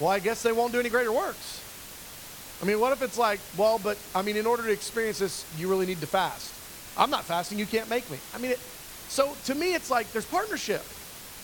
Well, 0.00 0.10
I 0.10 0.20
guess 0.20 0.42
they 0.42 0.52
won't 0.52 0.72
do 0.72 0.78
any 0.78 0.88
greater 0.88 1.12
works. 1.12 1.64
I 2.62 2.64
mean, 2.64 2.80
what 2.80 2.92
if 2.92 3.02
it's 3.02 3.18
like, 3.18 3.40
well, 3.56 3.78
but 3.78 3.98
I 4.14 4.22
mean, 4.22 4.36
in 4.36 4.46
order 4.46 4.62
to 4.64 4.72
experience 4.72 5.18
this, 5.18 5.44
you 5.58 5.68
really 5.68 5.86
need 5.86 6.00
to 6.00 6.06
fast. 6.06 6.52
I'm 6.96 7.10
not 7.10 7.24
fasting, 7.24 7.58
you 7.58 7.66
can't 7.66 7.88
make 7.88 8.08
me. 8.10 8.18
I 8.34 8.38
mean, 8.38 8.52
it, 8.52 8.58
so 9.08 9.34
to 9.44 9.54
me, 9.54 9.74
it's 9.74 9.90
like 9.90 10.10
there's 10.12 10.26
partnership. 10.26 10.82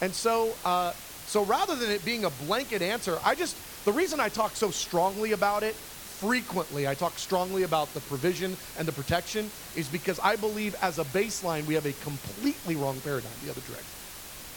And 0.00 0.12
so, 0.12 0.52
uh, 0.64 0.92
so 1.26 1.44
rather 1.44 1.74
than 1.74 1.90
it 1.90 2.04
being 2.04 2.24
a 2.24 2.30
blanket 2.30 2.82
answer, 2.82 3.18
I 3.24 3.34
just, 3.34 3.56
the 3.84 3.92
reason 3.92 4.20
I 4.20 4.28
talk 4.28 4.56
so 4.56 4.70
strongly 4.70 5.32
about 5.32 5.62
it, 5.62 5.74
frequently 5.74 6.88
I 6.88 6.94
talk 6.94 7.18
strongly 7.18 7.64
about 7.64 7.92
the 7.94 8.00
provision 8.00 8.56
and 8.78 8.86
the 8.86 8.92
protection, 8.92 9.50
is 9.76 9.88
because 9.88 10.18
I 10.20 10.36
believe 10.36 10.74
as 10.82 10.98
a 10.98 11.04
baseline 11.04 11.66
we 11.66 11.74
have 11.74 11.86
a 11.86 11.92
completely 12.04 12.76
wrong 12.76 13.00
paradigm 13.00 13.30
the 13.44 13.50
other 13.50 13.60
direction. 13.62 13.93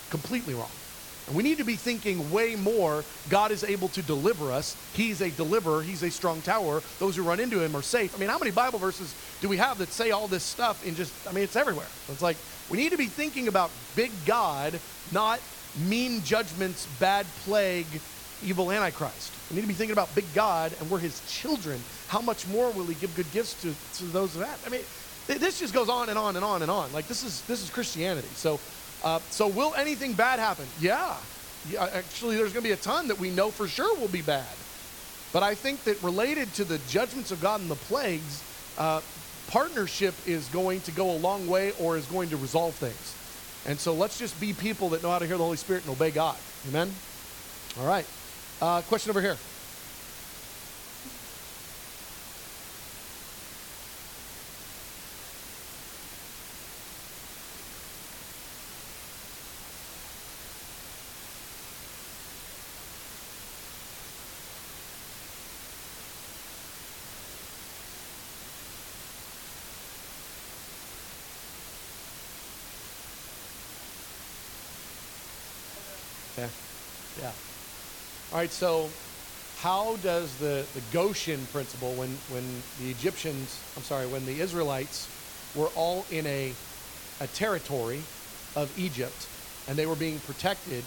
Completely 0.09 0.53
wrong. 0.53 0.69
And 1.27 1.35
we 1.35 1.43
need 1.43 1.57
to 1.57 1.65
be 1.65 1.75
thinking 1.75 2.31
way 2.31 2.55
more 2.55 3.03
God 3.29 3.51
is 3.51 3.63
able 3.63 3.89
to 3.89 4.01
deliver 4.01 4.51
us. 4.51 4.77
He's 4.93 5.21
a 5.21 5.29
deliverer, 5.29 5.81
He's 5.81 6.03
a 6.03 6.09
strong 6.09 6.41
tower. 6.41 6.81
Those 6.99 7.17
who 7.17 7.23
run 7.23 7.39
into 7.39 7.61
Him 7.61 7.75
are 7.75 7.81
safe. 7.81 8.15
I 8.15 8.19
mean, 8.19 8.29
how 8.29 8.39
many 8.39 8.51
Bible 8.51 8.79
verses 8.79 9.13
do 9.41 9.49
we 9.49 9.57
have 9.57 9.77
that 9.79 9.89
say 9.89 10.11
all 10.11 10.27
this 10.27 10.43
stuff 10.43 10.85
in 10.85 10.95
just, 10.95 11.13
I 11.27 11.33
mean, 11.33 11.43
it's 11.43 11.57
everywhere. 11.57 11.87
It's 12.07 12.21
like 12.21 12.37
we 12.69 12.77
need 12.77 12.91
to 12.91 12.97
be 12.97 13.07
thinking 13.07 13.47
about 13.49 13.71
big 13.95 14.11
God, 14.25 14.79
not 15.11 15.41
mean 15.87 16.23
judgments, 16.23 16.87
bad 16.99 17.25
plague, 17.43 17.87
evil 18.43 18.71
Antichrist. 18.71 19.33
We 19.49 19.55
need 19.55 19.61
to 19.63 19.67
be 19.67 19.73
thinking 19.73 19.93
about 19.93 20.13
big 20.15 20.25
God 20.33 20.73
and 20.79 20.89
we're 20.89 20.99
his 20.99 21.21
children. 21.29 21.79
How 22.07 22.21
much 22.21 22.47
more 22.47 22.71
will 22.71 22.85
he 22.85 22.95
give 22.95 23.15
good 23.15 23.31
gifts 23.31 23.61
to, 23.61 23.73
to 23.97 24.05
those 24.11 24.35
of 24.35 24.41
that? 24.41 24.59
I 24.65 24.69
mean, 24.69 24.81
this 25.27 25.59
just 25.59 25.73
goes 25.73 25.89
on 25.89 26.09
and 26.09 26.17
on 26.17 26.35
and 26.35 26.45
on 26.45 26.61
and 26.61 26.71
on. 26.71 26.91
Like 26.93 27.07
this 27.07 27.23
is 27.23 27.41
this 27.43 27.61
is 27.61 27.69
Christianity. 27.69 28.29
So, 28.33 28.59
uh, 29.07 29.21
so 29.29 29.47
will 29.47 29.73
anything 29.75 30.15
bad 30.15 30.37
happen? 30.37 30.67
Yeah. 30.77 31.15
yeah. 31.63 31.85
Actually, 31.93 32.35
there's 32.35 32.51
going 32.51 32.61
to 32.63 32.67
be 32.67 32.73
a 32.73 32.75
ton 32.75 33.07
that 33.07 33.17
we 33.17 33.31
know 33.31 33.51
for 33.51 33.65
sure 33.65 33.97
will 33.97 34.09
be 34.09 34.21
bad. 34.21 34.57
But 35.31 35.43
I 35.43 35.55
think 35.55 35.85
that 35.85 36.03
related 36.03 36.53
to 36.55 36.65
the 36.65 36.77
judgments 36.77 37.31
of 37.31 37.39
God 37.39 37.61
and 37.61 37.71
the 37.71 37.75
plagues, 37.77 38.43
uh, 38.77 38.99
partnership 39.47 40.13
is 40.25 40.49
going 40.49 40.81
to 40.81 40.91
go 40.91 41.11
a 41.11 41.19
long 41.19 41.47
way 41.47 41.71
or 41.79 41.95
is 41.95 42.05
going 42.05 42.31
to 42.31 42.37
resolve 42.37 42.75
things. 42.75 43.15
And 43.65 43.79
so 43.79 43.93
let's 43.93 44.19
just 44.19 44.41
be 44.41 44.51
people 44.51 44.89
that 44.89 45.01
know 45.01 45.09
how 45.09 45.19
to 45.19 45.25
hear 45.25 45.37
the 45.37 45.43
Holy 45.43 45.55
Spirit 45.55 45.83
and 45.83 45.91
obey 45.91 46.11
God. 46.11 46.35
Amen? 46.67 46.91
All 47.79 47.87
right. 47.87 48.05
Uh, 48.61 48.81
question 48.81 49.09
over 49.09 49.21
here. 49.21 49.37
Yeah. 76.37 76.49
Yeah. 77.19 77.31
All 78.37 78.43
right, 78.43 78.51
so 78.51 78.87
how 79.61 79.95
does 80.03 80.37
the, 80.37 80.63
the 80.75 80.81
Goshen 80.93 81.43
principle, 81.51 81.89
when, 81.93 82.09
when 82.31 82.43
the 82.79 82.91
Egyptians, 82.91 83.59
I'm 83.75 83.81
sorry, 83.81 84.05
when 84.05 84.27
the 84.27 84.41
Israelites 84.41 85.09
were 85.55 85.69
all 85.75 86.05
in 86.11 86.27
a, 86.27 86.53
a 87.19 87.25
territory 87.33 87.99
of 88.55 88.71
Egypt 88.77 89.27
and 89.67 89.75
they 89.75 89.87
were 89.87 89.95
being 89.95 90.19
protected, 90.19 90.83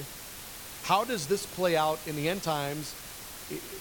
how 0.84 1.02
does 1.02 1.26
this 1.26 1.44
play 1.44 1.76
out 1.76 1.98
in 2.06 2.14
the 2.14 2.28
end 2.28 2.44
times 2.44 2.94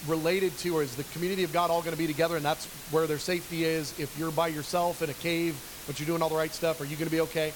related 0.08 0.50
to, 0.58 0.76
or 0.76 0.82
is 0.82 0.96
the 0.96 1.04
community 1.04 1.44
of 1.44 1.52
God 1.52 1.70
all 1.70 1.80
going 1.80 1.92
to 1.94 1.96
be 1.96 2.08
together 2.08 2.34
and 2.34 2.44
that's 2.44 2.66
where 2.90 3.06
their 3.06 3.18
safety 3.18 3.64
is? 3.64 3.96
If 4.00 4.18
you're 4.18 4.32
by 4.32 4.48
yourself 4.48 5.00
in 5.00 5.10
a 5.10 5.14
cave, 5.14 5.54
but 5.86 6.00
you're 6.00 6.08
doing 6.08 6.22
all 6.22 6.28
the 6.28 6.34
right 6.34 6.52
stuff, 6.52 6.80
are 6.80 6.86
you 6.86 6.96
going 6.96 7.06
to 7.06 7.14
be 7.14 7.20
okay? 7.20 7.52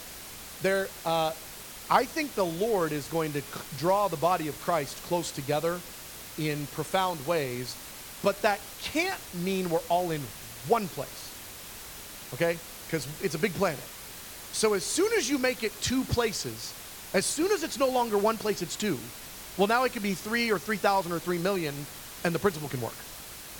There, 0.62 0.86
uh, 1.04 1.32
I 1.90 2.04
think 2.04 2.36
the 2.36 2.46
Lord 2.46 2.92
is 2.92 3.04
going 3.08 3.32
to 3.32 3.42
draw 3.78 4.06
the 4.06 4.16
body 4.16 4.46
of 4.46 4.62
Christ 4.62 4.96
close 5.08 5.32
together 5.32 5.80
in 6.38 6.66
profound 6.68 7.24
ways, 7.26 7.76
but 8.22 8.40
that 8.42 8.60
can't 8.82 9.20
mean 9.42 9.70
we're 9.70 9.80
all 9.88 10.10
in 10.10 10.20
one 10.68 10.88
place. 10.88 11.30
Okay? 12.34 12.58
Because 12.86 13.06
it's 13.22 13.34
a 13.34 13.38
big 13.38 13.54
planet. 13.54 13.84
So 14.52 14.74
as 14.74 14.84
soon 14.84 15.12
as 15.16 15.28
you 15.28 15.38
make 15.38 15.62
it 15.62 15.72
two 15.80 16.04
places, 16.04 16.72
as 17.12 17.26
soon 17.26 17.52
as 17.52 17.62
it's 17.62 17.78
no 17.78 17.88
longer 17.88 18.18
one 18.18 18.36
place, 18.36 18.62
it's 18.62 18.76
two. 18.76 18.98
Well, 19.56 19.68
now 19.68 19.84
it 19.84 19.92
can 19.92 20.02
be 20.02 20.14
three 20.14 20.50
or 20.50 20.58
3,000 20.58 21.12
or 21.12 21.18
3 21.18 21.38
million, 21.38 21.74
and 22.24 22.34
the 22.34 22.38
principle 22.38 22.68
can 22.68 22.80
work. 22.80 22.94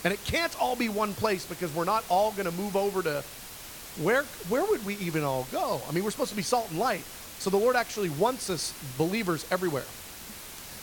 And 0.05 0.12
it 0.12 0.22
can't 0.25 0.55
all 0.61 0.77
be 0.77 0.89
one 0.89 1.14
place 1.14 1.47
because 1.47 1.75
we're 1.75 1.85
not 1.85 2.05
all 2.09 2.33
going 2.33 2.47
to 2.47 2.53
move 2.53 2.77
over 2.77 3.03
to 3.03 3.25
where, 4.03 4.25
where 4.49 4.64
would 4.64 4.85
we 4.85 4.97
even 4.97 5.22
all 5.22 5.47
go? 5.53 5.81
I 5.89 5.93
mean, 5.93 6.05
we're 6.05 6.11
supposed 6.11 6.31
to 6.31 6.37
be 6.37 6.43
salt 6.43 6.68
and 6.70 6.79
light. 6.79 7.05
So 7.39 7.49
the 7.49 7.57
Lord 7.57 7.77
actually 7.77 8.11
wants 8.11 8.51
us 8.51 8.75
believers 8.99 9.47
everywhere. 9.51 9.85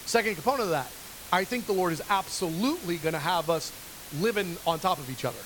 Second 0.06 0.36
component 0.36 0.64
of 0.64 0.70
that, 0.70 0.92
I 1.32 1.44
think 1.44 1.66
the 1.66 1.74
Lord 1.74 1.94
is 1.94 2.02
absolutely 2.10 2.98
going 2.98 3.14
to 3.14 3.20
have 3.20 3.50
us 3.50 3.72
living 4.20 4.58
on 4.68 4.80
top 4.80 4.98
of 4.98 5.10
each 5.10 5.26
other. 5.26 5.40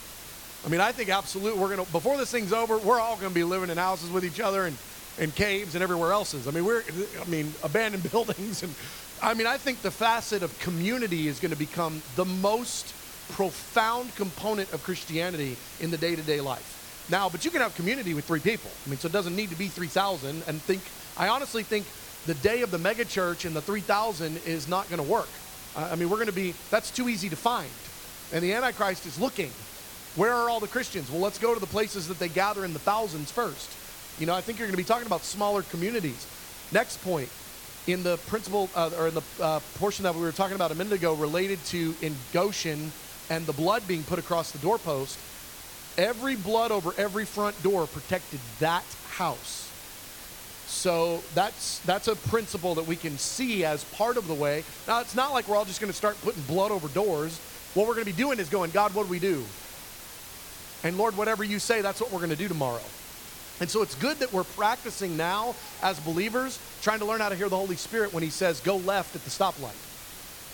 I 0.66 0.70
mean, 0.70 0.82
I 0.82 0.92
think 0.92 1.10
absolutely 1.10 1.60
we're 1.60 1.76
going 1.76 1.86
to, 1.86 1.92
before 1.92 2.18
this 2.18 2.32
thing's 2.32 2.52
over, 2.52 2.78
we're 2.80 3.00
all 3.00 3.16
going 3.18 3.30
to 3.30 3.36
be 3.36 3.44
living 3.44 3.70
in 3.70 3.78
houses 3.78 4.10
with 4.10 4.26
each 4.26 4.40
other 4.40 4.66
and, 4.66 4.76
and 5.20 5.34
caves 5.36 5.76
and 5.76 5.84
everywhere 5.84 6.12
else 6.12 6.34
is. 6.34 6.48
I 6.48 6.52
mean, 6.52 6.66
we're, 6.66 6.82
I 7.22 7.26
mean, 7.26 7.54
abandoned 7.64 8.10
buildings. 8.12 8.64
And 8.64 8.74
I 9.22 9.36
mean, 9.36 9.46
I 9.46 9.58
think 9.58 9.82
the 9.82 9.92
facet 9.92 10.42
of 10.42 10.58
community 10.60 11.28
is 11.28 11.40
going 11.40 11.52
to 11.52 11.58
become 11.58 12.02
the 12.16 12.26
most 12.26 12.94
profound 13.34 14.16
component 14.16 14.74
of 14.74 14.84
Christianity 14.84 15.56
in 15.80 15.92
the 15.92 15.98
day 15.98 16.16
to 16.16 16.22
day 16.22 16.42
life. 16.42 17.08
Now, 17.10 17.30
but 17.30 17.46
you 17.46 17.52
can 17.52 17.62
have 17.62 17.76
community 17.76 18.16
with 18.16 18.26
three 18.26 18.40
people. 18.40 18.72
I 18.86 18.90
mean, 18.90 18.98
so 18.98 19.08
it 19.08 19.12
doesn't 19.12 19.36
need 19.36 19.52
to 19.52 19.56
be 19.56 19.68
3,000. 19.68 20.44
And 20.48 20.60
think, 20.62 20.82
I 21.18 21.28
honestly 21.28 21.62
think 21.62 21.86
the 22.26 22.34
day 22.36 22.64
of 22.64 22.72
the 22.72 22.80
megachurch 22.80 23.46
and 23.46 23.56
the 23.56 23.62
3,000 23.62 24.38
is 24.48 24.68
not 24.68 24.90
going 24.90 25.04
to 25.04 25.08
work. 25.08 25.28
I 25.76 25.96
mean, 25.96 26.10
we're 26.10 26.18
going 26.18 26.28
to 26.28 26.34
be, 26.34 26.54
that's 26.70 26.92
too 26.92 27.10
easy 27.10 27.30
to 27.30 27.36
find. 27.36 27.70
And 28.34 28.44
the 28.44 28.54
Antichrist 28.54 29.06
is 29.06 29.20
looking. 29.20 29.52
Where 30.16 30.34
are 30.34 30.50
all 30.50 30.60
the 30.60 30.68
Christians? 30.68 31.12
Well, 31.12 31.20
let's 31.20 31.38
go 31.38 31.54
to 31.54 31.60
the 31.60 31.68
places 31.68 32.08
that 32.08 32.20
they 32.20 32.30
gather 32.30 32.64
in 32.64 32.74
the 32.74 32.80
thousands 32.80 33.32
first. 33.32 33.70
You 34.20 34.26
know, 34.26 34.34
I 34.34 34.42
think 34.42 34.60
you're 34.60 34.68
going 34.68 34.78
to 34.78 34.82
be 34.82 34.88
talking 34.88 35.06
about 35.06 35.22
smaller 35.22 35.62
communities. 35.64 36.26
Next 36.72 37.04
point, 37.04 37.30
in 37.88 38.02
the 38.04 38.18
principle, 38.28 38.70
uh, 38.76 38.92
or 38.98 39.10
in 39.10 39.14
the 39.14 39.24
uh, 39.42 39.60
portion 39.76 40.04
that 40.04 40.16
we 40.16 40.22
were 40.22 40.32
talking 40.32 40.56
about 40.56 40.72
a 40.72 40.76
minute 40.76 40.94
ago 40.94 41.14
related 41.14 41.64
to 41.66 41.94
in 42.02 42.16
Goshen 42.32 42.92
and 43.30 43.46
the 43.46 43.54
blood 43.54 43.88
being 43.88 44.04
put 44.04 44.18
across 44.18 44.52
the 44.52 44.58
doorpost, 44.60 45.20
every 45.98 46.36
blood 46.36 46.72
over 46.72 46.94
every 46.98 47.26
front 47.26 47.62
door 47.62 47.86
protected 47.88 48.40
that 48.60 48.86
house. 49.10 49.65
So 50.68 51.22
that's 51.34 51.80
that's 51.80 52.08
a 52.08 52.16
principle 52.16 52.76
that 52.76 52.88
we 52.88 52.96
can 52.96 53.18
see 53.18 53.64
as 53.66 53.84
part 53.84 54.18
of 54.18 54.28
the 54.28 54.34
way. 54.34 54.64
Now 54.88 55.00
it's 55.02 55.16
not 55.16 55.32
like 55.32 55.48
we're 55.48 55.56
all 55.56 55.66
just 55.66 55.80
going 55.80 55.92
to 55.92 55.98
start 55.98 56.20
putting 56.22 56.42
blood 56.44 56.72
over 56.72 56.88
doors. 56.90 57.40
What 57.76 57.88
we're 57.88 57.94
going 57.94 58.06
to 58.06 58.12
be 58.12 58.18
doing 58.18 58.40
is 58.40 58.50
going, 58.50 58.72
God, 58.72 58.94
what 58.96 59.04
do 59.04 59.10
we 59.10 59.20
do? 59.20 59.44
And 60.84 60.98
Lord, 60.98 61.18
whatever 61.18 61.44
you 61.44 61.60
say, 61.60 61.82
that's 61.82 62.00
what 62.00 62.12
we're 62.12 62.20
going 62.20 62.30
to 62.30 62.36
do 62.36 62.48
tomorrow. 62.48 62.82
And 63.60 63.70
so 63.70 63.82
it's 63.82 63.96
good 63.96 64.18
that 64.20 64.34
we're 64.34 64.44
practicing 64.44 65.16
now 65.16 65.56
as 65.82 66.00
believers, 66.00 66.60
trying 66.82 67.00
to 67.00 67.06
learn 67.06 67.22
how 67.22 67.30
to 67.30 67.36
hear 67.36 67.50
the 67.50 67.58
Holy 67.58 67.76
Spirit 67.76 68.14
when 68.14 68.24
He 68.24 68.30
says, 68.30 68.60
go 68.60 68.78
left 68.78 69.16
at 69.16 69.24
the 69.24 69.30
stoplight. 69.30 69.82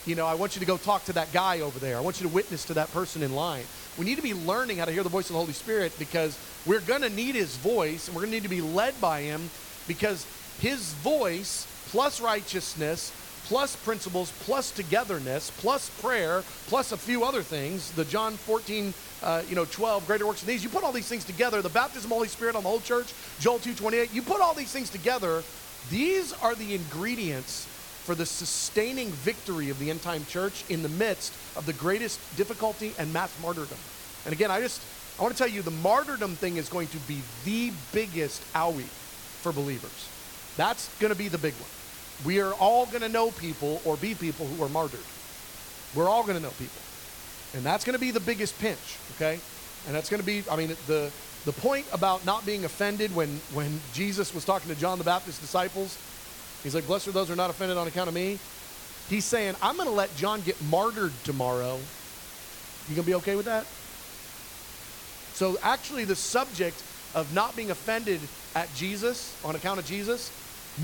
You 0.05 0.15
know, 0.15 0.25
I 0.25 0.33
want 0.33 0.55
you 0.55 0.59
to 0.59 0.65
go 0.65 0.77
talk 0.77 1.05
to 1.05 1.13
that 1.13 1.31
guy 1.31 1.59
over 1.59 1.77
there. 1.79 1.97
I 1.97 2.01
want 2.01 2.21
you 2.21 2.27
to 2.27 2.33
witness 2.33 2.65
to 2.65 2.73
that 2.75 2.91
person 2.91 3.23
in 3.23 3.35
line. 3.35 3.65
We 3.97 4.05
need 4.05 4.15
to 4.15 4.23
be 4.23 4.33
learning 4.33 4.77
how 4.77 4.85
to 4.85 4.91
hear 4.91 5.03
the 5.03 5.09
voice 5.09 5.29
of 5.29 5.33
the 5.33 5.39
Holy 5.39 5.53
Spirit 5.53 5.93
because 5.99 6.37
we're 6.65 6.79
going 6.79 7.01
to 7.01 7.09
need 7.09 7.35
His 7.35 7.55
voice 7.57 8.07
and 8.07 8.15
we're 8.15 8.21
going 8.21 8.31
to 8.31 8.37
need 8.37 8.43
to 8.43 8.49
be 8.49 8.61
led 8.61 8.99
by 9.01 9.21
Him 9.21 9.49
because 9.91 10.25
his 10.61 10.93
voice 11.03 11.67
plus 11.89 12.21
righteousness 12.21 13.11
plus 13.43 13.75
principles 13.75 14.31
plus 14.45 14.71
togetherness 14.71 15.51
plus 15.57 15.89
prayer 16.01 16.43
plus 16.67 16.93
a 16.93 16.97
few 16.97 17.25
other 17.25 17.41
things 17.41 17.91
the 17.91 18.05
john 18.05 18.33
14 18.33 18.93
uh, 19.21 19.41
you 19.49 19.55
know 19.55 19.65
12 19.65 20.07
greater 20.07 20.25
works 20.25 20.39
than 20.39 20.47
these 20.47 20.63
you 20.63 20.69
put 20.69 20.85
all 20.85 20.93
these 20.93 21.09
things 21.09 21.25
together 21.25 21.61
the 21.61 21.67
baptism 21.67 22.05
of 22.05 22.09
the 22.09 22.15
holy 22.15 22.27
spirit 22.29 22.55
on 22.55 22.63
the 22.63 22.69
whole 22.69 22.79
church 22.79 23.11
joel 23.41 23.59
228 23.59 24.13
you 24.13 24.21
put 24.21 24.39
all 24.39 24.53
these 24.53 24.71
things 24.71 24.89
together 24.89 25.43
these 25.89 26.31
are 26.41 26.55
the 26.55 26.73
ingredients 26.73 27.67
for 28.05 28.15
the 28.15 28.25
sustaining 28.25 29.09
victory 29.09 29.69
of 29.69 29.77
the 29.77 29.89
end 29.89 30.01
time 30.01 30.25
church 30.27 30.63
in 30.69 30.83
the 30.83 30.89
midst 30.89 31.33
of 31.57 31.65
the 31.65 31.73
greatest 31.73 32.17
difficulty 32.37 32.93
and 32.97 33.11
mass 33.11 33.35
martyrdom. 33.41 33.77
And 34.23 34.33
again 34.33 34.51
i 34.51 34.61
just 34.61 34.81
i 35.19 35.21
want 35.21 35.35
to 35.35 35.37
tell 35.37 35.51
you 35.51 35.61
the 35.61 35.71
martyrdom 35.71 36.35
thing 36.35 36.55
is 36.55 36.69
going 36.69 36.87
to 36.87 36.97
be 36.99 37.21
the 37.43 37.73
biggest 37.91 38.41
owie 38.53 38.87
for 39.41 39.51
believers. 39.51 40.09
That's 40.57 40.89
going 40.99 41.11
to 41.11 41.17
be 41.17 41.27
the 41.27 41.37
big 41.37 41.53
one. 41.53 41.69
We 42.25 42.39
are 42.39 42.53
all 42.53 42.85
going 42.85 43.01
to 43.01 43.09
know 43.09 43.31
people 43.31 43.81
or 43.83 43.97
be 43.97 44.13
people 44.13 44.45
who 44.45 44.63
are 44.63 44.69
martyred. 44.69 44.99
We're 45.95 46.09
all 46.09 46.23
going 46.23 46.37
to 46.37 46.43
know 46.43 46.51
people. 46.51 46.81
And 47.53 47.63
that's 47.63 47.83
going 47.83 47.95
to 47.95 47.99
be 47.99 48.11
the 48.11 48.19
biggest 48.19 48.57
pinch, 48.59 48.97
okay? 49.15 49.39
And 49.87 49.95
that's 49.95 50.09
going 50.09 50.21
to 50.21 50.25
be, 50.25 50.43
I 50.49 50.55
mean, 50.55 50.69
the, 50.87 51.11
the 51.45 51.51
point 51.51 51.85
about 51.91 52.25
not 52.25 52.45
being 52.45 52.63
offended 52.63 53.13
when, 53.15 53.29
when 53.53 53.81
Jesus 53.93 54.33
was 54.33 54.45
talking 54.45 54.73
to 54.73 54.79
John 54.79 54.97
the 54.97 55.03
Baptist's 55.03 55.41
disciples, 55.41 55.97
he's 56.63 56.75
like, 56.75 56.85
Blessed 56.87 57.07
are 57.07 57.11
those 57.11 57.27
who 57.27 57.33
are 57.33 57.37
not 57.37 57.49
offended 57.49 57.77
on 57.77 57.87
account 57.87 58.07
of 58.07 58.13
me. 58.13 58.39
He's 59.09 59.25
saying, 59.25 59.55
I'm 59.61 59.75
going 59.75 59.89
to 59.89 59.93
let 59.93 60.15
John 60.15 60.41
get 60.41 60.61
martyred 60.63 61.11
tomorrow. 61.23 61.79
You 62.87 62.95
going 62.95 63.03
to 63.03 63.09
be 63.09 63.15
okay 63.15 63.35
with 63.35 63.45
that? 63.47 63.65
So, 65.33 65.57
actually, 65.63 66.05
the 66.05 66.15
subject 66.15 66.81
of 67.15 67.33
not 67.33 67.55
being 67.55 67.71
offended 67.71 68.19
at 68.55 68.73
Jesus 68.75 69.35
on 69.43 69.55
account 69.55 69.79
of 69.79 69.85
Jesus, 69.85 70.31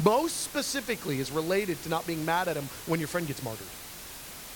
most 0.04 0.42
specifically 0.42 1.20
is 1.20 1.32
related 1.32 1.82
to 1.84 1.90
not 1.90 2.06
being 2.06 2.26
mad 2.26 2.48
at 2.48 2.56
him 2.56 2.66
when 2.86 3.00
your 3.00 3.08
friend 3.08 3.28
gets 3.28 3.44
martyred 3.44 3.68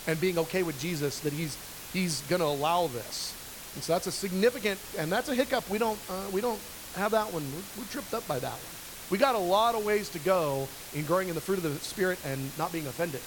and 0.08 0.20
being 0.20 0.38
okay 0.38 0.64
with 0.64 0.80
Jesus 0.80 1.20
that 1.22 1.34
he's 1.34 1.58
he's 1.94 2.22
going 2.22 2.40
to 2.42 2.46
allow 2.46 2.88
this. 2.88 3.36
And 3.76 3.84
so 3.84 3.94
that's 3.94 4.08
a 4.08 4.12
significant 4.12 4.80
and 4.98 5.12
that's 5.12 5.30
a 5.30 5.36
hiccup. 5.36 5.70
We 5.70 5.78
don't 5.78 6.00
uh, 6.10 6.30
we 6.34 6.42
don't 6.42 6.60
have 6.96 7.12
that 7.12 7.32
one. 7.32 7.44
We're, 7.44 7.84
we're 7.84 7.90
tripped 7.90 8.14
up 8.14 8.28
by 8.28 8.40
that 8.40 8.52
one. 8.52 8.76
We 9.10 9.18
got 9.18 9.36
a 9.36 9.40
lot 9.40 9.76
of 9.76 9.86
ways 9.86 10.10
to 10.10 10.20
go 10.20 10.68
in 10.94 11.06
growing 11.06 11.30
in 11.30 11.36
the 11.36 11.42
fruit 11.42 11.58
of 11.58 11.64
the 11.64 11.76
spirit 11.80 12.18
and 12.26 12.40
not 12.58 12.72
being 12.72 12.88
offended. 12.88 13.22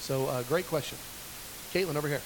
So 0.00 0.26
uh, 0.26 0.42
great 0.44 0.66
question, 0.66 0.98
Caitlin 1.72 1.96
over 1.96 2.08
here. 2.08 2.22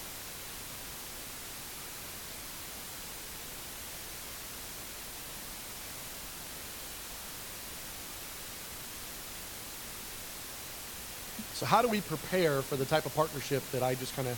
So, 11.55 11.67
how 11.67 11.83
do 11.83 11.89
we 11.89 12.01
prepare 12.01 12.63
for 12.63 12.75
the 12.75 12.85
type 12.85 13.07
of 13.07 13.15
partnership 13.15 13.63
that 13.71 13.83
I 13.83 13.95
just 13.95 14.17
kind 14.17 14.27
of 14.27 14.37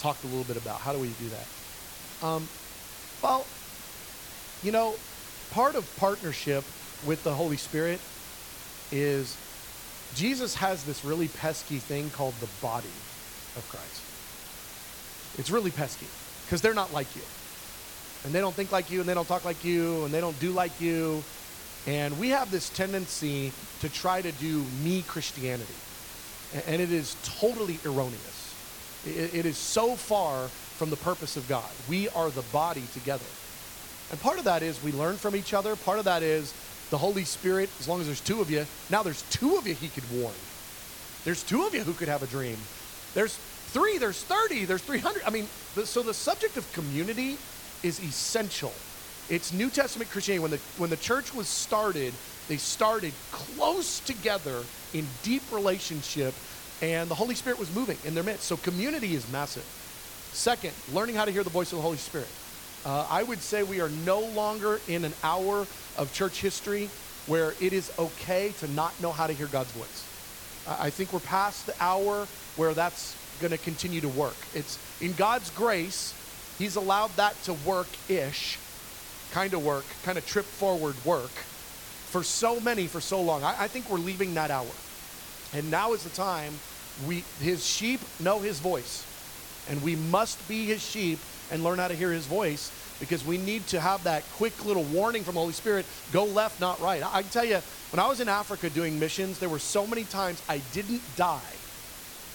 talked 0.00 0.24
a 0.24 0.26
little 0.26 0.42
bit 0.42 0.56
about? 0.56 0.80
How 0.80 0.92
do 0.92 0.98
we 0.98 1.06
do 1.06 1.28
that? 1.28 2.26
Um, 2.26 2.48
well, 3.22 3.46
you 4.64 4.72
know, 4.72 4.96
part 5.52 5.76
of 5.76 5.88
partnership 5.98 6.64
with 7.06 7.22
the 7.22 7.32
Holy 7.32 7.56
Spirit 7.56 8.00
is 8.90 9.36
Jesus 10.16 10.56
has 10.56 10.84
this 10.84 11.04
really 11.04 11.28
pesky 11.28 11.78
thing 11.78 12.10
called 12.10 12.34
the 12.40 12.48
body 12.60 12.88
of 13.54 13.64
Christ. 13.70 14.02
It's 15.38 15.50
really 15.50 15.70
pesky 15.70 16.06
because 16.44 16.60
they're 16.60 16.74
not 16.74 16.92
like 16.92 17.14
you. 17.14 17.22
And 18.24 18.32
they 18.32 18.40
don't 18.40 18.54
think 18.54 18.72
like 18.72 18.90
you, 18.90 18.98
and 18.98 19.08
they 19.08 19.14
don't 19.14 19.28
talk 19.28 19.44
like 19.44 19.64
you, 19.64 20.04
and 20.04 20.12
they 20.12 20.20
don't 20.20 20.38
do 20.40 20.50
like 20.50 20.80
you. 20.80 21.22
And 21.86 22.18
we 22.18 22.30
have 22.30 22.50
this 22.50 22.68
tendency 22.68 23.52
to 23.80 23.88
try 23.88 24.20
to 24.20 24.32
do 24.32 24.64
me 24.82 25.02
Christianity 25.02 25.74
and 26.66 26.80
it 26.80 26.92
is 26.92 27.16
totally 27.24 27.78
erroneous. 27.84 28.54
It, 29.06 29.46
is 29.46 29.56
so 29.56 29.96
far 29.96 30.48
from 30.48 30.90
the 30.90 30.96
purpose 30.96 31.36
of 31.36 31.48
God. 31.48 31.68
We 31.88 32.08
are 32.10 32.30
the 32.30 32.42
body 32.52 32.84
together. 32.92 33.24
And 34.10 34.20
part 34.20 34.38
of 34.38 34.44
that 34.44 34.62
is 34.62 34.82
we 34.82 34.92
learn 34.92 35.16
from 35.16 35.34
each 35.34 35.54
other. 35.54 35.74
Part 35.74 35.98
of 35.98 36.04
that 36.04 36.22
is 36.22 36.54
the 36.90 36.98
Holy 36.98 37.24
Spirit, 37.24 37.70
as 37.80 37.88
long 37.88 38.00
as 38.00 38.06
there's 38.06 38.20
two 38.20 38.40
of 38.40 38.50
you, 38.50 38.66
now 38.90 39.02
there's 39.02 39.22
two 39.30 39.56
of 39.56 39.66
you 39.66 39.74
he 39.74 39.88
could 39.88 40.04
warn. 40.12 40.34
There's 41.24 41.42
two 41.42 41.66
of 41.66 41.74
you 41.74 41.80
who 41.80 41.94
could 41.94 42.08
have 42.08 42.22
a 42.22 42.26
dream. 42.26 42.58
There's 43.14 43.34
three, 43.34 43.98
there's 43.98 44.22
30, 44.22 44.66
there's 44.66 44.82
300. 44.82 45.22
I 45.26 45.30
mean, 45.30 45.46
so 45.84 46.02
the 46.02 46.14
subject 46.14 46.56
of 46.56 46.70
community 46.72 47.38
is 47.82 47.98
essential. 48.00 48.72
It's 49.28 49.52
New 49.52 49.70
Testament 49.70 50.10
Christianity. 50.10 50.42
When 50.42 50.50
the, 50.50 50.60
when 50.76 50.90
the 50.90 50.96
church 50.96 51.34
was 51.34 51.48
started, 51.48 52.12
they 52.48 52.56
started 52.56 53.12
close 53.30 54.00
together 54.00 54.62
in 54.94 55.06
deep 55.22 55.42
relationship, 55.52 56.34
and 56.80 57.08
the 57.08 57.14
Holy 57.14 57.34
Spirit 57.34 57.58
was 57.58 57.74
moving 57.74 57.96
in 58.04 58.14
their 58.14 58.24
midst. 58.24 58.44
So 58.44 58.56
community 58.56 59.14
is 59.14 59.30
massive. 59.32 59.64
Second, 60.32 60.72
learning 60.92 61.14
how 61.14 61.24
to 61.24 61.30
hear 61.30 61.44
the 61.44 61.50
voice 61.50 61.72
of 61.72 61.78
the 61.78 61.82
Holy 61.82 61.98
Spirit. 61.98 62.28
Uh, 62.84 63.06
I 63.08 63.22
would 63.22 63.40
say 63.40 63.62
we 63.62 63.80
are 63.80 63.90
no 64.04 64.20
longer 64.20 64.80
in 64.88 65.04
an 65.04 65.12
hour 65.22 65.66
of 65.96 66.10
church 66.12 66.40
history 66.40 66.88
where 67.26 67.54
it 67.60 67.72
is 67.72 67.92
okay 67.98 68.52
to 68.58 68.68
not 68.72 69.00
know 69.00 69.12
how 69.12 69.28
to 69.28 69.32
hear 69.32 69.46
God's 69.46 69.70
voice. 69.72 70.08
I 70.66 70.90
think 70.90 71.12
we're 71.12 71.20
past 71.20 71.66
the 71.66 71.74
hour 71.80 72.26
where 72.56 72.74
that's 72.74 73.16
going 73.40 73.52
to 73.52 73.58
continue 73.58 74.00
to 74.00 74.08
work. 74.08 74.36
It's 74.54 74.78
in 75.00 75.12
God's 75.12 75.50
grace, 75.50 76.14
He's 76.58 76.76
allowed 76.76 77.10
that 77.16 77.40
to 77.44 77.54
work 77.54 77.88
ish, 78.08 78.58
kind 79.32 79.54
of 79.54 79.64
work, 79.64 79.84
kind 80.04 80.18
of 80.18 80.26
trip 80.26 80.44
forward 80.44 80.94
work 81.04 81.30
for 82.12 82.22
so 82.22 82.60
many 82.60 82.86
for 82.86 83.00
so 83.00 83.22
long. 83.22 83.42
I, 83.42 83.62
I 83.62 83.68
think 83.68 83.88
we're 83.88 83.96
leaving 83.96 84.34
that 84.34 84.50
hour. 84.50 84.66
And 85.54 85.70
now 85.70 85.94
is 85.94 86.04
the 86.04 86.10
time 86.10 86.52
we 87.06 87.24
his 87.40 87.66
sheep 87.66 88.00
know 88.20 88.38
his 88.38 88.60
voice. 88.60 89.06
And 89.70 89.82
we 89.82 89.96
must 89.96 90.46
be 90.46 90.66
his 90.66 90.82
sheep 90.82 91.18
and 91.50 91.64
learn 91.64 91.78
how 91.78 91.88
to 91.88 91.94
hear 91.94 92.12
his 92.12 92.26
voice 92.26 92.70
because 93.00 93.24
we 93.24 93.38
need 93.38 93.66
to 93.68 93.80
have 93.80 94.04
that 94.04 94.24
quick 94.34 94.64
little 94.64 94.84
warning 94.84 95.24
from 95.24 95.34
the 95.34 95.40
Holy 95.40 95.54
Spirit 95.54 95.86
go 96.12 96.24
left, 96.24 96.60
not 96.60 96.78
right. 96.80 97.02
I, 97.02 97.16
I 97.16 97.22
can 97.22 97.30
tell 97.30 97.44
you, 97.46 97.58
when 97.90 97.98
I 97.98 98.06
was 98.08 98.20
in 98.20 98.28
Africa 98.28 98.68
doing 98.68 99.00
missions, 99.00 99.38
there 99.38 99.48
were 99.48 99.58
so 99.58 99.86
many 99.86 100.04
times 100.04 100.42
I 100.48 100.58
didn't 100.72 101.02
die 101.16 101.40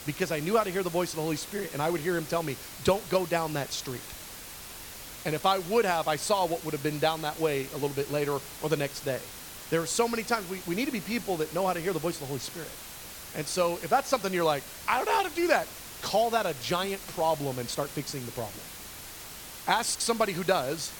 because 0.07 0.31
I 0.31 0.39
knew 0.39 0.57
how 0.57 0.63
to 0.63 0.71
hear 0.71 0.83
the 0.83 0.89
voice 0.89 1.11
of 1.11 1.17
the 1.17 1.21
Holy 1.21 1.35
Spirit, 1.35 1.73
and 1.73 1.81
I 1.81 1.89
would 1.89 2.01
hear 2.01 2.17
him 2.17 2.25
tell 2.25 2.41
me, 2.41 2.55
Don't 2.83 3.07
go 3.09 3.27
down 3.27 3.53
that 3.53 3.71
street. 3.71 4.01
And 5.25 5.35
if 5.35 5.45
I 5.45 5.59
would 5.59 5.85
have, 5.85 6.07
I 6.07 6.15
saw 6.15 6.47
what 6.47 6.63
would 6.65 6.73
have 6.73 6.83
been 6.83 6.99
down 6.99 7.21
that 7.21 7.39
way 7.39 7.67
a 7.71 7.73
little 7.73 7.89
bit 7.89 8.11
later 8.11 8.39
or 8.63 8.69
the 8.69 8.77
next 8.77 9.01
day. 9.01 9.19
There 9.69 9.81
are 9.81 9.87
so 9.87 10.07
many 10.07 10.23
times 10.23 10.49
we, 10.49 10.61
we 10.67 10.75
need 10.75 10.85
to 10.85 10.91
be 10.91 11.01
people 11.01 11.37
that 11.37 11.53
know 11.53 11.67
how 11.67 11.73
to 11.73 11.79
hear 11.79 11.93
the 11.93 11.99
voice 11.99 12.15
of 12.15 12.21
the 12.21 12.27
Holy 12.27 12.39
Spirit. 12.39 12.69
And 13.35 13.45
so 13.45 13.73
if 13.83 13.89
that's 13.89 14.07
something 14.07 14.33
you're 14.33 14.45
like, 14.45 14.63
I 14.87 14.97
don't 14.97 15.05
know 15.05 15.15
how 15.15 15.27
to 15.27 15.35
do 15.35 15.47
that, 15.47 15.67
call 16.01 16.29
that 16.31 16.45
a 16.45 16.55
giant 16.63 17.05
problem 17.09 17.59
and 17.59 17.69
start 17.69 17.89
fixing 17.89 18.25
the 18.25 18.31
problem. 18.31 18.61
Ask 19.67 19.99
somebody 19.99 20.31
who 20.31 20.43
does. 20.43 20.93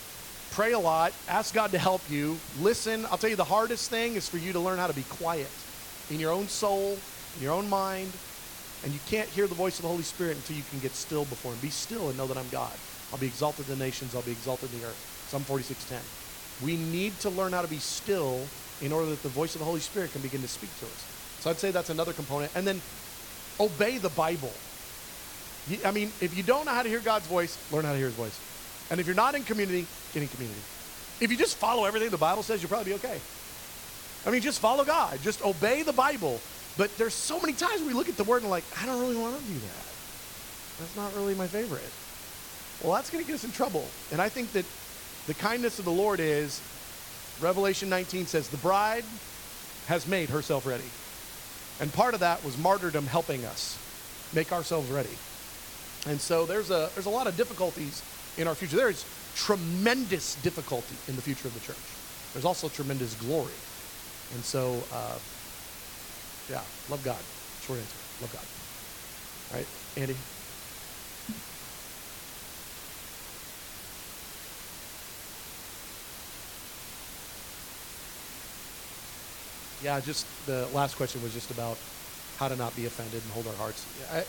Pray 0.52 0.74
a 0.74 0.80
lot. 0.80 1.14
Ask 1.30 1.54
God 1.54 1.72
to 1.72 1.78
help 1.78 2.02
you. 2.10 2.38
Listen. 2.62 3.06
I'll 3.06 3.18
tell 3.18 3.30
you 3.30 3.36
the 3.36 3.44
hardest 3.44 3.90
thing 3.90 4.16
is 4.16 4.28
for 4.28 4.38
you 4.38 4.54
to 4.54 4.60
learn 4.60 4.78
how 4.78 4.88
to 4.88 4.94
be 4.94 5.04
quiet 5.04 5.50
in 6.10 6.20
your 6.20 6.32
own 6.32 6.48
soul, 6.48 6.98
in 7.38 7.44
your 7.44 7.54
own 7.54 7.70
mind. 7.70 8.12
And 8.84 8.94
you 8.94 9.00
can't 9.10 9.28
hear 9.30 9.48
the 9.48 9.56
voice 9.56 9.78
of 9.80 9.84
the 9.84 9.88
Holy 9.88 10.04
Spirit 10.04 10.36
until 10.36 10.56
you 10.56 10.64
can 10.70 10.80
get 10.80 10.92
still 10.92 11.26
before 11.26 11.52
Him. 11.54 11.60
Be 11.62 11.70
still 11.70 12.10
and 12.10 12.18
know 12.18 12.28
that 12.28 12.38
I'm 12.38 12.50
God. 12.50 12.74
I'll 13.12 13.20
be 13.20 13.28
exalted 13.28 13.70
in 13.70 13.78
the 13.78 13.84
nations. 13.84 14.16
I'll 14.16 14.22
be 14.22 14.32
exalted 14.32 14.72
in 14.74 14.82
the 14.82 14.88
earth. 14.88 15.26
Psalm 15.30 15.44
46:10. 15.44 16.27
We 16.64 16.76
need 16.76 17.20
to 17.22 17.30
learn 17.30 17.54
how 17.54 17.62
to 17.62 17.68
be 17.68 17.78
still 17.78 18.42
in 18.82 18.92
order 18.92 19.10
that 19.10 19.24
the 19.24 19.30
voice 19.30 19.56
of 19.56 19.60
the 19.60 19.66
Holy 19.66 19.80
Spirit 19.80 20.12
can 20.12 20.22
begin 20.22 20.42
to 20.42 20.48
speak 20.48 20.70
to 20.80 20.86
us. 20.86 21.06
So 21.40 21.50
I'd 21.50 21.58
say 21.58 21.72
that's 21.72 21.90
another 21.90 22.14
component. 22.14 22.52
And 22.56 22.66
then 22.66 22.82
obey 23.60 23.98
the 23.98 24.10
Bible. 24.10 24.52
I 25.86 25.92
mean, 25.92 26.12
if 26.22 26.36
you 26.36 26.44
don't 26.44 26.66
know 26.66 26.72
how 26.72 26.84
to 26.84 26.90
hear 26.90 27.00
God's 27.00 27.28
voice, 27.28 27.58
learn 27.72 27.86
how 27.86 27.92
to 27.92 27.98
hear 27.98 28.08
His 28.08 28.16
voice. 28.16 28.40
And 28.90 29.00
if 29.00 29.06
you're 29.06 29.16
not 29.16 29.36
in 29.36 29.44
community, 29.44 29.86
get 30.14 30.24
in 30.24 30.30
community. 30.30 30.62
If 31.20 31.32
you 31.32 31.38
just 31.38 31.58
follow 31.58 31.86
everything 31.86 32.10
the 32.10 32.18
Bible 32.18 32.44
says, 32.44 32.62
you'll 32.62 32.70
probably 32.70 32.92
be 32.92 32.96
okay. 32.96 33.20
I 34.26 34.32
mean, 34.32 34.42
just 34.42 34.60
follow 34.60 34.84
God. 34.84 35.20
Just 35.22 35.44
obey 35.44 35.84
the 35.84 35.94
Bible. 35.94 36.40
But 36.78 36.96
there's 36.98 37.14
so 37.14 37.40
many 37.40 37.54
times 37.54 37.82
we 37.82 37.94
look 37.94 38.08
at 38.08 38.18
the 38.18 38.24
word 38.24 38.44
and 38.44 38.52
like, 38.52 38.64
I 38.82 38.86
don't 38.86 39.00
really 39.00 39.18
want 39.18 39.38
to 39.38 39.44
do 39.44 39.54
that. 39.54 39.86
That's 40.80 40.96
not 40.96 41.14
really 41.16 41.34
my 41.34 41.48
favorite. 41.48 41.90
Well, 42.84 42.94
that's 42.94 43.10
going 43.10 43.24
to 43.24 43.28
get 43.28 43.36
us 43.36 43.44
in 43.44 43.52
trouble. 43.52 43.86
And 44.12 44.22
I 44.22 44.30
think 44.30 44.52
that 44.54 44.66
the 45.28 45.34
kindness 45.34 45.78
of 45.78 45.86
the 45.86 45.92
Lord 45.92 46.20
is, 46.20 46.62
Revelation 47.42 47.90
19 47.90 48.26
says, 48.26 48.48
the 48.50 48.58
bride 48.58 49.04
has 49.88 50.08
made 50.08 50.30
herself 50.30 50.66
ready. 50.66 50.84
And 51.80 51.94
part 51.94 52.14
of 52.14 52.22
that 52.22 52.44
was 52.44 52.58
martyrdom 52.58 53.06
helping 53.06 53.46
us 53.46 53.78
make 54.34 54.52
ourselves 54.52 54.90
ready. 54.90 55.16
And 56.08 56.20
so 56.20 56.46
there's 56.46 56.72
a, 56.72 56.90
there's 56.94 57.06
a 57.06 57.12
lot 57.12 57.28
of 57.28 57.36
difficulties 57.38 58.02
in 58.38 58.48
our 58.48 58.56
future. 58.56 58.78
There 58.78 58.90
is 58.90 59.06
tremendous 59.36 60.36
difficulty 60.42 60.96
in 61.08 61.16
the 61.16 61.22
future 61.22 61.48
of 61.48 61.54
the 61.54 61.60
church. 61.60 61.78
There's 62.34 62.46
also 62.46 62.70
tremendous 62.70 63.14
glory. 63.16 63.54
And 64.34 64.44
so, 64.44 64.82
uh, 64.94 65.18
yeah, 66.50 66.62
love 66.90 67.04
God. 67.04 67.20
Short 67.66 67.80
answer. 67.80 67.98
Love 68.22 68.34
God. 68.34 68.46
All 69.52 69.58
right, 69.58 69.68
Andy? 70.02 70.16
Yeah, 79.84 80.00
just 80.00 80.26
the 80.46 80.68
last 80.74 80.96
question 80.96 81.22
was 81.22 81.34
just 81.34 81.52
about 81.52 81.78
how 82.38 82.48
to 82.48 82.56
not 82.56 82.76
be 82.76 82.86
offended 82.86 83.22
and 83.22 83.32
hold 83.32 83.48
our 83.48 83.54
hearts. 83.54 83.86
I, 84.12 84.20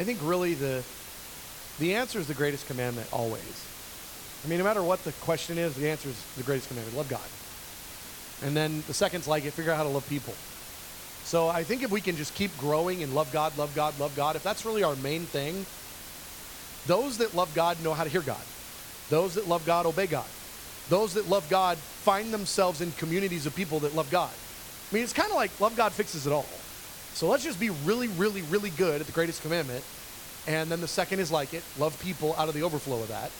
I 0.00 0.04
think 0.04 0.18
really 0.22 0.54
the 0.54 0.82
the 1.78 1.94
answer 1.94 2.18
is 2.18 2.26
the 2.26 2.34
greatest 2.34 2.66
commandment 2.66 3.08
always. 3.12 3.66
I 4.44 4.48
mean, 4.48 4.58
no 4.58 4.64
matter 4.64 4.82
what 4.82 5.02
the 5.04 5.12
question 5.12 5.58
is, 5.58 5.74
the 5.74 5.90
answer 5.90 6.08
is 6.08 6.24
the 6.36 6.42
greatest 6.42 6.68
commandment 6.68 6.96
love 6.96 7.08
God. 7.08 7.28
And 8.46 8.56
then 8.56 8.82
the 8.86 8.94
second's 8.94 9.28
like 9.28 9.44
it 9.44 9.52
figure 9.52 9.72
out 9.72 9.76
how 9.76 9.82
to 9.82 9.88
love 9.88 10.08
people. 10.08 10.34
So 11.24 11.48
I 11.48 11.64
think 11.64 11.82
if 11.82 11.90
we 11.90 12.00
can 12.00 12.16
just 12.16 12.34
keep 12.34 12.56
growing 12.58 13.02
and 13.02 13.14
love 13.14 13.32
God, 13.32 13.56
love 13.58 13.74
God, 13.74 13.98
love 13.98 14.14
God, 14.16 14.36
if 14.36 14.42
that's 14.42 14.64
really 14.64 14.84
our 14.84 14.94
main 14.96 15.22
thing, 15.22 15.66
those 16.86 17.18
that 17.18 17.34
love 17.34 17.52
God 17.54 17.82
know 17.82 17.92
how 17.92 18.04
to 18.04 18.10
hear 18.10 18.20
God. 18.20 18.40
Those 19.10 19.34
that 19.34 19.48
love 19.48 19.66
God 19.66 19.86
obey 19.86 20.06
God. 20.06 20.26
Those 20.88 21.14
that 21.14 21.28
love 21.28 21.48
God 21.50 21.76
find 21.76 22.32
themselves 22.32 22.80
in 22.80 22.92
communities 22.92 23.44
of 23.46 23.56
people 23.56 23.80
that 23.80 23.94
love 23.94 24.10
God. 24.10 24.30
I 24.90 24.94
mean, 24.94 25.02
it's 25.02 25.12
kind 25.12 25.30
of 25.30 25.36
like 25.36 25.58
love 25.60 25.76
God 25.76 25.92
fixes 25.92 26.26
it 26.26 26.32
all. 26.32 26.46
So 27.14 27.28
let's 27.28 27.42
just 27.42 27.58
be 27.58 27.70
really, 27.70 28.08
really, 28.08 28.42
really 28.42 28.70
good 28.70 29.00
at 29.00 29.06
the 29.06 29.12
greatest 29.12 29.42
commandment 29.42 29.84
and 30.46 30.70
then 30.70 30.80
the 30.80 30.88
second 30.88 31.20
is 31.20 31.30
like 31.30 31.54
it 31.54 31.62
love 31.78 32.00
people 32.00 32.34
out 32.38 32.48
of 32.48 32.54
the 32.54 32.62
overflow 32.62 33.00
of 33.02 33.08
that. 33.08 33.30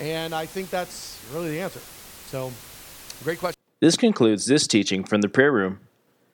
And 0.00 0.34
I 0.34 0.46
think 0.46 0.70
that's 0.70 1.20
really 1.32 1.50
the 1.50 1.60
answer. 1.60 1.80
So, 2.26 2.52
great 3.22 3.38
question. 3.38 3.58
This 3.80 3.96
concludes 3.96 4.46
this 4.46 4.66
teaching 4.66 5.04
from 5.04 5.20
the 5.20 5.28
prayer 5.28 5.52
room. 5.52 5.80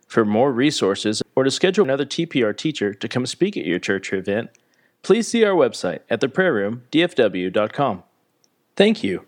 For 0.06 0.24
more 0.24 0.50
resources 0.50 1.22
or 1.36 1.44
to 1.44 1.52
schedule 1.52 1.84
another 1.84 2.04
TPR 2.04 2.56
teacher 2.56 2.92
to 2.94 3.08
come 3.08 3.26
speak 3.26 3.56
at 3.56 3.64
your 3.64 3.78
church 3.78 4.12
or 4.12 4.16
event, 4.16 4.50
please 5.02 5.28
see 5.28 5.44
our 5.44 5.54
website 5.54 6.00
at 6.10 6.20
theprayerroomdfw.com. 6.20 8.02
Thank 8.74 9.04
you. 9.04 9.26